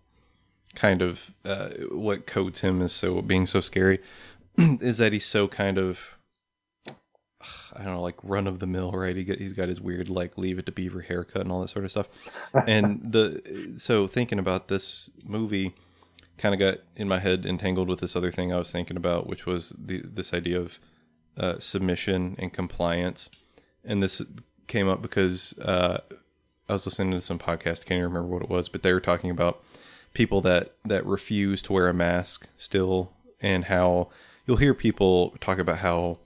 kind 0.74 1.02
of 1.02 1.34
uh, 1.44 1.70
what 1.90 2.26
codes 2.26 2.60
him 2.60 2.82
as 2.82 2.92
so 2.92 3.20
being 3.22 3.46
so 3.46 3.60
scary 3.60 4.00
is 4.58 4.98
that 4.98 5.12
he's 5.12 5.26
so 5.26 5.48
kind 5.48 5.78
of 5.78 6.14
I 7.74 7.84
don't 7.84 7.94
know, 7.94 8.02
like 8.02 8.16
run 8.22 8.46
of 8.46 8.58
the 8.58 8.66
mill, 8.66 8.92
right? 8.92 9.16
He 9.16 9.24
he's 9.24 9.52
got 9.52 9.68
his 9.68 9.80
weird 9.80 10.08
like 10.08 10.38
leave 10.38 10.58
it 10.58 10.66
to 10.66 10.72
Beaver 10.72 11.02
haircut 11.02 11.42
and 11.42 11.52
all 11.52 11.60
that 11.60 11.68
sort 11.68 11.84
of 11.84 11.90
stuff. 11.90 12.08
and 12.66 13.00
the 13.12 13.74
so 13.78 14.06
thinking 14.06 14.38
about 14.38 14.68
this 14.68 15.10
movie 15.24 15.74
kind 16.38 16.54
of 16.54 16.58
got 16.58 16.78
in 16.96 17.08
my 17.08 17.18
head 17.18 17.44
entangled 17.44 17.88
with 17.88 18.00
this 18.00 18.16
other 18.16 18.30
thing 18.30 18.52
I 18.52 18.58
was 18.58 18.70
thinking 18.70 18.96
about, 18.96 19.26
which 19.26 19.44
was 19.46 19.72
the 19.76 20.02
this 20.04 20.32
idea 20.32 20.60
of 20.60 20.78
uh, 21.36 21.58
submission 21.58 22.36
and 22.38 22.52
compliance. 22.52 23.28
And 23.84 24.02
this 24.02 24.22
came 24.66 24.88
up 24.88 25.02
because 25.02 25.58
uh, 25.58 26.00
I 26.68 26.72
was 26.72 26.86
listening 26.86 27.12
to 27.12 27.20
some 27.20 27.38
podcast. 27.38 27.86
Can't 27.86 27.98
even 27.98 28.04
remember 28.04 28.28
what 28.28 28.42
it 28.42 28.50
was, 28.50 28.68
but 28.68 28.82
they 28.82 28.92
were 28.92 29.00
talking 29.00 29.30
about 29.30 29.62
people 30.14 30.40
that 30.42 30.74
that 30.84 31.04
refuse 31.06 31.62
to 31.62 31.72
wear 31.72 31.88
a 31.88 31.94
mask 31.94 32.48
still, 32.56 33.12
and 33.40 33.64
how 33.64 34.08
you'll 34.46 34.56
hear 34.56 34.74
people 34.74 35.36
talk 35.40 35.58
about 35.58 35.78
how 35.78 36.18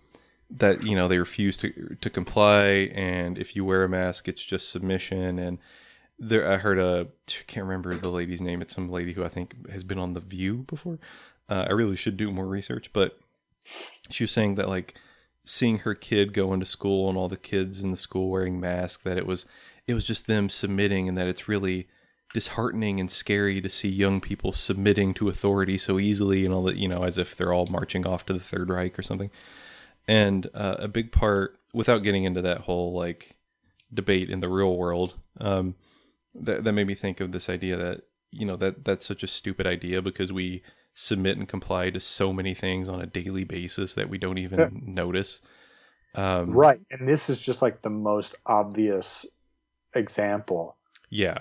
that 0.50 0.84
you 0.84 0.94
know 0.94 1.08
they 1.08 1.18
refuse 1.18 1.56
to 1.58 1.96
to 2.00 2.10
comply, 2.10 2.90
and 2.94 3.38
if 3.38 3.56
you 3.56 3.64
wear 3.64 3.84
a 3.84 3.88
mask, 3.88 4.28
it's 4.28 4.44
just 4.44 4.70
submission. 4.70 5.38
And 5.38 5.58
there, 6.22 6.48
I 6.48 6.56
heard 6.56 6.78
a 6.78 7.08
can't 7.48 7.66
remember 7.66 7.96
the 7.96 8.08
lady's 8.08 8.40
name. 8.40 8.62
It's 8.62 8.74
some 8.74 8.88
lady 8.88 9.12
who 9.12 9.24
I 9.24 9.28
think 9.28 9.68
has 9.70 9.82
been 9.82 9.98
on 9.98 10.12
the 10.12 10.20
View 10.20 10.64
before. 10.68 11.00
Uh, 11.48 11.66
I 11.68 11.72
really 11.72 11.96
should 11.96 12.16
do 12.16 12.30
more 12.30 12.46
research, 12.46 12.92
but 12.92 13.18
she 14.08 14.22
was 14.22 14.30
saying 14.30 14.54
that 14.54 14.68
like 14.68 14.94
seeing 15.44 15.78
her 15.78 15.94
kid 15.96 16.32
go 16.32 16.52
into 16.52 16.64
school 16.64 17.08
and 17.08 17.18
all 17.18 17.28
the 17.28 17.36
kids 17.36 17.82
in 17.82 17.90
the 17.90 17.96
school 17.96 18.30
wearing 18.30 18.60
masks 18.60 19.02
that 19.02 19.18
it 19.18 19.26
was 19.26 19.46
it 19.88 19.94
was 19.94 20.06
just 20.06 20.28
them 20.28 20.48
submitting 20.48 21.08
and 21.08 21.18
that 21.18 21.26
it's 21.26 21.48
really 21.48 21.88
disheartening 22.32 23.00
and 23.00 23.10
scary 23.10 23.60
to 23.60 23.68
see 23.68 23.88
young 23.88 24.20
people 24.20 24.52
submitting 24.52 25.12
to 25.14 25.28
authority 25.28 25.76
so 25.76 25.98
easily 25.98 26.44
and 26.44 26.54
all 26.54 26.62
that, 26.62 26.76
you 26.76 26.86
know, 26.86 27.02
as 27.02 27.18
if 27.18 27.36
they're 27.36 27.52
all 27.52 27.66
marching 27.66 28.06
off 28.06 28.24
to 28.24 28.32
the 28.32 28.38
Third 28.38 28.70
Reich 28.70 28.96
or 28.96 29.02
something. 29.02 29.30
And 30.06 30.48
uh, 30.54 30.76
a 30.78 30.88
big 30.88 31.10
part, 31.10 31.58
without 31.74 32.04
getting 32.04 32.24
into 32.24 32.42
that 32.42 32.58
whole 32.62 32.92
like 32.92 33.34
debate 33.92 34.30
in 34.30 34.38
the 34.38 34.48
real 34.48 34.76
world, 34.76 35.14
um, 35.40 35.74
that 36.34 36.64
that 36.64 36.72
made 36.72 36.86
me 36.86 36.94
think 36.94 37.20
of 37.20 37.32
this 37.32 37.48
idea 37.48 37.76
that 37.76 38.02
you 38.30 38.46
know 38.46 38.56
that 38.56 38.84
that's 38.84 39.06
such 39.06 39.22
a 39.22 39.26
stupid 39.26 39.66
idea 39.66 40.00
because 40.02 40.32
we 40.32 40.62
submit 40.94 41.38
and 41.38 41.48
comply 41.48 41.90
to 41.90 42.00
so 42.00 42.32
many 42.32 42.54
things 42.54 42.88
on 42.88 43.00
a 43.00 43.06
daily 43.06 43.44
basis 43.44 43.94
that 43.94 44.08
we 44.08 44.18
don't 44.18 44.38
even 44.38 44.58
Yeah. 44.58 44.68
notice. 44.72 45.40
Um, 46.14 46.52
Right. 46.52 46.80
And 46.90 47.08
this 47.08 47.30
is 47.30 47.40
just 47.40 47.62
like 47.62 47.80
the 47.82 47.90
most 47.90 48.34
obvious 48.44 49.24
example. 49.94 50.76
Yeah. 51.08 51.38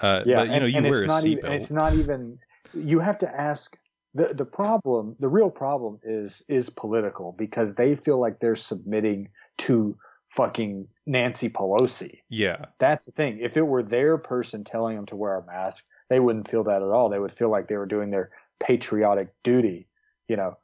Uh, 0.00 0.22
Yeah. 0.26 0.36
but, 0.38 0.48
you 0.48 0.60
know, 0.60 0.64
and, 0.64 0.72
you 0.72 0.78
and 0.78 0.88
wear 0.88 1.02
a 1.02 1.04
it's 1.04 1.08
not 1.08 1.26
even, 1.26 1.52
it's 1.52 1.70
not 1.70 1.94
even, 1.94 2.38
you 2.72 2.98
have 2.98 3.18
to 3.18 3.40
ask 3.40 3.76
the, 4.14 4.34
the 4.34 4.44
problem, 4.44 5.14
the 5.20 5.28
real 5.28 5.50
problem 5.50 6.00
is, 6.02 6.42
is 6.48 6.70
political 6.70 7.32
because 7.32 7.74
they 7.74 7.94
feel 7.94 8.18
like 8.18 8.40
they're 8.40 8.56
submitting 8.56 9.28
to 9.58 9.96
fucking 10.28 10.88
Nancy 11.06 11.50
Pelosi. 11.50 12.20
Yeah. 12.28 12.66
That's 12.78 13.04
the 13.04 13.12
thing. 13.12 13.38
If 13.40 13.56
it 13.56 13.66
were 13.66 13.82
their 13.82 14.16
person 14.18 14.64
telling 14.64 14.96
them 14.96 15.06
to 15.06 15.16
wear 15.16 15.36
a 15.36 15.46
mask, 15.46 15.84
they 16.08 16.20
wouldn't 16.20 16.48
feel 16.50 16.64
that 16.64 16.82
at 16.82 16.88
all. 16.88 17.08
They 17.08 17.18
would 17.18 17.32
feel 17.32 17.50
like 17.50 17.68
they 17.68 17.76
were 17.76 17.86
doing 17.86 18.10
their 18.10 18.28
patriotic 18.60 19.28
duty. 19.42 19.88
You 20.28 20.36
know, 20.36 20.58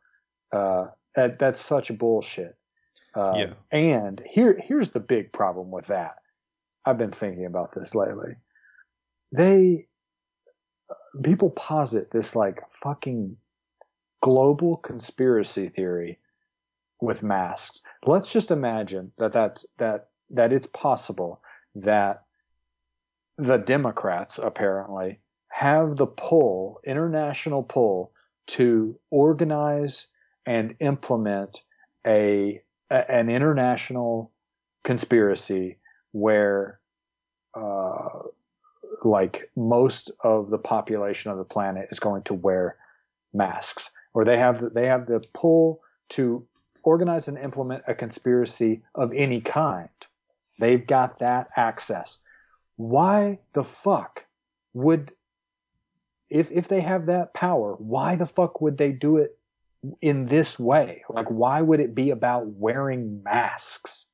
uh, 0.53 0.87
that, 1.15 1.39
that's 1.39 1.61
such 1.61 1.97
bullshit. 1.99 2.57
Um, 3.15 3.35
Yeah. 3.35 3.53
And 3.71 4.23
here, 4.27 4.59
here's 4.63 4.91
the 4.91 5.01
big 5.01 5.33
problem 5.33 5.71
with 5.71 5.87
that. 5.87 6.17
I've 6.85 6.99
been 6.99 7.11
thinking 7.11 7.47
about 7.47 7.75
this 7.75 7.95
lately. 7.95 8.37
They, 9.33 9.87
people 11.23 11.51
posit 11.51 12.11
this 12.11 12.35
like 12.35 12.63
fucking 12.83 13.37
global 14.23 14.77
conspiracy 14.77 15.69
theory 15.69 16.19
with 17.01 17.23
masks. 17.23 17.83
Let's 18.07 18.33
just 18.33 18.51
imagine 18.51 19.13
that 19.19 19.33
that's, 19.33 19.67
that, 19.79 20.10
that 20.31 20.53
it's 20.53 20.67
possible 20.67 21.41
that 21.75 22.25
the 23.39 23.57
Democrats 23.57 24.39
apparently 24.39 25.21
have 25.49 25.97
the 25.97 26.07
pull, 26.07 26.81
international 26.85 27.63
pull, 27.63 28.13
to 28.47 28.99
organize 29.11 30.07
and 30.47 30.75
implement 30.81 31.63
a, 32.07 32.61
a 32.91 33.11
an 33.11 33.29
international 33.31 34.33
conspiracy 34.85 35.79
where 36.13 36.81
uh, 37.55 38.09
like 39.05 39.51
most 39.57 40.11
of 40.23 40.51
the 40.51 40.59
population 40.59 41.31
of 41.31 41.39
the 41.39 41.45
planet 41.45 41.89
is 41.91 42.01
going 42.01 42.23
to 42.23 42.35
wear 42.35 42.77
masks. 43.33 43.91
Or 44.13 44.25
they 44.25 44.39
have 44.39 44.61
the, 44.61 44.71
they 44.71 44.87
have 44.87 45.07
the 45.07 45.25
pull 45.33 45.81
to 46.11 46.45
organize 46.83 47.29
and 47.29 47.39
implement 47.39 47.85
a 47.87 47.95
conspiracy 47.95 48.83
of 48.95 49.13
any 49.15 49.41
kind 49.41 49.89
they've 50.61 50.87
got 50.87 51.19
that 51.19 51.49
access. 51.57 52.19
Why 52.77 53.41
the 53.53 53.65
fuck 53.65 54.27
would 54.73 55.13
if 56.29 56.53
if 56.53 56.69
they 56.69 56.81
have 56.81 57.07
that 57.07 57.35
power 57.35 57.75
why 57.79 58.15
the 58.15 58.27
fuck 58.27 58.61
would 58.61 58.79
they 58.79 58.93
do 58.93 59.17
it 59.17 59.37
in 60.01 60.27
this 60.27 60.59
way? 60.59 61.03
Like 61.09 61.27
why 61.27 61.61
would 61.61 61.81
it 61.81 61.95
be 61.95 62.11
about 62.11 62.47
wearing 62.47 63.23
masks? 63.25 64.07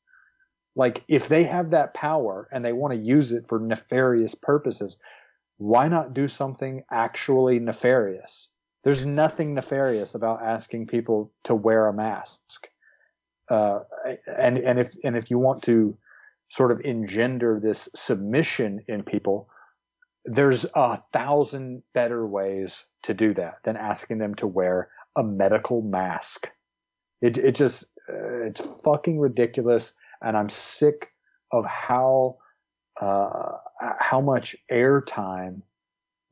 Like 0.75 1.05
if 1.09 1.29
they 1.29 1.45
have 1.45 1.71
that 1.71 1.95
power 1.95 2.49
and 2.51 2.65
they 2.65 2.73
want 2.73 2.95
to 2.95 3.01
use 3.01 3.33
it 3.33 3.49
for 3.49 3.59
nefarious 3.59 4.35
purposes 4.35 4.97
why 5.59 5.89
not 5.89 6.15
do 6.15 6.29
something 6.29 6.85
actually 6.91 7.59
nefarious? 7.59 8.51
There's 8.85 9.07
nothing 9.07 9.55
nefarious 9.55 10.15
about 10.15 10.43
asking 10.43 10.87
people 10.87 11.33
to 11.45 11.55
wear 11.55 11.89
a 11.89 11.93
mask. 11.93 12.69
Uh, 13.49 13.81
and 14.27 14.59
and 14.59 14.79
if 14.79 14.95
and 15.05 15.17
if 15.17 15.31
you 15.31 15.39
want 15.39 15.63
to 15.65 15.97
sort 16.49 16.73
of 16.73 16.81
engender 16.85 17.61
this 17.63 17.89
submission 17.95 18.81
in 18.89 19.03
people 19.03 19.49
there's 20.25 20.67
a 20.75 21.01
thousand 21.13 21.83
better 21.95 22.27
ways 22.27 22.85
to 23.03 23.15
do 23.15 23.33
that 23.35 23.59
than 23.65 23.77
asking 23.77 24.19
them 24.19 24.35
to 24.35 24.47
wear 24.47 24.89
a 25.17 25.23
medical 25.23 25.83
mask 25.83 26.51
it 27.21 27.39
it 27.39 27.55
just 27.55 27.85
uh, 28.09 28.47
it's 28.47 28.61
fucking 28.85 29.19
ridiculous 29.19 29.93
and 30.23 30.37
i'm 30.37 30.49
sick 30.49 31.09
of 31.53 31.65
how 31.65 32.37
uh, 33.01 33.53
how 33.99 34.21
much 34.21 34.57
airtime 34.73 35.61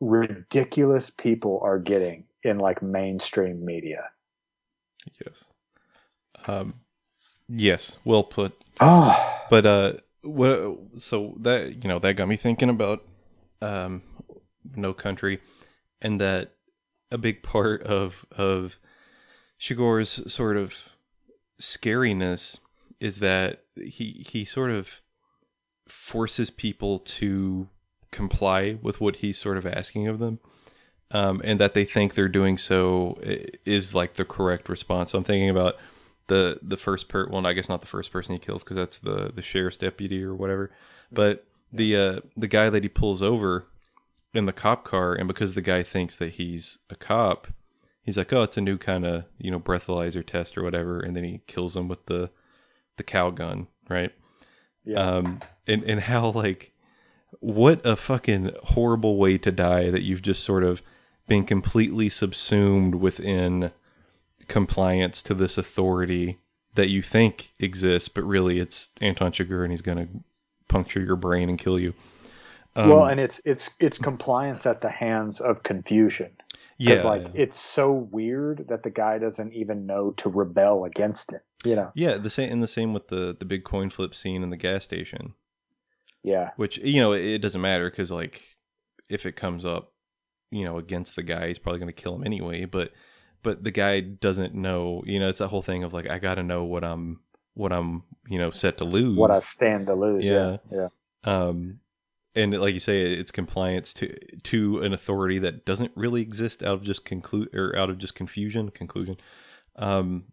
ridiculous 0.00 1.10
people 1.10 1.60
are 1.62 1.78
getting 1.78 2.24
in 2.42 2.58
like 2.58 2.82
mainstream 2.82 3.64
media 3.64 4.04
Yes. 5.24 5.44
Um, 6.46 6.74
yes. 7.48 7.96
Well 8.04 8.24
put. 8.24 8.52
oh 8.80 9.42
But 9.50 9.66
uh, 9.66 9.92
what? 10.24 10.78
So 10.96 11.34
that 11.40 11.82
you 11.82 11.88
know 11.88 11.98
that 11.98 12.14
got 12.14 12.28
me 12.28 12.36
thinking 12.36 12.68
about 12.68 13.04
um, 13.60 14.02
no 14.74 14.92
country, 14.92 15.40
and 16.00 16.20
that 16.20 16.54
a 17.10 17.18
big 17.18 17.42
part 17.42 17.82
of 17.82 18.26
of 18.32 18.78
Chigurh's 19.60 20.32
sort 20.32 20.56
of 20.56 20.90
scariness 21.60 22.58
is 23.00 23.18
that 23.20 23.64
he 23.76 24.24
he 24.28 24.44
sort 24.44 24.70
of 24.70 25.00
forces 25.86 26.50
people 26.50 26.98
to 26.98 27.68
comply 28.10 28.78
with 28.80 29.00
what 29.00 29.16
he's 29.16 29.38
sort 29.38 29.56
of 29.56 29.66
asking 29.66 30.08
of 30.08 30.18
them. 30.18 30.40
Um, 31.10 31.40
and 31.44 31.60
that 31.60 31.74
they 31.74 31.84
think 31.84 32.14
they're 32.14 32.28
doing 32.28 32.58
so 32.58 33.18
is 33.22 33.94
like 33.94 34.14
the 34.14 34.24
correct 34.24 34.68
response. 34.68 35.12
So 35.12 35.18
I'm 35.18 35.24
thinking 35.24 35.50
about 35.50 35.76
the 36.28 36.58
the 36.62 36.76
first 36.76 37.08
per 37.08 37.28
well, 37.28 37.46
I 37.46 37.52
guess 37.52 37.68
not 37.68 37.80
the 37.80 37.86
first 37.86 38.12
person 38.12 38.32
he 38.32 38.38
kills 38.38 38.64
because 38.64 38.76
that's 38.76 38.98
the 38.98 39.32
the 39.34 39.42
sheriff's 39.42 39.76
deputy 39.76 40.22
or 40.22 40.34
whatever, 40.34 40.70
but 41.12 41.46
the 41.72 41.96
uh, 41.96 42.20
the 42.36 42.48
guy 42.48 42.70
that 42.70 42.82
he 42.82 42.88
pulls 42.88 43.22
over 43.22 43.66
in 44.32 44.46
the 44.46 44.52
cop 44.52 44.84
car, 44.84 45.14
and 45.14 45.28
because 45.28 45.54
the 45.54 45.62
guy 45.62 45.82
thinks 45.82 46.16
that 46.16 46.34
he's 46.34 46.78
a 46.90 46.96
cop, 46.96 47.48
he's 48.02 48.16
like, 48.16 48.32
oh, 48.32 48.42
it's 48.42 48.56
a 48.56 48.60
new 48.60 48.78
kind 48.78 49.04
of 49.04 49.24
you 49.38 49.50
know 49.50 49.60
breathalyzer 49.60 50.24
test 50.24 50.56
or 50.56 50.62
whatever, 50.62 51.00
and 51.00 51.14
then 51.14 51.24
he 51.24 51.42
kills 51.46 51.76
him 51.76 51.88
with 51.88 52.06
the 52.06 52.30
the 52.96 53.02
cow 53.02 53.30
gun, 53.30 53.68
right? 53.88 54.12
yeah 54.84 54.98
um 54.98 55.38
and 55.66 55.82
and 55.84 56.00
how 56.00 56.30
like 56.30 56.72
what 57.40 57.84
a 57.84 57.96
fucking 57.96 58.50
horrible 58.62 59.16
way 59.16 59.36
to 59.36 59.50
die 59.50 59.90
that 59.90 60.02
you've 60.02 60.22
just 60.22 60.42
sort 60.44 60.62
of 60.62 60.82
been 61.26 61.44
completely 61.44 62.08
subsumed 62.08 62.94
within 62.94 63.72
compliance 64.48 65.22
to 65.22 65.34
this 65.34 65.58
authority 65.58 66.38
that 66.74 66.88
you 66.88 67.02
think 67.02 67.52
exists 67.58 68.08
but 68.08 68.24
really 68.24 68.58
it's 68.60 68.88
Anton 69.00 69.32
Chigurh 69.32 69.62
and 69.62 69.72
he's 69.72 69.82
going 69.82 69.98
to 69.98 70.08
puncture 70.68 71.00
your 71.02 71.16
brain 71.16 71.48
and 71.48 71.58
kill 71.58 71.78
you 71.78 71.94
um, 72.76 72.88
well 72.88 73.06
and 73.06 73.20
it's 73.20 73.40
it's 73.44 73.70
it's 73.78 73.98
compliance 73.98 74.66
at 74.66 74.80
the 74.80 74.88
hands 74.90 75.40
of 75.40 75.62
confusion 75.62 76.30
yeah 76.78 77.02
like 77.02 77.26
it's 77.34 77.56
so 77.58 77.92
weird 77.92 78.66
that 78.68 78.82
the 78.82 78.90
guy 78.90 79.18
doesn't 79.18 79.52
even 79.52 79.86
know 79.86 80.10
to 80.12 80.28
rebel 80.28 80.84
against 80.84 81.32
it. 81.32 81.42
You 81.64 81.76
know? 81.76 81.92
yeah 81.94 82.18
the 82.18 82.30
same 82.30 82.50
and 82.52 82.62
the 82.62 82.68
same 82.68 82.92
with 82.92 83.08
the 83.08 83.36
the 83.38 83.44
big 83.44 83.64
coin 83.64 83.90
flip 83.90 84.14
scene 84.14 84.42
in 84.42 84.50
the 84.50 84.56
gas 84.56 84.84
station 84.84 85.34
Yeah. 86.22 86.50
which 86.56 86.78
you 86.78 87.00
know 87.00 87.12
it 87.12 87.38
doesn't 87.38 87.60
matter 87.60 87.88
because 87.88 88.10
like 88.10 88.42
if 89.08 89.24
it 89.24 89.36
comes 89.36 89.64
up 89.64 89.92
you 90.50 90.64
know 90.64 90.76
against 90.78 91.16
the 91.16 91.22
guy 91.22 91.48
he's 91.48 91.58
probably 91.58 91.78
going 91.78 91.92
to 91.94 92.02
kill 92.02 92.14
him 92.16 92.24
anyway 92.24 92.64
but 92.64 92.90
but 93.44 93.62
the 93.62 93.70
guy 93.70 94.00
doesn't 94.00 94.54
know 94.54 95.04
you 95.06 95.20
know 95.20 95.28
it's 95.28 95.38
that 95.38 95.48
whole 95.48 95.62
thing 95.62 95.84
of 95.84 95.92
like 95.92 96.10
i 96.10 96.18
gotta 96.18 96.42
know 96.42 96.64
what 96.64 96.82
i'm 96.82 97.20
what 97.54 97.72
i'm 97.72 98.02
you 98.28 98.38
know 98.38 98.50
set 98.50 98.78
to 98.78 98.84
lose 98.84 99.16
What 99.16 99.30
I 99.30 99.38
stand 99.38 99.86
to 99.86 99.94
lose. 99.94 100.24
Yeah. 100.26 100.56
Yeah. 100.72 100.76
Yeah. 100.78 100.88
um 101.22 101.78
and 102.34 102.58
like 102.60 102.74
you 102.74 102.80
say 102.80 103.02
it's 103.02 103.30
compliance 103.30 103.92
to 103.94 104.16
to 104.42 104.80
an 104.80 104.92
authority 104.92 105.38
that 105.38 105.64
doesn't 105.64 105.92
really 105.94 106.22
exist 106.22 106.64
out 106.64 106.74
of 106.74 106.82
just 106.82 107.04
conclude 107.04 107.54
or 107.54 107.76
out 107.78 107.90
of 107.90 107.98
just 107.98 108.16
confusion 108.16 108.70
conclusion 108.70 109.16
um 109.76 110.24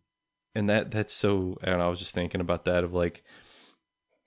and 0.56 0.70
that 0.70 0.90
that's 0.92 1.14
so 1.14 1.58
i 1.64 1.70
know 1.70 1.80
i 1.82 1.88
was 1.90 2.00
just 2.00 2.14
thinking 2.16 2.42
about 2.42 2.66
that 2.66 2.84
of 2.84 2.94
like 2.94 3.24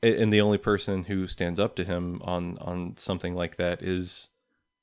and 0.03 0.33
the 0.33 0.41
only 0.41 0.59
person 0.59 1.05
who 1.05 1.27
stands 1.27 1.59
up 1.59 1.75
to 1.77 1.85
him 1.85 2.21
on 2.25 2.59
on 2.59 2.97
something 2.97 3.35
like 3.35 3.57
that 3.57 3.83
is 3.83 4.29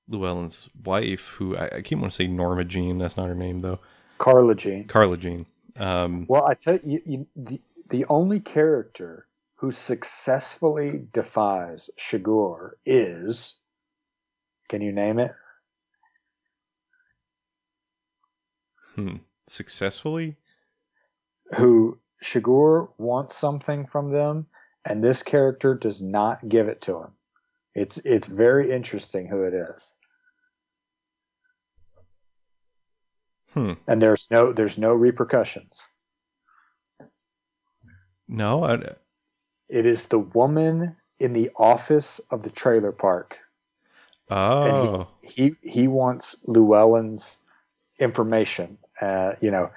llewellyn's 0.09 0.67
wife 0.83 1.35
who 1.37 1.55
i, 1.55 1.69
I 1.77 1.81
keep 1.81 1.99
want 1.99 2.11
to 2.11 2.15
say 2.15 2.27
norma 2.27 2.65
jean 2.65 2.97
that's 2.97 3.17
not 3.17 3.29
her 3.29 3.35
name 3.35 3.59
though 3.59 3.79
Carla 4.21 4.55
Jean. 4.55 4.85
carla 4.87 5.17
jean 5.17 5.45
um 5.77 6.29
Well, 6.29 6.45
I 6.45 6.53
tell 6.55 6.79
you, 6.83 7.01
you 7.05 7.27
the, 7.35 7.61
the 7.89 8.05
only 8.07 8.39
character 8.39 9.27
who 9.57 9.71
successfully 9.71 11.07
defies 11.13 11.89
Chigurh 11.99 12.71
is. 12.85 13.55
Can 14.69 14.81
you 14.81 14.91
name 14.93 15.19
it? 15.19 15.31
hmm, 18.95 19.17
successfully 19.47 20.37
Who 21.57 21.99
Chigurh 22.23 22.89
wants 22.97 23.35
something 23.37 23.87
from 23.87 24.11
them, 24.11 24.47
and 24.85 25.03
this 25.03 25.23
character 25.23 25.75
does 25.75 26.01
not 26.01 26.47
give 26.47 26.67
it 26.69 26.81
to 26.83 26.97
him. 26.97 27.11
It's 27.75 27.97
it's 27.99 28.27
very 28.27 28.71
interesting 28.71 29.27
who 29.27 29.43
it 29.43 29.53
is. 29.55 29.95
Hmm. 33.53 33.73
And 33.87 34.01
there's 34.01 34.29
no 34.31 34.53
there's 34.53 34.77
no 34.77 34.93
repercussions. 34.93 35.81
No, 38.27 38.63
I, 38.63 38.79
It 39.69 39.85
is 39.85 40.07
the 40.07 40.19
woman 40.19 40.95
in 41.19 41.33
the 41.33 41.51
office 41.57 42.19
of 42.29 42.43
the 42.43 42.49
trailer 42.49 42.91
park. 42.91 43.37
oh, 44.29 45.07
He 45.21 45.55
he 45.61 45.87
wants 45.87 46.37
Llewellyn's 46.47 47.37
information, 47.99 48.77
uh, 49.01 49.33
you 49.41 49.51
know, 49.51 49.71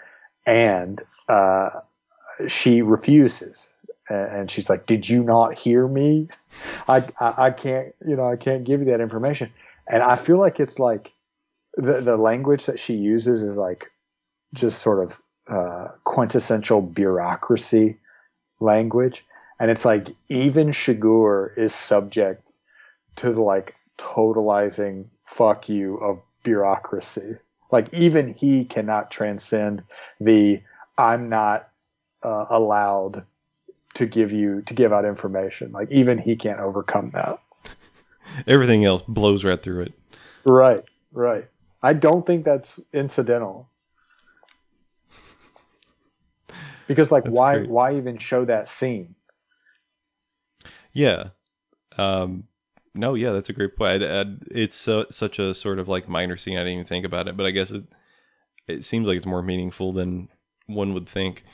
and 0.47 1.03
uh, 1.29 1.71
she 2.49 2.83
refuses. 2.83 3.71
And 4.09 4.51
she's 4.51 4.69
like, 4.69 4.85
"Did 4.87 5.09
you 5.09 5.25
not 5.25 5.59
hear 5.59 5.89
me? 5.89 6.29
I, 6.87 6.99
I 7.19 7.35
I 7.47 7.51
can't, 7.53 7.95
you 8.07 8.17
know, 8.17 8.29
I 8.29 8.37
can't 8.37 8.65
give 8.65 8.81
you 8.81 8.87
that 8.89 9.01
information." 9.01 9.51
And 9.89 10.03
I 10.03 10.17
feel 10.17 10.39
like 10.39 10.61
it's 10.61 10.79
like 10.79 11.14
the 11.77 12.01
the 12.01 12.17
language 12.17 12.67
that 12.67 12.79
she 12.79 12.95
uses 12.95 13.43
is 13.43 13.57
like 13.57 13.91
just 14.53 14.81
sort 14.83 15.03
of 15.03 15.21
uh, 15.49 15.89
quintessential 16.05 16.81
bureaucracy 16.81 17.99
language, 18.61 19.25
and 19.59 19.71
it's 19.71 19.85
like 19.85 20.09
even 20.29 20.69
Chigurh 20.69 21.57
is 21.57 21.75
subject 21.75 22.51
to 23.17 23.33
the 23.33 23.41
like 23.41 23.75
totalizing 23.99 25.07
fuck 25.25 25.69
you 25.69 25.97
of 25.97 26.21
bureaucracy. 26.43 27.37
Like 27.71 27.93
even 27.93 28.35
he 28.35 28.65
cannot 28.65 29.11
transcend 29.11 29.83
the 30.21 30.61
I'm 30.97 31.29
not 31.29 31.69
uh, 32.23 32.47
allowed 32.49 33.25
to 33.95 34.07
give 34.07 34.33
you 34.33 34.63
to 34.63 34.75
give 34.75 34.93
out 34.93 35.05
information. 35.05 35.73
Like 35.73 35.91
even 35.91 36.19
he 36.19 36.37
can't 36.37 36.61
overcome 36.61 37.11
that. 37.15 37.41
everything 38.47 38.85
else 38.85 39.03
blows 39.03 39.45
right 39.45 39.61
through 39.61 39.83
it. 39.83 39.93
Right, 40.45 40.85
right. 41.13 41.49
I 41.85 41.93
don't 41.93 42.27
think 42.27 42.47
that's 42.47 42.81
incidental. 42.95 43.69
Because 46.89 47.13
like 47.13 47.25
That's 47.25 47.37
why 47.37 47.59
great. 47.59 47.69
why 47.69 47.97
even 47.97 48.17
show 48.17 48.47
that 48.47 48.69
scene? 48.69 49.15
Yeah. 50.95 51.29
Um, 51.99 52.45
no, 52.95 53.15
yeah, 53.15 53.33
that's 53.33 53.51
a 53.51 53.53
great 53.53 53.77
point. 53.77 54.03
I, 54.03 54.21
I, 54.23 54.25
it's 54.51 54.77
so, 54.77 55.05
such 55.11 55.39
a 55.39 55.53
sort 55.53 55.79
of 55.79 55.87
like 55.87 56.09
minor 56.09 56.39
scene. 56.39 56.57
I 56.57 56.61
didn't 56.61 56.75
even 56.75 56.87
think 56.87 57.05
about 57.05 57.29
it, 57.29 57.37
but 57.37 57.45
I 57.45 57.51
guess 57.51 57.71
it 57.71 57.85
it 58.67 58.87
seems 58.87 59.07
like 59.07 59.19
it's 59.19 59.27
more 59.27 59.43
meaningful 59.43 59.93
than 59.93 60.31
one 60.67 60.95
would 60.95 61.07
think. 61.07 61.45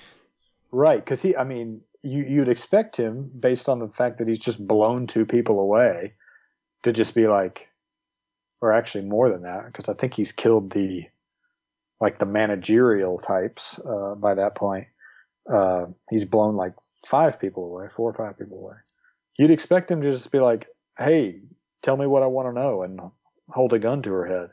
Right, 0.70 1.04
because 1.04 1.22
he 1.22 1.34
I 1.34 1.42
mean 1.42 1.80
you 2.02 2.22
you'd 2.22 2.48
expect 2.48 2.96
him 2.96 3.32
based 3.36 3.68
on 3.68 3.80
the 3.80 3.88
fact 3.88 4.18
that 4.18 4.28
he's 4.28 4.38
just 4.38 4.64
blown 4.64 5.08
two 5.08 5.26
people 5.26 5.58
away 5.58 6.14
to 6.84 6.92
just 6.92 7.16
be 7.16 7.26
like 7.26 7.69
or 8.60 8.72
actually 8.72 9.04
more 9.04 9.30
than 9.30 9.42
that 9.42 9.66
because 9.66 9.88
I 9.88 9.94
think 9.94 10.14
he's 10.14 10.32
killed 10.32 10.72
the 10.72 11.06
like 12.00 12.18
the 12.18 12.26
managerial 12.26 13.18
types 13.18 13.78
uh, 13.80 14.14
by 14.14 14.34
that 14.34 14.54
point. 14.54 14.86
Uh, 15.50 15.86
he's 16.10 16.24
blown 16.24 16.56
like 16.56 16.74
five 17.06 17.40
people 17.40 17.64
away, 17.66 17.88
four 17.88 18.10
or 18.10 18.14
five 18.14 18.38
people 18.38 18.58
away. 18.58 18.76
You'd 19.38 19.50
expect 19.50 19.90
him 19.90 20.02
to 20.02 20.10
just 20.10 20.30
be 20.32 20.40
like, 20.40 20.68
"Hey, 20.98 21.40
tell 21.82 21.96
me 21.96 22.06
what 22.06 22.22
I 22.22 22.26
want 22.26 22.48
to 22.48 22.60
know," 22.60 22.82
and 22.82 23.00
hold 23.50 23.72
a 23.72 23.78
gun 23.78 24.02
to 24.02 24.12
her 24.12 24.26
head. 24.26 24.50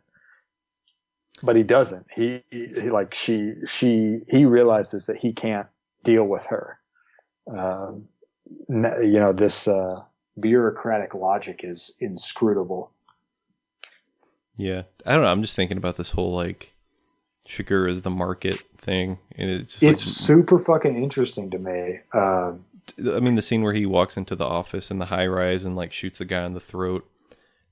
But 1.43 1.55
he 1.55 1.63
doesn't. 1.63 2.07
He, 2.13 2.43
he 2.51 2.89
like 2.89 3.13
she 3.13 3.53
she 3.65 4.19
he 4.27 4.45
realizes 4.45 5.05
that 5.07 5.17
he 5.17 5.33
can't 5.33 5.67
deal 6.03 6.25
with 6.25 6.45
her. 6.45 6.79
N- 8.69 8.95
you 9.03 9.19
know 9.19 9.33
this 9.33 9.67
uh, 9.67 10.01
bureaucratic 10.39 11.13
logic 11.13 11.61
is 11.63 11.95
inscrutable. 11.99 12.91
Yeah, 14.57 14.83
I 15.05 15.13
don't 15.13 15.23
know. 15.23 15.31
I'm 15.31 15.41
just 15.41 15.55
thinking 15.55 15.77
about 15.77 15.95
this 15.95 16.11
whole 16.11 16.33
like 16.33 16.75
Chigurh 17.47 17.89
is 17.89 18.01
the 18.01 18.09
market 18.09 18.59
thing, 18.77 19.19
and 19.35 19.49
it's 19.49 19.79
just 19.79 19.83
It's 19.83 20.05
like, 20.05 20.15
super 20.15 20.59
fucking 20.59 21.01
interesting 21.01 21.49
to 21.51 21.59
me. 21.59 21.99
Um, 22.13 22.65
I 22.99 23.19
mean, 23.19 23.35
the 23.35 23.41
scene 23.41 23.61
where 23.61 23.73
he 23.73 23.85
walks 23.85 24.17
into 24.17 24.35
the 24.35 24.45
office 24.45 24.91
in 24.91 24.97
the 24.97 25.05
high 25.05 25.27
rise 25.27 25.63
and 25.63 25.75
like 25.75 25.93
shoots 25.93 26.17
the 26.17 26.25
guy 26.25 26.45
in 26.45 26.53
the 26.53 26.59
throat, 26.59 27.09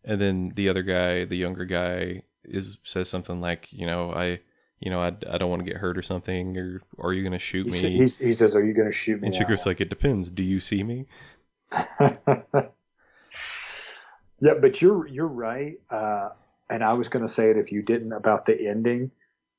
and 0.04 0.22
then 0.22 0.54
the 0.56 0.70
other 0.70 0.84
guy, 0.84 1.26
the 1.26 1.38
younger 1.38 1.66
guy, 1.66 2.22
is 2.44 2.78
says 2.84 3.10
something 3.10 3.42
like, 3.42 3.74
you 3.74 3.86
know, 3.86 4.12
I, 4.12 4.40
you 4.80 4.92
know, 4.92 5.02
I, 5.02 5.08
I 5.30 5.38
don't 5.38 5.50
want 5.50 5.66
to 5.66 5.70
get 5.70 5.78
hurt 5.78 5.98
or 5.98 6.04
something, 6.04 6.58
or, 6.58 6.82
or 6.98 7.10
are 7.10 7.14
you 7.14 7.24
gonna 7.24 7.40
shoot 7.40 7.66
he, 7.66 7.72
me? 7.72 7.78
sa- 7.78 7.88
he's, 7.88 8.18
he 8.18 8.32
says, 8.32 8.56
"Are 8.56 8.64
you 8.64 8.74
going 8.74 8.88
to 8.88 8.94
shoot 8.94 9.22
me?" 9.22 9.28
and 9.28 9.36
Chigurh's 9.36 9.66
like, 9.66 9.82
it 9.82 9.90
depends. 9.90 10.30
Do 10.32 10.44
you 10.44 10.60
see 10.60 10.84
me? 10.84 11.08
yeah, 12.00 12.70
but 14.62 14.82
you're 14.82 15.08
you're 15.08 15.28
right. 15.28 15.78
Uh, 15.90 16.30
and 16.70 16.84
I 16.84 16.94
was 16.94 17.10
going 17.10 17.26
to 17.26 17.32
say 17.32 17.50
it 17.50 17.58
if 17.58 17.72
you 17.72 17.82
didn't 17.82 18.14
about 18.14 18.46
the 18.46 18.68
ending, 18.68 19.12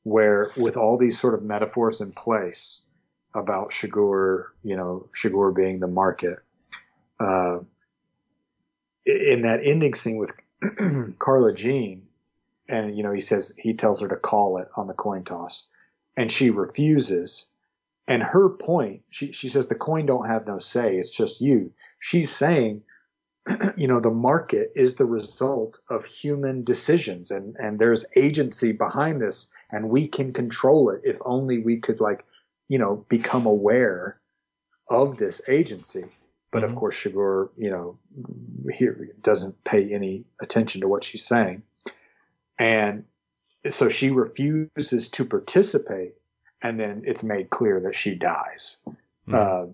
where 0.03 0.51
with 0.57 0.77
all 0.77 0.99
these 0.99 1.21
sort 1.21 1.35
of 1.35 1.43
metaphors 1.43 2.01
in 2.01 2.13
place 2.13 2.83
about 3.35 3.71
Chigurh, 3.71 4.47
you 4.63 4.77
know, 4.77 5.09
Chigurh 5.15 5.55
being 5.55 5.81
the 5.81 5.87
market. 5.87 6.39
Uh, 7.19 7.59
in 9.05 9.43
that 9.43 9.61
ending 9.63 9.95
scene 9.95 10.17
with 10.17 10.33
Carla 11.19 11.55
Jean, 11.55 12.07
and 12.69 12.97
you 12.97 13.03
know, 13.03 13.13
he 13.13 13.21
says 13.21 13.55
he 13.57 13.75
tells 13.75 14.01
her 14.01 14.09
to 14.09 14.17
call 14.17 14.59
it 14.59 14.69
on 14.77 14.89
the 14.89 14.95
coin 14.95 15.23
toss, 15.23 15.65
and 16.17 16.31
she 16.31 16.51
refuses. 16.51 17.47
And 18.09 18.23
her 18.23 18.49
point, 18.49 19.03
she 19.11 19.33
she 19.33 19.49
says 19.49 19.69
the 19.69 19.75
coin 19.75 20.07
don't 20.07 20.27
have 20.27 20.47
no 20.47 20.59
say; 20.59 20.97
it's 20.97 21.11
just 21.11 21.41
you. 21.41 21.73
She's 22.01 22.35
saying, 22.35 22.83
you 23.76 23.86
know, 23.86 24.01
the 24.01 24.11
market 24.11 24.72
is 24.74 24.97
the 24.97 25.05
result 25.05 25.78
of 25.88 26.05
human 26.05 26.64
decisions, 26.64 27.30
and 27.30 27.57
and 27.59 27.78
there's 27.78 28.05
agency 28.16 28.72
behind 28.72 29.20
this, 29.20 29.51
and 29.70 29.88
we 29.90 30.09
can 30.09 30.32
control 30.32 30.90
it 30.90 31.01
if 31.05 31.18
only 31.24 31.59
we 31.59 31.78
could 31.78 32.01
like, 32.01 32.24
you 32.68 32.78
know, 32.78 33.05
become 33.09 33.47
aware 33.47 34.20
of 34.88 35.16
this 35.16 35.40
agency. 35.49 36.05
But 36.51 36.64
of 36.64 36.72
Mhm. 36.72 36.76
course, 36.76 36.97
Chigurh, 36.97 37.51
you 37.57 37.70
know, 37.70 37.99
here 38.72 39.11
doesn't 39.22 39.62
pay 39.64 39.92
any 39.92 40.24
attention 40.40 40.80
to 40.80 40.88
what 40.88 41.05
she's 41.05 41.24
saying, 41.24 41.62
and 42.59 43.05
so 43.68 43.88
she 43.88 44.11
refuses 44.11 45.09
to 45.11 45.24
participate, 45.24 46.14
and 46.62 46.78
then 46.80 47.03
it's 47.05 47.22
made 47.22 47.51
clear 47.51 47.80
that 47.80 47.94
she 47.94 48.14
dies. 48.14 48.76
Mhm. 49.28 49.34
Uh, 49.34 49.66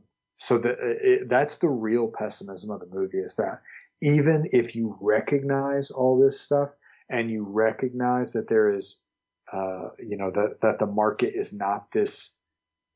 so 0.43 0.59
the, 0.59 0.70
it, 0.80 1.28
that's 1.28 1.59
the 1.59 1.68
real 1.68 2.09
pessimism 2.09 2.72
of 2.72 2.80
the 2.80 2.88
movie 2.90 3.18
is 3.18 3.36
that 3.36 3.62
even 4.03 4.49
if 4.51 4.74
you 4.74 4.99
recognize 5.01 5.93
all 5.93 6.18
this 6.18 6.40
stuff 6.40 6.70
and 7.09 7.30
you 7.30 7.45
recognize 7.45 8.32
that 8.32 8.49
there 8.49 8.74
is, 8.74 8.99
uh, 9.53 9.90
you 10.01 10.16
know, 10.16 10.32
that 10.32 10.61
that 10.62 10.80
the 10.80 10.86
market 10.86 11.34
is 11.36 11.53
not 11.53 11.93
this 11.93 12.34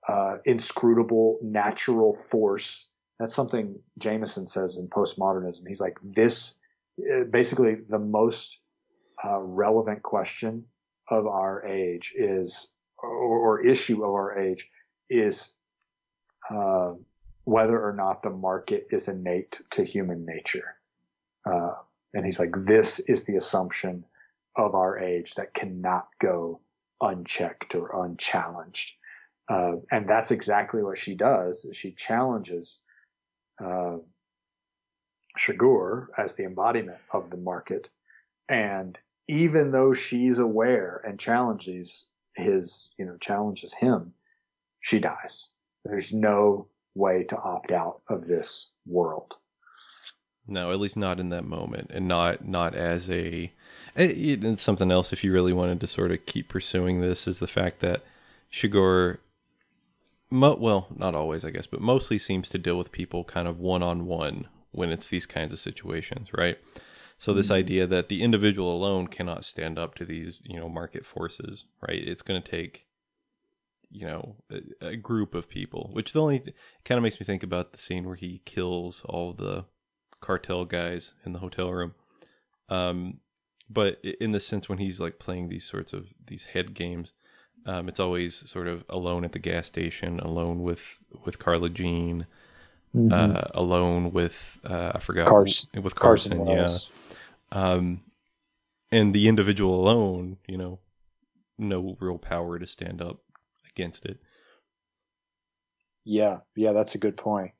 uh, 0.09 0.38
inscrutable 0.44 1.38
natural 1.40 2.12
force. 2.12 2.88
That's 3.20 3.36
something 3.36 3.78
Jameson 3.97 4.49
says 4.49 4.76
in 4.76 4.88
postmodernism. 4.88 5.68
He's 5.68 5.80
like 5.80 5.99
this, 6.03 6.59
uh, 6.99 7.24
basically 7.30 7.76
the 7.88 8.01
most 8.01 8.59
uh, 9.24 9.38
relevant 9.38 10.03
question 10.03 10.64
of 11.09 11.28
our 11.28 11.64
age 11.64 12.12
is, 12.16 12.72
or, 13.01 13.38
or 13.38 13.64
issue 13.64 14.03
of 14.03 14.11
our 14.11 14.36
age 14.36 14.68
is 15.09 15.55
uh, 16.51 16.94
whether 17.47 17.80
or 17.80 17.92
not 17.92 18.22
the 18.22 18.30
market 18.30 18.88
is 18.90 19.07
innate 19.07 19.61
to 19.70 19.84
human 19.84 20.26
nature. 20.26 20.74
Uh, 21.49 21.74
and 22.12 22.24
he's 22.24 22.40
like, 22.40 22.51
this 22.66 22.99
is 22.99 23.24
the 23.24 23.36
assumption 23.36 24.05
of 24.57 24.74
our 24.74 24.99
age 24.99 25.36
that 25.36 25.55
cannot 25.55 26.09
go 26.18 26.61
unchecked 27.01 27.76
or 27.76 28.05
unchallenged. 28.05 28.94
Uh, 29.49 29.74
and 29.92 30.09
that's 30.09 30.32
exactly 30.32 30.82
what 30.82 30.99
she 30.99 31.14
does. 31.14 31.64
She 31.72 31.92
challenges 31.92 32.80
uh, 33.64 33.99
Chigurh 35.38 36.09
as 36.18 36.34
the 36.34 36.44
embodiment 36.44 36.99
of 37.12 37.30
the 37.30 37.36
market. 37.36 37.88
And 38.49 38.99
even 39.28 39.70
though 39.70 39.94
she's 39.94 40.40
aware 40.40 41.01
and 41.07 41.16
challenges 41.16 42.11
his, 42.34 42.90
you 42.99 43.05
know, 43.05 43.18
challenges 43.18 43.72
him, 43.72 44.14
she 44.80 44.99
dies. 44.99 45.49
There's 45.84 46.12
no 46.12 46.66
way 46.97 47.24
to 47.24 47.36
opt 47.36 47.72
out 47.72 48.01
of 48.09 48.26
this 48.26 48.70
world. 48.86 49.36
No, 50.49 50.70
at 50.70 50.78
least 50.78 50.97
not 50.97 51.20
in 51.20 51.28
that 51.30 51.44
moment, 51.44 51.90
and 51.92 52.07
not 52.07 52.47
not 52.47 52.74
as 52.74 53.11
a. 53.11 53.53
It, 53.97 54.44
it's 54.44 54.62
something 54.62 54.90
else. 54.90 55.12
If 55.12 55.24
you 55.24 55.32
really 55.32 55.53
wanted 55.53 55.80
to 55.80 55.86
sort 55.86 56.12
of 56.12 56.26
keep 56.26 56.49
pursuing 56.49 57.01
this, 57.01 57.26
is 57.26 57.38
the 57.38 57.47
fact 57.47 57.80
that 57.80 58.05
Chigurh, 58.53 59.18
mo- 60.30 60.57
well, 60.61 60.86
not 60.94 61.14
always, 61.14 61.44
I 61.44 61.51
guess, 61.51 61.66
but 61.66 61.80
mostly 61.80 62.18
seems 62.18 62.49
to 62.51 62.59
deal 62.59 62.78
with 62.78 62.92
people 62.92 63.24
kind 63.24 63.49
of 63.49 63.59
one 63.59 63.82
on 63.82 64.07
one 64.07 64.49
when 64.70 64.90
it's 64.90 65.09
these 65.09 65.26
kinds 65.26 65.53
of 65.53 65.59
situations, 65.59 66.28
right? 66.32 66.59
So 67.18 67.32
this 67.32 67.47
mm-hmm. 67.47 67.55
idea 67.55 67.86
that 67.86 68.09
the 68.09 68.22
individual 68.22 68.76
alone 68.76 69.07
cannot 69.07 69.44
stand 69.44 69.78
up 69.78 69.94
to 69.97 70.05
these, 70.05 70.40
you 70.44 70.61
know, 70.61 70.68
market 70.68 71.07
forces, 71.07 71.64
right? 71.80 72.07
It's 72.07 72.22
going 72.22 72.40
to 72.40 72.51
take, 72.51 72.86
you 73.91 74.07
know, 74.07 74.37
a, 74.51 74.89
a 74.89 74.97
group 74.97 75.34
of 75.34 75.49
people, 75.49 75.91
which 75.93 76.12
the 76.12 76.20
only 76.20 76.41
kind 76.84 76.99
of 76.99 77.03
makes 77.03 77.20
me 77.20 77.24
think 77.24 77.43
about 77.43 77.72
the 77.72 77.78
scene 77.78 78.07
where 78.07 78.16
he 78.16 78.43
kills 78.45 79.03
all 79.05 79.32
the 79.32 79.64
cartel 80.20 80.64
guys 80.64 81.14
in 81.24 81.32
the 81.32 81.39
hotel 81.39 81.72
room. 81.72 81.95
Um, 82.68 83.20
but 83.68 83.99
in 84.03 84.32
the 84.32 84.41
sense 84.41 84.68
when 84.68 84.78
he's 84.78 85.01
like 85.01 85.18
playing 85.18 85.49
these 85.49 85.64
sorts 85.64 85.93
of 85.93 86.09
these 86.24 86.47
head 86.47 86.74
games, 86.74 87.14
um, 87.64 87.89
it's 87.89 88.01
always 88.01 88.49
sort 88.49 88.68
of 88.68 88.84
alone 88.89 89.24
at 89.24 89.32
the 89.32 89.39
gas 89.41 89.66
station, 89.66 90.20
alone 90.20 90.62
with 90.62 90.99
with 91.24 91.39
Carla 91.39 91.68
Jean, 91.68 92.26
uh, 93.11 93.49
alone 93.55 94.12
with 94.12 94.61
uh, 94.64 94.93
I 94.95 94.99
forgot 95.01 95.26
Carson- 95.26 95.82
with 95.82 95.95
Carson, 95.97 96.45
Carson 96.45 96.91
yeah. 97.53 97.59
Um, 97.59 98.01
and 98.91 99.14
the 99.14 99.28
individual 99.28 99.74
alone, 99.74 100.39
you 100.47 100.57
know, 100.57 100.78
no 101.59 101.97
real 102.01 102.18
power 102.18 102.59
to 102.59 102.66
stand 102.66 103.03
up 103.03 103.20
against 103.76 104.06
it. 104.06 104.18
Yeah, 106.04 106.38
yeah, 106.54 106.72
that's 106.72 106.94
a 106.94 106.98
good 106.98 107.16
point. 107.16 107.52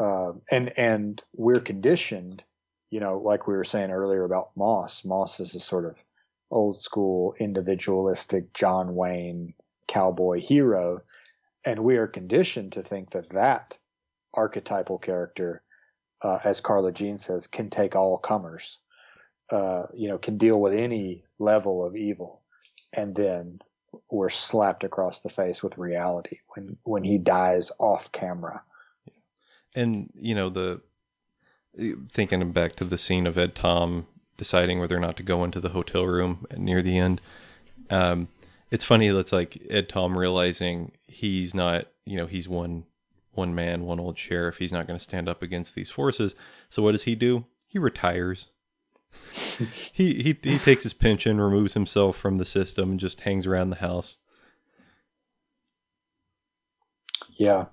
Um, 0.00 0.42
and 0.50 0.76
and 0.78 1.22
we're 1.34 1.60
conditioned, 1.60 2.42
you 2.90 3.00
know, 3.00 3.18
like 3.18 3.46
we 3.46 3.54
were 3.54 3.64
saying 3.64 3.90
earlier 3.90 4.24
about 4.24 4.50
Moss. 4.56 5.04
Moss 5.04 5.40
is 5.40 5.54
a 5.54 5.60
sort 5.60 5.84
of 5.84 5.96
old 6.50 6.78
school 6.78 7.34
individualistic 7.38 8.52
John 8.54 8.94
Wayne 8.94 9.54
cowboy 9.86 10.40
hero, 10.40 11.02
and 11.64 11.80
we 11.80 11.96
are 11.96 12.06
conditioned 12.06 12.72
to 12.72 12.82
think 12.82 13.10
that 13.10 13.30
that 13.30 13.78
archetypal 14.32 14.98
character, 14.98 15.62
uh, 16.22 16.38
as 16.44 16.60
Carla 16.60 16.92
Jean 16.92 17.18
says, 17.18 17.46
can 17.46 17.70
take 17.70 17.94
all 17.94 18.18
comers. 18.18 18.78
Uh, 19.50 19.84
you 19.94 20.08
know, 20.08 20.18
can 20.18 20.38
deal 20.38 20.60
with 20.60 20.72
any 20.72 21.22
level 21.38 21.84
of 21.84 21.96
evil, 21.96 22.40
and 22.92 23.14
then 23.14 23.58
we're 24.10 24.30
slapped 24.30 24.84
across 24.84 25.20
the 25.20 25.28
face 25.28 25.62
with 25.62 25.78
reality 25.78 26.38
when 26.54 26.76
when 26.84 27.04
he 27.04 27.18
dies 27.18 27.70
off 27.78 28.12
camera. 28.12 28.62
And 29.74 30.10
you 30.14 30.34
know 30.34 30.50
the 30.50 30.80
thinking 32.08 32.52
back 32.52 32.76
to 32.76 32.84
the 32.84 32.98
scene 32.98 33.26
of 33.26 33.36
Ed 33.36 33.54
Tom 33.54 34.06
deciding 34.36 34.80
whether 34.80 34.96
or 34.96 35.00
not 35.00 35.16
to 35.16 35.22
go 35.22 35.44
into 35.44 35.60
the 35.60 35.70
hotel 35.70 36.06
room 36.06 36.46
near 36.56 36.82
the 36.82 36.98
end. 36.98 37.20
Um, 37.90 38.28
it's 38.70 38.84
funny. 38.84 39.08
That's 39.08 39.32
like 39.32 39.62
Ed 39.70 39.88
Tom 39.88 40.18
realizing 40.18 40.92
he's 41.06 41.54
not, 41.54 41.86
you 42.04 42.16
know, 42.16 42.26
he's 42.26 42.48
one 42.48 42.84
one 43.32 43.54
man, 43.54 43.84
one 43.84 44.00
old 44.00 44.16
sheriff. 44.16 44.58
He's 44.58 44.72
not 44.72 44.86
going 44.86 44.98
to 44.98 45.02
stand 45.02 45.28
up 45.28 45.42
against 45.42 45.74
these 45.74 45.90
forces. 45.90 46.34
So 46.68 46.82
what 46.82 46.92
does 46.92 47.02
he 47.02 47.14
do? 47.14 47.46
He 47.66 47.78
retires. 47.78 48.48
he, 49.92 50.22
he 50.22 50.36
he 50.42 50.58
takes 50.58 50.82
his 50.82 50.94
pension, 50.94 51.40
removes 51.40 51.74
himself 51.74 52.16
from 52.16 52.38
the 52.38 52.44
system, 52.44 52.90
and 52.90 53.00
just 53.00 53.20
hangs 53.22 53.46
around 53.46 53.70
the 53.70 53.76
house. 53.76 54.18
Yeah, 57.36 57.66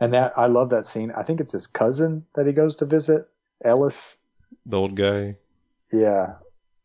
and 0.00 0.12
that 0.12 0.32
I 0.36 0.46
love 0.46 0.70
that 0.70 0.86
scene. 0.86 1.12
I 1.16 1.22
think 1.22 1.40
it's 1.40 1.52
his 1.52 1.66
cousin 1.66 2.24
that 2.34 2.46
he 2.46 2.52
goes 2.52 2.76
to 2.76 2.84
visit, 2.84 3.28
Ellis. 3.64 4.18
The 4.64 4.76
old 4.76 4.94
guy. 4.94 5.36
Yeah, 5.92 6.34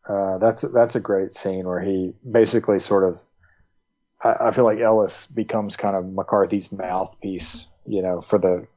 uh, 0.08 0.38
that's 0.38 0.62
that's 0.62 0.96
a 0.96 1.00
great 1.00 1.34
scene 1.34 1.66
where 1.68 1.82
he 1.82 2.14
basically 2.30 2.80
sort 2.80 3.04
of. 3.04 3.22
I, 4.24 4.48
I 4.48 4.52
feel 4.52 4.64
like 4.64 4.80
Ellis 4.80 5.28
becomes 5.28 5.76
kind 5.76 5.96
of 5.96 6.06
McCarthy's 6.06 6.72
mouthpiece, 6.72 7.68
you 7.86 8.02
know, 8.02 8.22
for 8.22 8.40
the 8.40 8.68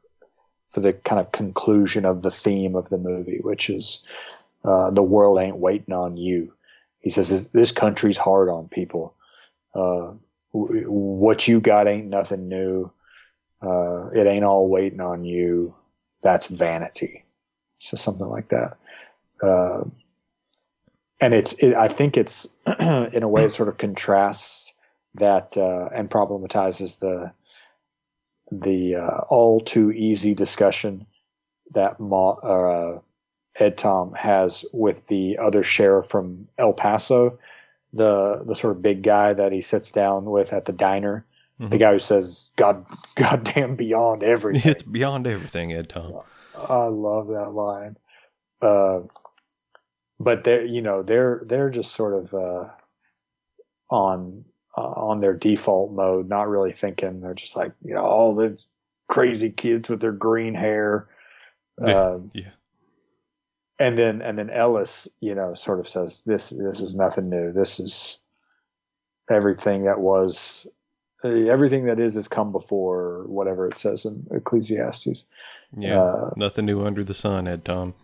for 0.70 0.80
the 0.80 0.92
kind 0.92 1.20
of 1.20 1.30
conclusion 1.30 2.04
of 2.04 2.22
the 2.22 2.30
theme 2.30 2.74
of 2.74 2.88
the 2.88 2.98
movie, 2.98 3.38
which 3.40 3.70
is 3.70 4.02
uh, 4.64 4.90
the 4.90 5.02
world 5.02 5.38
ain't 5.38 5.56
waiting 5.56 5.94
on 5.94 6.16
you. 6.16 6.52
He 7.00 7.10
says 7.10 7.28
this, 7.28 7.46
this 7.48 7.72
country's 7.72 8.16
hard 8.16 8.48
on 8.48 8.68
people. 8.68 9.14
Uh, 9.74 10.12
what 10.52 11.46
you 11.46 11.60
got 11.60 11.88
ain't 11.88 12.06
nothing 12.06 12.48
new. 12.48 12.90
Uh, 13.62 14.08
it 14.08 14.26
ain't 14.26 14.44
all 14.44 14.68
waiting 14.68 15.00
on 15.00 15.24
you. 15.24 15.74
That's 16.22 16.46
vanity. 16.46 17.24
So 17.78 17.96
something 17.96 18.26
like 18.26 18.48
that. 18.48 18.76
Uh, 19.42 19.84
and 21.20 21.34
it's, 21.34 21.52
it, 21.54 21.74
I 21.74 21.88
think 21.88 22.16
it's 22.16 22.48
in 22.80 23.22
a 23.22 23.28
way 23.28 23.44
it 23.44 23.52
sort 23.52 23.68
of 23.68 23.78
contrasts 23.78 24.74
that 25.16 25.56
uh, 25.56 25.88
and 25.94 26.10
problematizes 26.10 26.98
the 26.98 27.32
the 28.50 28.96
all 29.28 29.60
too 29.60 29.90
easy 29.90 30.34
discussion 30.34 31.06
that 31.72 32.00
uh, 32.00 33.00
Ed 33.58 33.78
Tom 33.78 34.12
has 34.14 34.64
with 34.72 35.06
the 35.06 35.38
other 35.38 35.62
sheriff 35.62 36.06
from 36.06 36.48
El 36.58 36.72
Paso, 36.72 37.38
the 37.92 38.42
the 38.46 38.54
sort 38.54 38.76
of 38.76 38.82
big 38.82 39.02
guy 39.02 39.32
that 39.32 39.52
he 39.52 39.60
sits 39.60 39.92
down 39.92 40.24
with 40.24 40.52
at 40.52 40.64
the 40.64 40.72
diner, 40.72 41.24
the 41.58 41.66
Mhm. 41.76 41.78
guy 41.78 41.92
who 41.92 41.98
says 42.00 42.50
"God, 42.56 42.84
goddamn 43.14 43.76
beyond 43.76 44.22
everything." 44.22 44.70
It's 44.70 44.82
beyond 44.82 45.26
everything, 45.26 45.72
Ed 45.72 45.88
Tom. 45.88 46.14
I 46.68 46.84
love 46.86 47.28
that 47.28 47.50
line. 47.52 47.96
Uh, 48.62 49.00
but 50.18 50.44
they're 50.44 50.64
you 50.64 50.82
know 50.82 51.02
they're 51.02 51.42
they're 51.46 51.70
just 51.70 51.92
sort 51.92 52.14
of 52.14 52.34
uh, 52.34 52.68
on 53.90 54.44
uh, 54.76 54.80
on 54.80 55.20
their 55.20 55.34
default 55.34 55.92
mode, 55.92 56.28
not 56.28 56.48
really 56.48 56.72
thinking. 56.72 57.20
They're 57.20 57.34
just 57.34 57.56
like 57.56 57.72
you 57.84 57.94
know 57.94 58.04
all 58.04 58.34
the 58.34 58.60
crazy 59.08 59.50
kids 59.50 59.88
with 59.88 60.00
their 60.00 60.12
green 60.12 60.54
hair. 60.54 61.08
Yeah. 61.84 62.10
Um, 62.10 62.30
Yeah. 62.32 62.50
And 63.78 63.98
then 63.98 64.22
and 64.22 64.38
then 64.38 64.50
Ellis, 64.50 65.08
you 65.20 65.34
know, 65.34 65.54
sort 65.54 65.80
of 65.80 65.88
says 65.88 66.22
this 66.26 66.50
this 66.50 66.80
is 66.80 66.94
nothing 66.94 67.28
new. 67.28 67.52
This 67.52 67.80
is 67.80 68.18
everything 69.30 69.84
that 69.84 70.00
was 70.00 70.66
uh, 71.24 71.28
everything 71.28 71.86
that 71.86 71.98
is 71.98 72.14
has 72.14 72.28
come 72.28 72.52
before, 72.52 73.24
whatever 73.26 73.66
it 73.68 73.78
says 73.78 74.04
in 74.04 74.26
Ecclesiastes. 74.30 75.24
Yeah. 75.76 76.00
Uh, 76.02 76.30
Nothing 76.36 76.66
new 76.66 76.84
under 76.84 77.02
the 77.02 77.14
sun, 77.14 77.48
Ed 77.48 77.64
Tom. 77.64 77.94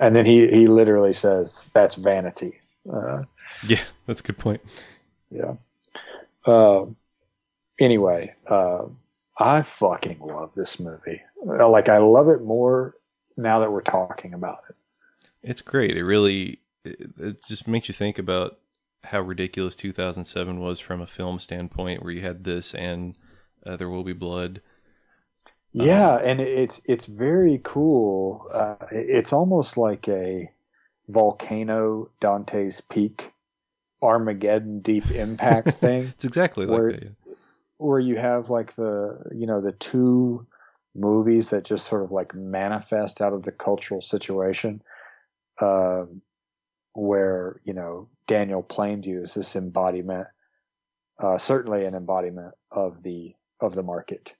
And 0.00 0.16
then 0.16 0.26
he 0.26 0.48
he 0.48 0.66
literally 0.66 1.12
says 1.12 1.70
that's 1.74 1.94
vanity. 1.94 2.60
Uh, 2.92 3.22
Yeah, 3.66 3.82
that's 4.06 4.20
a 4.20 4.24
good 4.24 4.38
point. 4.38 4.60
yeah. 5.30 5.54
Um. 6.44 6.96
anyway, 7.78 8.34
uh, 8.48 8.86
I 9.38 9.62
fucking 9.62 10.18
love 10.20 10.52
this 10.54 10.80
movie. 10.80 11.22
Uh, 11.46 11.68
Like 11.68 11.88
I 11.88 11.98
love 11.98 12.28
it 12.28 12.42
more 12.42 12.96
now 13.36 13.60
that 13.60 13.70
we're 13.70 13.80
talking 13.82 14.34
about 14.34 14.64
it. 14.68 14.74
It's 15.42 15.60
great. 15.60 15.96
It 15.96 16.04
really 16.04 16.60
it, 16.84 17.44
just 17.46 17.66
makes 17.66 17.88
you 17.88 17.94
think 17.94 18.18
about 18.18 18.58
how 19.04 19.20
ridiculous 19.20 19.74
2007 19.76 20.60
was 20.60 20.78
from 20.78 21.00
a 21.00 21.06
film 21.06 21.38
standpoint, 21.38 22.02
where 22.02 22.12
you 22.12 22.20
had 22.20 22.44
this 22.44 22.74
and 22.74 23.16
uh, 23.66 23.76
There 23.76 23.88
Will 23.88 24.04
Be 24.04 24.12
Blood. 24.12 24.60
Yeah, 25.72 26.16
and 26.16 26.40
it's 26.40 26.80
it's 26.84 27.06
very 27.06 27.60
cool. 27.64 28.46
Uh, 28.52 28.76
it's 28.90 29.32
almost 29.32 29.76
like 29.78 30.06
a 30.08 30.50
volcano 31.08 32.10
Dante's 32.20 32.80
Peak, 32.82 33.32
Armageddon 34.02 34.80
Deep 34.80 35.10
Impact 35.14 35.70
thing. 35.76 36.02
It's 36.02 36.24
exactly 36.24 36.66
like 36.66 36.78
Where- 36.78 36.92
that. 36.92 37.02
yeah. 37.02 37.34
where 37.78 37.98
you 38.00 38.16
have 38.16 38.50
like 38.50 38.74
the 38.76 39.18
you 39.34 39.46
know 39.46 39.60
the 39.60 39.72
two 39.72 40.46
movies 40.94 41.50
that 41.50 41.64
just 41.64 41.86
sort 41.86 42.04
of 42.04 42.12
like 42.12 42.34
manifest 42.34 43.22
out 43.22 43.32
of 43.32 43.42
the 43.42 43.52
cultural 43.52 44.02
situation 44.02 44.82
um, 45.62 46.22
where 46.94 47.60
you 47.64 47.72
know 47.72 48.08
daniel 48.26 48.62
plainview 48.62 49.22
is 49.22 49.34
this 49.34 49.56
embodiment 49.56 50.26
uh, 51.18 51.38
certainly 51.38 51.84
an 51.84 51.94
embodiment 51.94 52.54
of 52.70 53.02
the 53.02 53.34
of 53.60 53.74
the 53.74 53.82
market 53.82 54.34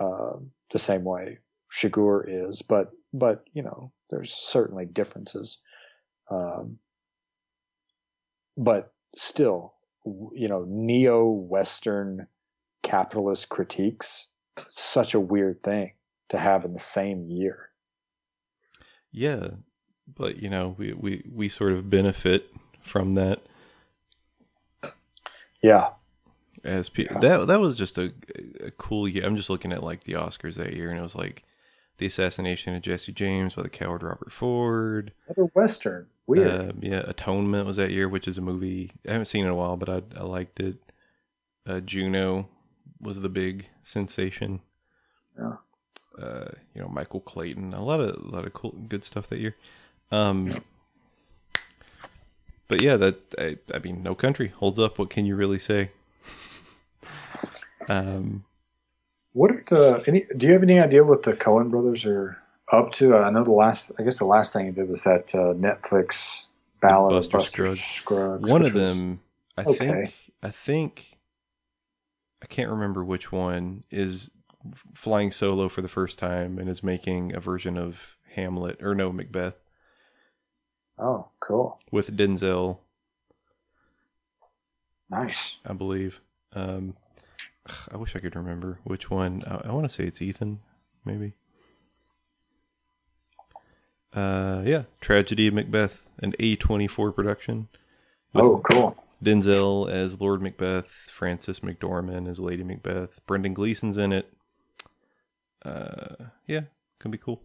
um, 0.00 0.50
the 0.72 0.78
same 0.78 1.04
way 1.04 1.38
Chigurh 1.70 2.24
is 2.26 2.62
but 2.62 2.90
but 3.12 3.44
you 3.52 3.62
know 3.62 3.92
there's 4.10 4.32
certainly 4.32 4.84
differences 4.84 5.58
um, 6.30 6.78
but 8.56 8.92
still 9.16 9.74
you 10.04 10.48
know 10.48 10.64
neo 10.68 11.24
western 11.24 12.26
capitalist 12.82 13.48
critiques 13.48 14.26
such 14.68 15.14
a 15.14 15.20
weird 15.20 15.62
thing 15.62 15.92
to 16.28 16.38
have 16.38 16.64
in 16.64 16.72
the 16.72 16.78
same 16.78 17.26
year. 17.26 17.68
Yeah, 19.10 19.48
but 20.14 20.42
you 20.42 20.48
know, 20.48 20.74
we, 20.78 20.92
we, 20.92 21.24
we 21.32 21.48
sort 21.48 21.72
of 21.72 21.90
benefit 21.90 22.50
from 22.80 23.14
that 23.14 23.40
yeah 25.62 25.90
as 26.64 26.88
people. 26.88 27.16
Yeah. 27.16 27.38
That 27.38 27.46
that 27.48 27.60
was 27.60 27.76
just 27.76 27.98
a, 27.98 28.12
a 28.60 28.70
cool 28.72 29.08
year. 29.08 29.24
I'm 29.24 29.36
just 29.36 29.50
looking 29.50 29.72
at 29.72 29.82
like 29.82 30.04
the 30.04 30.14
Oscars 30.14 30.54
that 30.54 30.74
year, 30.74 30.90
and 30.90 30.98
it 30.98 31.02
was 31.02 31.14
like 31.14 31.42
the 31.98 32.06
assassination 32.06 32.74
of 32.74 32.82
Jesse 32.82 33.12
James 33.12 33.54
by 33.54 33.62
the 33.62 33.68
coward 33.68 34.02
Robert 34.02 34.32
Ford. 34.32 35.12
another 35.26 35.50
western 35.54 36.06
weird 36.26 36.48
Uh, 36.48 36.72
yeah, 36.80 37.02
Atonement 37.06 37.66
was 37.66 37.76
that 37.76 37.90
year, 37.90 38.08
which 38.08 38.28
is 38.28 38.38
a 38.38 38.42
movie 38.42 38.92
I 39.08 39.12
haven't 39.12 39.26
seen 39.26 39.44
in 39.44 39.50
a 39.50 39.54
while, 39.54 39.76
but 39.76 39.88
I 39.88 40.02
I 40.18 40.24
liked 40.24 40.60
it. 40.60 40.76
Uh, 41.66 41.80
Juno 41.80 42.48
was 43.00 43.20
the 43.20 43.28
big 43.28 43.68
sensation. 43.82 44.60
Yeah. 45.38 45.56
Uh, 46.18 46.50
you 46.74 46.82
know, 46.82 46.88
Michael 46.88 47.20
Clayton, 47.20 47.72
a 47.72 47.84
lot 47.84 48.00
of 48.00 48.22
a 48.22 48.28
lot 48.28 48.46
of 48.46 48.52
cool 48.52 48.72
good 48.88 49.04
stuff 49.04 49.28
that 49.28 49.38
year. 49.38 49.56
Um, 50.12 50.62
but 52.68 52.80
yeah, 52.82 52.96
that 52.96 53.18
I, 53.38 53.56
I 53.74 53.78
mean, 53.80 54.02
No 54.02 54.14
Country 54.14 54.48
holds 54.48 54.78
up. 54.78 54.98
What 54.98 55.10
can 55.10 55.26
you 55.26 55.34
really 55.34 55.58
say? 55.58 55.90
um, 57.88 58.44
what 59.32 59.72
uh, 59.72 60.00
any 60.06 60.26
do 60.36 60.46
you 60.46 60.52
have 60.52 60.62
any 60.62 60.78
idea 60.78 61.02
what 61.02 61.22
the 61.22 61.32
Coen 61.32 61.70
brothers 61.70 62.04
are 62.06 62.38
up 62.70 62.92
to 62.92 63.16
I 63.16 63.30
know 63.30 63.42
the 63.44 63.52
last 63.52 63.92
I 63.98 64.02
guess 64.02 64.18
the 64.18 64.24
last 64.26 64.52
thing 64.52 64.66
he 64.66 64.72
did 64.72 64.88
was 64.88 65.02
that 65.04 65.34
uh, 65.34 65.54
Netflix 65.54 66.44
Ballad 66.80 67.12
Buster 67.12 67.38
Buster 67.38 67.66
Scruggs. 67.66 67.80
Scruggs. 67.82 68.50
One 68.52 68.62
of 68.62 68.74
was- 68.74 68.96
them, 68.96 69.20
I 69.56 69.62
okay. 69.64 69.76
think, 69.76 70.14
I 70.42 70.50
think, 70.50 71.18
I 72.42 72.46
can't 72.46 72.70
remember 72.70 73.04
which 73.04 73.32
one 73.32 73.84
is 73.90 74.30
flying 74.94 75.30
solo 75.30 75.68
for 75.68 75.82
the 75.82 75.88
first 75.88 76.18
time 76.18 76.58
and 76.58 76.68
is 76.68 76.82
making 76.82 77.34
a 77.34 77.40
version 77.40 77.76
of 77.76 78.16
Hamlet 78.34 78.82
or 78.82 78.94
no 78.94 79.12
Macbeth 79.12 79.56
Oh, 81.02 81.26
cool, 81.40 81.80
with 81.90 82.16
Denzel, 82.16 82.78
nice. 85.10 85.56
I 85.66 85.72
believe. 85.72 86.20
Um, 86.52 86.96
I 87.92 87.96
wish 87.96 88.14
I 88.14 88.20
could 88.20 88.36
remember 88.36 88.78
which 88.84 89.10
one. 89.10 89.42
I, 89.46 89.68
I 89.68 89.72
want 89.72 89.84
to 89.84 89.94
say 89.94 90.04
it's 90.04 90.22
Ethan, 90.22 90.60
maybe. 91.04 91.34
Uh, 94.12 94.62
yeah, 94.64 94.84
Tragedy 95.00 95.48
of 95.48 95.54
Macbeth, 95.54 96.08
an 96.18 96.32
A24 96.32 97.14
production. 97.14 97.68
Oh, 98.34 98.58
cool. 98.58 98.96
Denzel 99.22 99.90
as 99.90 100.20
Lord 100.20 100.42
Macbeth, 100.42 100.86
Frances 100.86 101.60
McDormand 101.60 102.28
as 102.28 102.40
Lady 102.40 102.64
Macbeth, 102.64 103.20
Brendan 103.26 103.54
Gleeson's 103.54 103.96
in 103.96 104.12
it. 104.12 104.32
Uh, 105.64 106.26
yeah, 106.46 106.62
can 106.98 107.10
be 107.10 107.18
cool. 107.18 107.42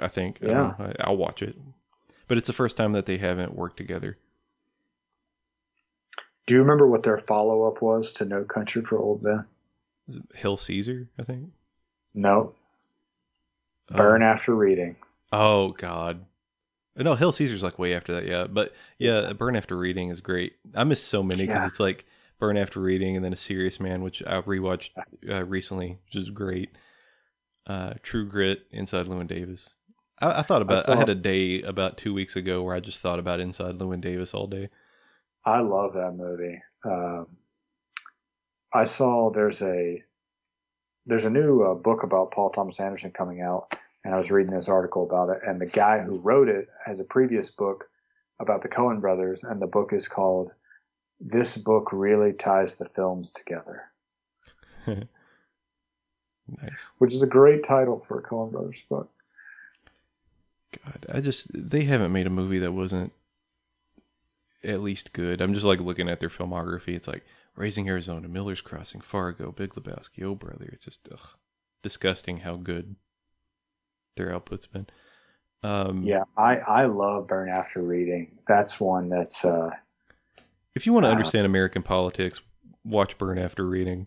I 0.00 0.08
think. 0.08 0.38
Yeah. 0.40 0.74
I, 0.78 0.94
I'll 1.00 1.16
watch 1.16 1.42
it. 1.42 1.56
But 2.28 2.38
it's 2.38 2.46
the 2.46 2.52
first 2.52 2.76
time 2.76 2.92
that 2.92 3.06
they 3.06 3.18
haven't 3.18 3.54
worked 3.54 3.76
together. 3.76 4.18
Do 6.46 6.54
you 6.54 6.60
remember 6.60 6.86
what 6.86 7.02
their 7.02 7.18
follow 7.18 7.64
up 7.66 7.80
was 7.82 8.12
to 8.14 8.24
No 8.24 8.44
Country 8.44 8.82
for 8.82 8.98
Old 8.98 9.22
Men? 9.22 9.44
Is 10.08 10.16
it 10.16 10.22
Hail 10.34 10.56
Caesar? 10.56 11.08
I 11.18 11.22
think. 11.22 11.50
No, 12.14 12.54
Oh. 13.90 13.96
Burn 13.96 14.22
After 14.22 14.54
Reading. 14.54 14.96
Oh 15.32 15.72
God. 15.72 16.24
No, 16.96 17.14
Hail 17.16 17.32
Caesar's 17.32 17.62
like 17.62 17.78
way 17.78 17.92
after 17.94 18.12
that, 18.14 18.24
yeah. 18.24 18.46
But 18.46 18.72
yeah, 18.98 19.32
Burn 19.34 19.56
After 19.56 19.76
Reading 19.76 20.08
is 20.10 20.20
great. 20.20 20.54
I 20.74 20.84
miss 20.84 21.02
so 21.02 21.22
many 21.22 21.42
because 21.46 21.60
Yeah. 21.62 21.66
it's 21.66 21.80
like 21.80 22.06
Burn 22.38 22.56
After 22.56 22.80
Reading 22.80 23.16
and 23.16 23.24
then 23.24 23.32
A 23.32 23.36
Serious 23.36 23.80
Man, 23.80 24.02
which 24.02 24.22
I 24.26 24.40
rewatched 24.40 24.90
uh, 25.28 25.44
recently, 25.44 25.98
which 26.06 26.16
is 26.16 26.30
great. 26.30 26.70
Uh, 27.66 27.94
True 28.02 28.26
Grit, 28.26 28.66
Inside 28.70 29.06
Llewyn 29.06 29.26
Davis. 29.26 29.74
I, 30.20 30.40
I 30.40 30.42
thought 30.42 30.62
about. 30.62 30.78
I, 30.78 30.82
saw- 30.82 30.96
had 30.96 31.08
a 31.08 31.14
day 31.14 31.62
about 31.62 31.98
two 31.98 32.14
weeks 32.14 32.36
ago 32.36 32.62
where 32.62 32.74
I 32.74 32.80
just 32.80 33.00
thought 33.00 33.18
about 33.18 33.40
Inside 33.40 33.78
Llewyn 33.78 34.00
Davis 34.00 34.34
all 34.34 34.46
day. 34.46 34.70
I 35.44 35.60
love 35.60 35.94
that 35.94 36.12
movie. 36.16 36.62
Um, 36.84 37.26
I 38.72 38.84
saw 38.84 39.30
there's 39.30 39.62
a 39.62 40.02
there's 41.06 41.24
a 41.24 41.30
new 41.30 41.62
uh, 41.62 41.74
book 41.74 42.02
about 42.02 42.30
Paul 42.32 42.50
Thomas 42.50 42.80
Anderson 42.80 43.10
coming 43.10 43.40
out, 43.40 43.76
and 44.04 44.14
I 44.14 44.18
was 44.18 44.30
reading 44.30 44.54
this 44.54 44.68
article 44.68 45.04
about 45.04 45.30
it. 45.30 45.42
And 45.46 45.60
the 45.60 45.66
guy 45.66 46.00
who 46.00 46.18
wrote 46.18 46.48
it 46.48 46.68
has 46.84 47.00
a 47.00 47.04
previous 47.04 47.50
book 47.50 47.84
about 48.40 48.62
the 48.62 48.68
Coen 48.68 49.00
brothers, 49.00 49.44
and 49.44 49.60
the 49.60 49.66
book 49.66 49.92
is 49.92 50.08
called 50.08 50.50
"This 51.20 51.56
Book 51.56 51.90
Really 51.92 52.32
Ties 52.32 52.76
the 52.76 52.84
Films 52.84 53.32
Together," 53.32 53.82
Nice. 54.86 55.08
which 56.98 57.14
is 57.14 57.22
a 57.22 57.28
great 57.28 57.62
title 57.64 58.00
for 58.00 58.18
a 58.18 58.22
Coen 58.22 58.50
brothers 58.50 58.82
book. 58.88 59.10
God, 60.84 61.06
I 61.12 61.20
just 61.20 61.48
they 61.54 61.84
haven't 61.84 62.12
made 62.12 62.26
a 62.26 62.30
movie 62.30 62.58
that 62.58 62.72
wasn't 62.72 63.12
at 64.62 64.80
least 64.82 65.12
good. 65.12 65.40
I'm 65.40 65.54
just 65.54 65.66
like 65.66 65.80
looking 65.80 66.08
at 66.08 66.20
their 66.20 66.28
filmography. 66.28 66.94
It's 66.94 67.08
like 67.08 67.24
Raising 67.56 67.88
Arizona, 67.88 68.28
Miller's 68.28 68.60
Crossing, 68.60 69.00
Fargo, 69.00 69.52
Big 69.52 69.74
Lebowski, 69.74 70.22
Oh 70.24 70.34
Brother. 70.34 70.68
It's 70.72 70.84
just 70.84 71.08
ugh, 71.12 71.36
disgusting 71.82 72.38
how 72.38 72.56
good 72.56 72.96
their 74.16 74.32
output's 74.32 74.66
been. 74.66 74.86
Um, 75.62 76.02
Yeah, 76.02 76.24
I 76.36 76.56
I 76.58 76.84
love 76.86 77.26
Burn 77.26 77.48
After 77.48 77.82
Reading. 77.82 78.38
That's 78.46 78.78
one 78.80 79.08
that's 79.08 79.44
uh, 79.44 79.70
If 80.74 80.86
you 80.86 80.92
want 80.92 81.04
to 81.04 81.10
Uh, 81.10 81.10
understand 81.10 81.46
American 81.46 81.82
politics, 81.82 82.40
watch 82.84 83.18
Burn 83.18 83.38
After 83.38 83.66
Reading. 83.66 84.06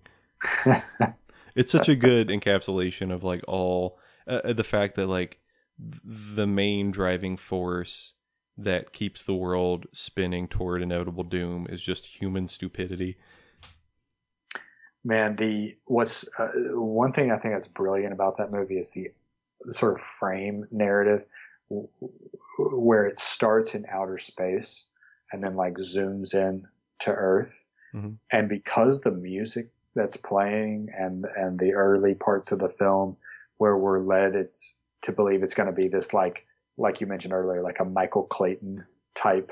It's 1.55 1.71
such 1.71 1.89
a 1.89 1.95
good 1.95 2.27
encapsulation 2.29 3.11
of 3.11 3.23
like 3.23 3.43
all 3.47 3.99
uh, 4.27 4.53
the 4.53 4.63
fact 4.63 4.95
that 4.95 5.07
like 5.07 5.39
the 5.79 6.47
main 6.47 6.91
driving 6.91 7.37
force 7.37 8.13
that 8.57 8.91
keeps 8.91 9.23
the 9.23 9.35
world 9.35 9.85
spinning 9.91 10.47
toward 10.47 10.81
inevitable 10.81 11.23
doom 11.23 11.67
is 11.69 11.81
just 11.81 12.19
human 12.19 12.47
stupidity. 12.47 13.17
Man, 15.03 15.35
the 15.35 15.77
what's 15.85 16.27
uh, 16.37 16.49
one 16.73 17.13
thing 17.13 17.31
I 17.31 17.37
think 17.37 17.53
that's 17.53 17.67
brilliant 17.67 18.13
about 18.13 18.37
that 18.37 18.51
movie 18.51 18.77
is 18.79 18.91
the 18.91 19.11
sort 19.71 19.93
of 19.93 20.01
frame 20.01 20.65
narrative 20.71 21.23
where 22.57 23.05
it 23.05 23.19
starts 23.19 23.75
in 23.75 23.85
outer 23.91 24.17
space 24.17 24.85
and 25.31 25.43
then 25.43 25.55
like 25.55 25.75
zooms 25.75 26.33
in 26.33 26.67
to 26.99 27.11
Earth, 27.11 27.63
Mhm. 27.93 28.17
and 28.31 28.49
because 28.49 29.01
the 29.01 29.11
music 29.11 29.69
that's 29.93 30.17
playing 30.17 30.89
and 30.97 31.25
and 31.35 31.59
the 31.59 31.73
early 31.73 32.15
parts 32.15 32.51
of 32.51 32.59
the 32.59 32.69
film 32.69 33.17
where 33.57 33.77
we're 33.77 33.99
led 33.99 34.35
it's 34.35 34.79
to 35.01 35.11
believe 35.11 35.43
it's 35.43 35.53
going 35.53 35.67
to 35.67 35.73
be 35.73 35.87
this 35.87 36.13
like 36.13 36.45
like 36.77 37.01
you 37.01 37.07
mentioned 37.07 37.33
earlier 37.33 37.61
like 37.61 37.79
a 37.79 37.85
Michael 37.85 38.23
Clayton 38.23 38.85
type 39.15 39.51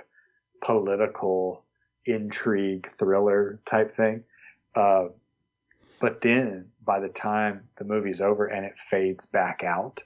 political 0.64 1.64
intrigue 2.06 2.88
thriller 2.88 3.60
type 3.66 3.92
thing. 3.92 4.24
Uh, 4.76 5.06
but 6.00 6.22
then 6.22 6.70
by 6.84 7.00
the 7.00 7.10
time 7.10 7.68
the 7.78 7.84
movie's 7.84 8.22
over 8.22 8.46
and 8.46 8.66
it 8.66 8.78
fades 8.78 9.26
back 9.26 9.64
out 9.64 10.04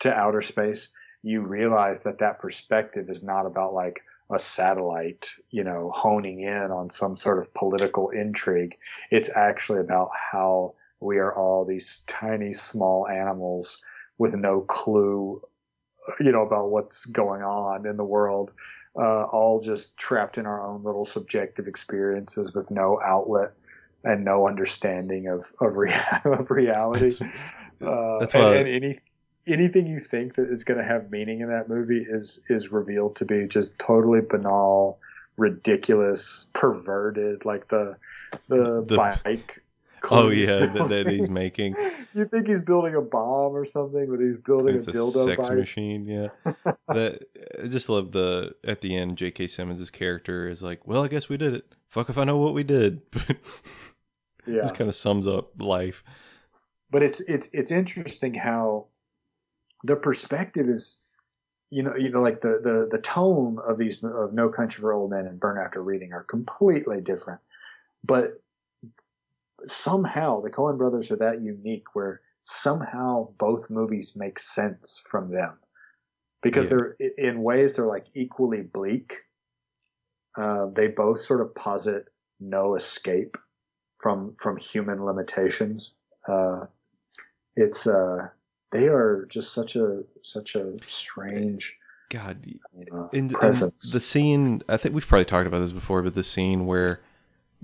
to 0.00 0.12
outer 0.12 0.42
space, 0.42 0.88
you 1.22 1.40
realize 1.40 2.02
that 2.02 2.18
that 2.18 2.38
perspective 2.38 3.10
is 3.10 3.22
not 3.22 3.46
about 3.46 3.74
like 3.74 4.00
a 4.32 4.38
satellite, 4.38 5.28
you 5.50 5.64
know, 5.64 5.90
honing 5.94 6.40
in 6.40 6.70
on 6.70 6.88
some 6.88 7.16
sort 7.16 7.38
of 7.38 7.52
political 7.54 8.10
intrigue. 8.10 8.76
It's 9.10 9.34
actually 9.36 9.80
about 9.80 10.10
how 10.14 10.74
we 11.00 11.18
are 11.18 11.34
all 11.34 11.64
these 11.64 12.02
tiny, 12.06 12.52
small 12.52 13.08
animals 13.08 13.82
with 14.18 14.34
no 14.36 14.60
clue, 14.62 15.42
you 16.20 16.32
know, 16.32 16.42
about 16.42 16.70
what's 16.70 17.04
going 17.06 17.42
on 17.42 17.86
in 17.86 17.96
the 17.96 18.04
world, 18.04 18.52
uh, 18.96 19.24
all 19.24 19.60
just 19.60 19.96
trapped 19.96 20.38
in 20.38 20.46
our 20.46 20.64
own 20.64 20.84
little 20.84 21.04
subjective 21.04 21.66
experiences 21.66 22.54
with 22.54 22.70
no 22.70 23.00
outlet 23.04 23.52
and 24.04 24.24
no 24.24 24.46
understanding 24.46 25.26
of 25.28 25.52
of, 25.60 25.76
rea- 25.76 25.92
of 26.24 26.50
reality. 26.50 27.10
That's- 27.10 27.22
uh, 27.82 28.18
that's 28.20 28.34
and, 28.34 28.54
and 28.54 28.68
any 28.68 29.00
anything 29.46 29.86
you 29.86 30.00
think 30.00 30.36
that 30.36 30.48
is 30.48 30.64
going 30.64 30.78
to 30.78 30.84
have 30.84 31.10
meaning 31.10 31.40
in 31.40 31.48
that 31.48 31.68
movie 31.68 32.06
is 32.08 32.44
is 32.48 32.70
revealed 32.70 33.16
to 33.16 33.24
be 33.24 33.46
just 33.48 33.78
totally 33.78 34.20
banal, 34.20 34.98
ridiculous, 35.36 36.48
perverted, 36.52 37.44
like 37.44 37.68
the 37.68 37.96
the, 38.48 38.84
The- 38.86 38.96
bike. 38.96 39.60
Oh 40.10 40.28
yeah, 40.30 40.66
that, 40.66 40.88
that 40.88 41.06
he's 41.08 41.30
making. 41.42 41.74
You 42.14 42.24
think 42.24 42.46
he's 42.46 42.60
building 42.60 42.94
a 42.94 43.00
bomb 43.00 43.52
or 43.56 43.64
something, 43.64 44.08
but 44.10 44.20
he's 44.20 44.38
building 44.38 44.76
It's 44.76 44.86
a 44.86 44.90
a 44.90 44.94
dildo 44.94 45.24
sex 45.24 45.48
bike. 45.48 45.58
machine. 45.58 46.06
Yeah, 46.06 46.28
that 46.88 47.22
I 47.62 47.66
just 47.66 47.88
love 47.88 48.12
the 48.12 48.54
at 48.64 48.80
the 48.80 48.96
end. 48.96 49.16
J.K. 49.16 49.46
Simmons' 49.48 49.90
character 49.90 50.48
is 50.48 50.62
like, 50.62 50.86
"Well, 50.86 51.02
I 51.04 51.08
guess 51.08 51.28
we 51.28 51.36
did 51.36 51.54
it. 51.54 51.74
Fuck 51.88 52.08
if 52.10 52.18
I 52.18 52.24
know 52.24 52.36
what 52.38 52.54
we 52.54 52.62
did." 52.64 53.00
Yeah, 54.46 54.60
just 54.60 54.74
kind 54.74 54.88
of 54.88 54.94
sums 54.94 55.26
up 55.26 55.58
life. 55.58 56.04
but 56.90 57.02
it's 57.02 57.20
it's 57.22 57.48
it's 57.54 57.70
interesting 57.70 58.34
how 58.34 58.88
the 59.84 59.96
perspective 59.96 60.68
is 60.68 60.98
you 61.70 61.82
know 61.82 61.96
you 61.96 62.10
know 62.10 62.20
like 62.20 62.42
the 62.42 62.60
the 62.62 62.88
the 62.90 62.98
tone 63.00 63.58
of 63.66 63.78
these 63.78 64.04
of 64.04 64.34
no 64.34 64.50
country 64.50 64.82
for 64.82 64.92
old 64.92 65.10
men 65.12 65.26
and 65.26 65.40
burn 65.40 65.56
after 65.58 65.82
reading 65.82 66.12
are 66.12 66.22
completely 66.24 67.00
different 67.00 67.40
but 68.04 68.42
somehow 69.66 70.40
the 70.40 70.50
Coen 70.50 70.78
brothers 70.78 71.10
are 71.10 71.16
that 71.16 71.40
unique 71.42 71.94
where 71.94 72.20
somehow 72.44 73.28
both 73.38 73.70
movies 73.70 74.14
make 74.16 74.38
sense 74.38 75.02
from 75.10 75.30
them 75.30 75.58
because 76.42 76.66
Yeah. 76.66 76.70
they're 76.70 76.96
in 77.18 77.42
ways 77.42 77.76
they're 77.76 77.86
like 77.86 78.06
equally 78.14 78.62
bleak 78.62 79.22
uh, 80.36 80.66
they 80.66 80.88
both 80.88 81.20
sort 81.20 81.40
of 81.40 81.54
posit 81.54 82.08
no 82.40 82.74
escape 82.74 83.36
from 83.98 84.34
from 84.34 84.56
human 84.56 85.02
limitations 85.04 85.94
uh, 86.28 86.66
it's 87.56 87.86
uh 87.86 88.28
they 88.72 88.88
are 88.88 89.26
just 89.30 89.52
such 89.52 89.76
a 89.76 90.02
such 90.22 90.54
a 90.56 90.76
strange 90.86 91.76
God, 92.10 92.44
uh, 92.92 93.08
in, 93.12 93.26
in 93.26 93.28
presence. 93.30 93.90
the 93.90 93.98
scene, 93.98 94.62
I 94.68 94.76
think 94.76 94.94
we've 94.94 95.06
probably 95.06 95.24
talked 95.24 95.46
about 95.48 95.60
this 95.60 95.72
before, 95.72 96.02
but 96.02 96.14
the 96.14 96.22
scene 96.22 96.66
where 96.66 97.00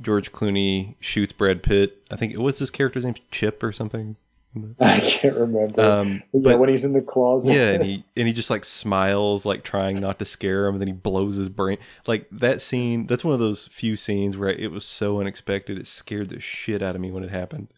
George 0.01 0.33
Clooney 0.33 0.97
shoots 1.01 1.33
Brad 1.33 1.63
Pitt. 1.63 2.03
I 2.11 2.17
think 2.17 2.33
it 2.33 2.41
was 2.41 2.59
his 2.59 2.71
character's 2.71 3.05
name? 3.05 3.15
Chip 3.31 3.63
or 3.63 3.73
something. 3.73 4.17
I 4.81 4.99
can't 4.99 5.37
remember. 5.37 5.81
Um, 5.81 6.23
yeah, 6.33 6.41
but 6.43 6.59
when 6.59 6.71
he's 6.71 6.85
in 6.85 6.93
the 6.93 7.03
closet. 7.03 7.53
yeah, 7.53 7.71
and 7.71 7.85
he 7.85 8.05
and 8.17 8.27
he 8.27 8.33
just 8.33 8.51
like 8.51 8.65
smiles, 8.65 9.47
like 9.47 9.63
trying 9.63 10.01
not 10.01 10.19
to 10.19 10.25
scare 10.25 10.67
him, 10.67 10.75
and 10.75 10.81
then 10.81 10.89
he 10.89 10.95
blows 10.95 11.37
his 11.37 11.49
brain. 11.49 11.79
Like 12.07 12.27
that 12.33 12.61
scene. 12.61 13.07
That's 13.07 13.25
one 13.25 13.35
of 13.35 13.41
those 13.41 13.69
few 13.69 13.97
scenes 13.97 14.37
where 14.37 14.51
it 14.51 14.73
was 14.73 14.85
so 14.85 15.21
unexpected. 15.21 15.79
It 15.79 15.87
scared 15.87 16.31
the 16.31 16.41
shit 16.41 16.83
out 16.83 16.97
of 16.97 17.01
me 17.01 17.13
when 17.13 17.23
it 17.23 17.31
happened. 17.31 17.69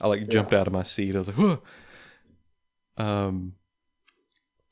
I 0.00 0.06
like 0.06 0.28
jumped 0.28 0.52
out 0.52 0.66
of 0.66 0.72
my 0.72 0.82
seat. 0.82 1.16
I 1.16 1.18
was 1.18 1.28
like, 1.28 1.38
Whoa. 1.38 1.62
Um, 2.96 3.54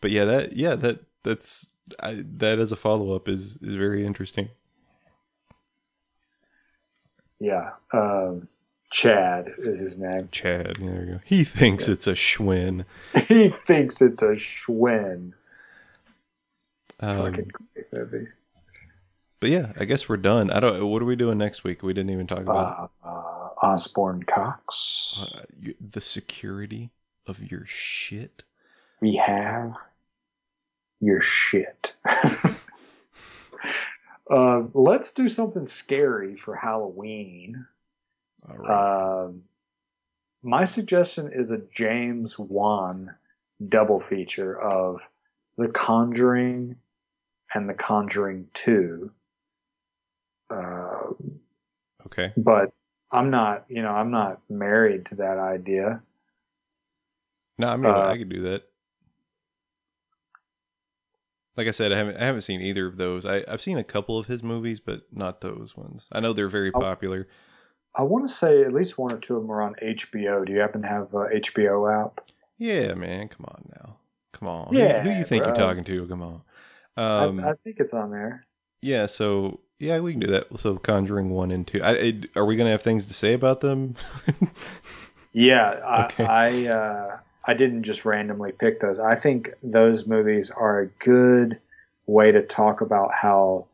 but 0.01 0.10
yeah, 0.12 0.24
that 0.27 0.52
yeah 0.56 0.77
that 0.77 1.01
that's 1.24 1.66
I, 2.01 2.22
that 2.36 2.60
as 2.60 2.70
a 2.70 2.77
follow 2.77 3.14
up 3.16 3.28
is 3.28 3.59
is 3.60 3.74
very 3.74 4.06
interesting. 4.06 4.51
Yeah. 7.41 7.71
Um, 7.93 8.49
Chad 8.93 9.53
is 9.59 9.81
his 9.81 10.01
name. 10.01 10.29
Chad, 10.33 10.77
there 10.77 11.05
you 11.05 11.12
go. 11.15 11.21
He 11.25 11.45
thinks 11.45 11.89
it's 11.89 12.07
a 12.07 12.12
Schwinn. 12.12 12.85
he 13.29 13.53
thinks 13.67 14.03
it's 14.03 14.23
a 14.23 14.31
Schwinn. 14.33 15.33
Um, 16.99 17.17
Fucking 17.33 17.51
great 17.91 18.29
but 19.41 19.49
yeah, 19.49 19.73
I 19.81 19.87
guess 19.87 20.07
we're 20.07 20.19
done. 20.19 20.51
I 20.51 20.61
don't. 20.61 20.87
What 20.87 21.01
are 21.01 21.07
we 21.07 21.17
doing 21.17 21.39
next 21.39 21.65
week? 21.65 21.83
We 21.83 21.95
didn't 21.95 22.11
even 22.11 22.27
talk 22.27 22.41
about 22.41 22.91
Uh, 23.03 23.09
uh, 23.09 23.49
Osborne 23.62 24.23
Cox. 24.25 25.19
uh, 25.19 25.45
you- 25.59 25.77
the 25.81 26.03
security 26.03 26.91
of 27.27 27.51
your 27.51 27.65
shit. 27.65 28.43
We 29.01 29.17
have 29.17 29.77
your 31.01 31.23
shit. 31.23 31.97
uh, 34.31 34.62
let's 34.74 35.12
do 35.12 35.28
something 35.28 35.66
scary 35.66 36.36
for 36.36 36.55
Halloween. 36.55 37.66
Right. 38.47 39.24
Um, 39.24 39.43
my 40.43 40.65
suggestion 40.65 41.31
is 41.32 41.51
a 41.51 41.61
James 41.74 42.39
Wan 42.39 43.15
double 43.69 44.01
feature 44.01 44.59
of 44.59 45.07
The 45.59 45.69
Conjuring 45.69 46.77
and 47.52 47.69
The 47.69 47.74
Conjuring 47.74 48.48
2. 48.55 49.11
Uh, 50.51 51.12
okay. 52.07 52.32
but 52.36 52.73
I'm 53.12 53.31
not, 53.31 53.65
you 53.69 53.82
know, 53.82 53.90
I'm 53.90 54.11
not 54.11 54.40
married 54.48 55.07
to 55.07 55.16
that 55.16 55.39
idea. 55.39 56.02
No, 57.59 57.69
I 57.69 57.77
mean 57.77 57.93
uh, 57.93 58.07
I 58.07 58.16
could 58.16 58.31
do 58.31 58.43
that. 58.43 58.62
Like 61.56 61.66
I 61.68 61.72
said, 61.72 61.93
I 61.93 61.97
haven't 61.97 62.16
I 62.18 62.24
haven't 62.24 62.43
seen 62.43 62.60
either 62.60 62.86
of 62.86 62.97
those. 62.97 63.27
I, 63.27 63.44
I've 63.48 63.60
seen 63.60 63.77
a 63.78 63.85
couple 63.85 64.18
of 64.18 64.27
his 64.27 64.43
movies, 64.43 64.81
but 64.81 65.02
not 65.12 65.40
those 65.40 65.77
ones. 65.77 66.09
I 66.12 66.20
know 66.20 66.32
they're 66.32 66.48
very 66.48 66.70
Oh. 66.74 66.81
popular. 66.81 67.28
I 67.94 68.02
want 68.02 68.28
to 68.28 68.32
say 68.35 68.62
at 68.62 68.72
least 68.72 68.98
one 68.98 69.12
or 69.12 69.18
two 69.18 69.36
of 69.36 69.43
them 69.43 69.51
are 69.51 69.62
on 69.62 69.74
HBO. 69.82 70.47
Do 70.47 70.52
you 70.52 70.60
happen 70.60 70.82
to 70.82 70.89
have 70.89 71.12
a 71.12 71.27
HBO 71.40 72.05
app? 72.06 72.20
Yeah, 72.56 72.94
man. 72.94 73.27
Come 73.28 73.47
on 73.47 73.68
now. 73.77 73.97
Come 74.32 74.47
on. 74.48 74.74
Yeah, 74.74 75.02
Who, 75.02 75.10
who 75.10 75.18
you 75.18 75.24
think 75.24 75.43
bro. 75.43 75.48
you're 75.48 75.56
talking 75.56 75.82
to? 75.85 76.06
Come 76.06 76.22
on. 76.22 76.43
Um, 76.97 77.40
I, 77.40 77.51
I 77.51 77.55
think 77.64 77.77
it's 77.81 77.93
on 77.93 78.10
there. 78.12 78.47
yeah. 78.81 79.06
So 79.06 79.60
yeah, 79.81 79.98
we 79.98 80.12
can 80.12 80.20
do 80.20 80.28
that. 80.28 80.47
So 80.60 80.77
Conjuring 80.77 81.31
one 81.31 81.51
and 81.51 81.66
two. 81.66 81.82
I, 81.82 81.90
I, 81.97 82.20
are 82.36 82.44
we 82.47 82.55
gonna 82.56 82.70
have 82.70 82.82
things 82.82 83.06
to 83.09 83.14
say 83.14 83.32
about 83.35 83.60
them? 83.60 83.97
Yeah, 85.32 85.81
I 85.86 86.05
Okay. 86.06 86.24
I, 86.24 86.66
uh, 86.66 87.18
I 87.51 87.55
didn't 87.55 87.82
just 87.82 88.05
randomly 88.05 88.52
pick 88.52 88.78
those. 88.78 89.01
I 89.01 89.16
think 89.16 89.55
those 89.60 90.06
movies 90.06 90.52
are 90.52 90.78
a 90.78 90.86
good 90.86 91.59
way 92.06 92.31
to 92.31 92.43
talk 92.43 92.81
about 92.81 93.12
how 93.12 93.66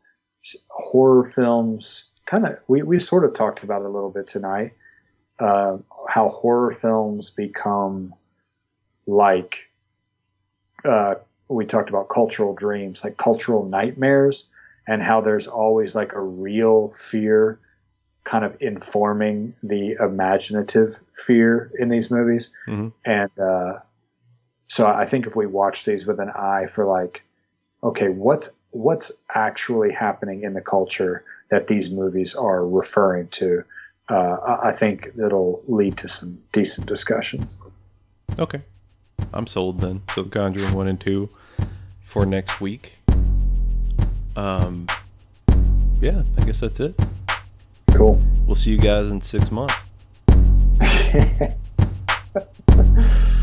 horror 0.67 1.23
films 1.23 2.09
kind 2.25 2.47
of 2.47 2.57
we, 2.67 2.81
we 2.81 2.99
sort 2.99 3.23
of 3.23 3.33
talked 3.33 3.61
about 3.61 3.83
it 3.83 3.85
a 3.85 3.89
little 3.89 4.09
bit 4.09 4.25
tonight. 4.25 4.73
Uh, 5.37 5.77
how 6.09 6.27
horror 6.27 6.71
films 6.71 7.29
become 7.29 8.15
like 9.05 9.69
uh, 10.83 11.13
we 11.47 11.67
talked 11.67 11.89
about 11.89 12.09
cultural 12.09 12.55
dreams, 12.55 13.03
like 13.03 13.15
cultural 13.15 13.63
nightmares, 13.63 14.45
and 14.87 15.03
how 15.03 15.21
there's 15.21 15.45
always 15.45 15.93
like 15.93 16.13
a 16.13 16.19
real 16.19 16.95
fear 16.95 17.59
kind 18.27 18.43
of 18.43 18.57
informing 18.59 19.53
the 19.63 19.93
imaginative 20.01 20.99
fear 21.13 21.71
in 21.79 21.87
these 21.87 22.11
movies. 22.11 22.49
Mhm. 22.67 22.91
And 23.05 23.31
uh, 23.39 23.79
so 24.67 24.85
I 24.85 25.05
think 25.05 25.27
if 25.27 25.35
we 25.35 25.45
watch 25.45 25.85
these 25.85 26.05
with 26.05 26.19
an 26.19 26.29
eye 26.29 26.67
for 26.67 26.85
like, 26.85 27.23
okay, 27.81 28.09
what's 28.09 28.49
what's 28.71 29.13
actually 29.33 29.93
happening 29.93 30.43
in 30.43 30.53
the 30.53 30.61
culture 30.61 31.23
that 31.49 31.67
these 31.67 31.89
movies 31.89 32.35
are 32.35 32.67
referring 32.67 33.29
to, 33.29 33.63
uh, 34.09 34.57
I 34.61 34.73
think 34.73 35.13
it'll 35.17 35.63
lead 35.65 35.95
to 35.99 36.09
some 36.09 36.39
decent 36.51 36.85
discussions. 36.85 37.57
Okay. 38.37 38.61
I'm 39.33 39.47
sold 39.47 39.79
then. 39.79 40.01
So 40.13 40.25
Conjuring 40.25 40.73
1 40.73 40.87
and 40.87 40.99
2 40.99 41.29
for 42.01 42.25
next 42.25 42.59
week. 42.59 42.97
Um 44.35 44.85
yeah, 46.01 46.23
I 46.37 46.43
guess 46.43 46.59
that's 46.59 46.79
it. 46.81 46.93
Cool. 47.97 48.21
We'll 48.45 48.55
see 48.55 48.69
you 48.69 48.77
guys 48.77 49.09
in 49.09 49.21
six 49.21 49.49
months. 49.49 49.73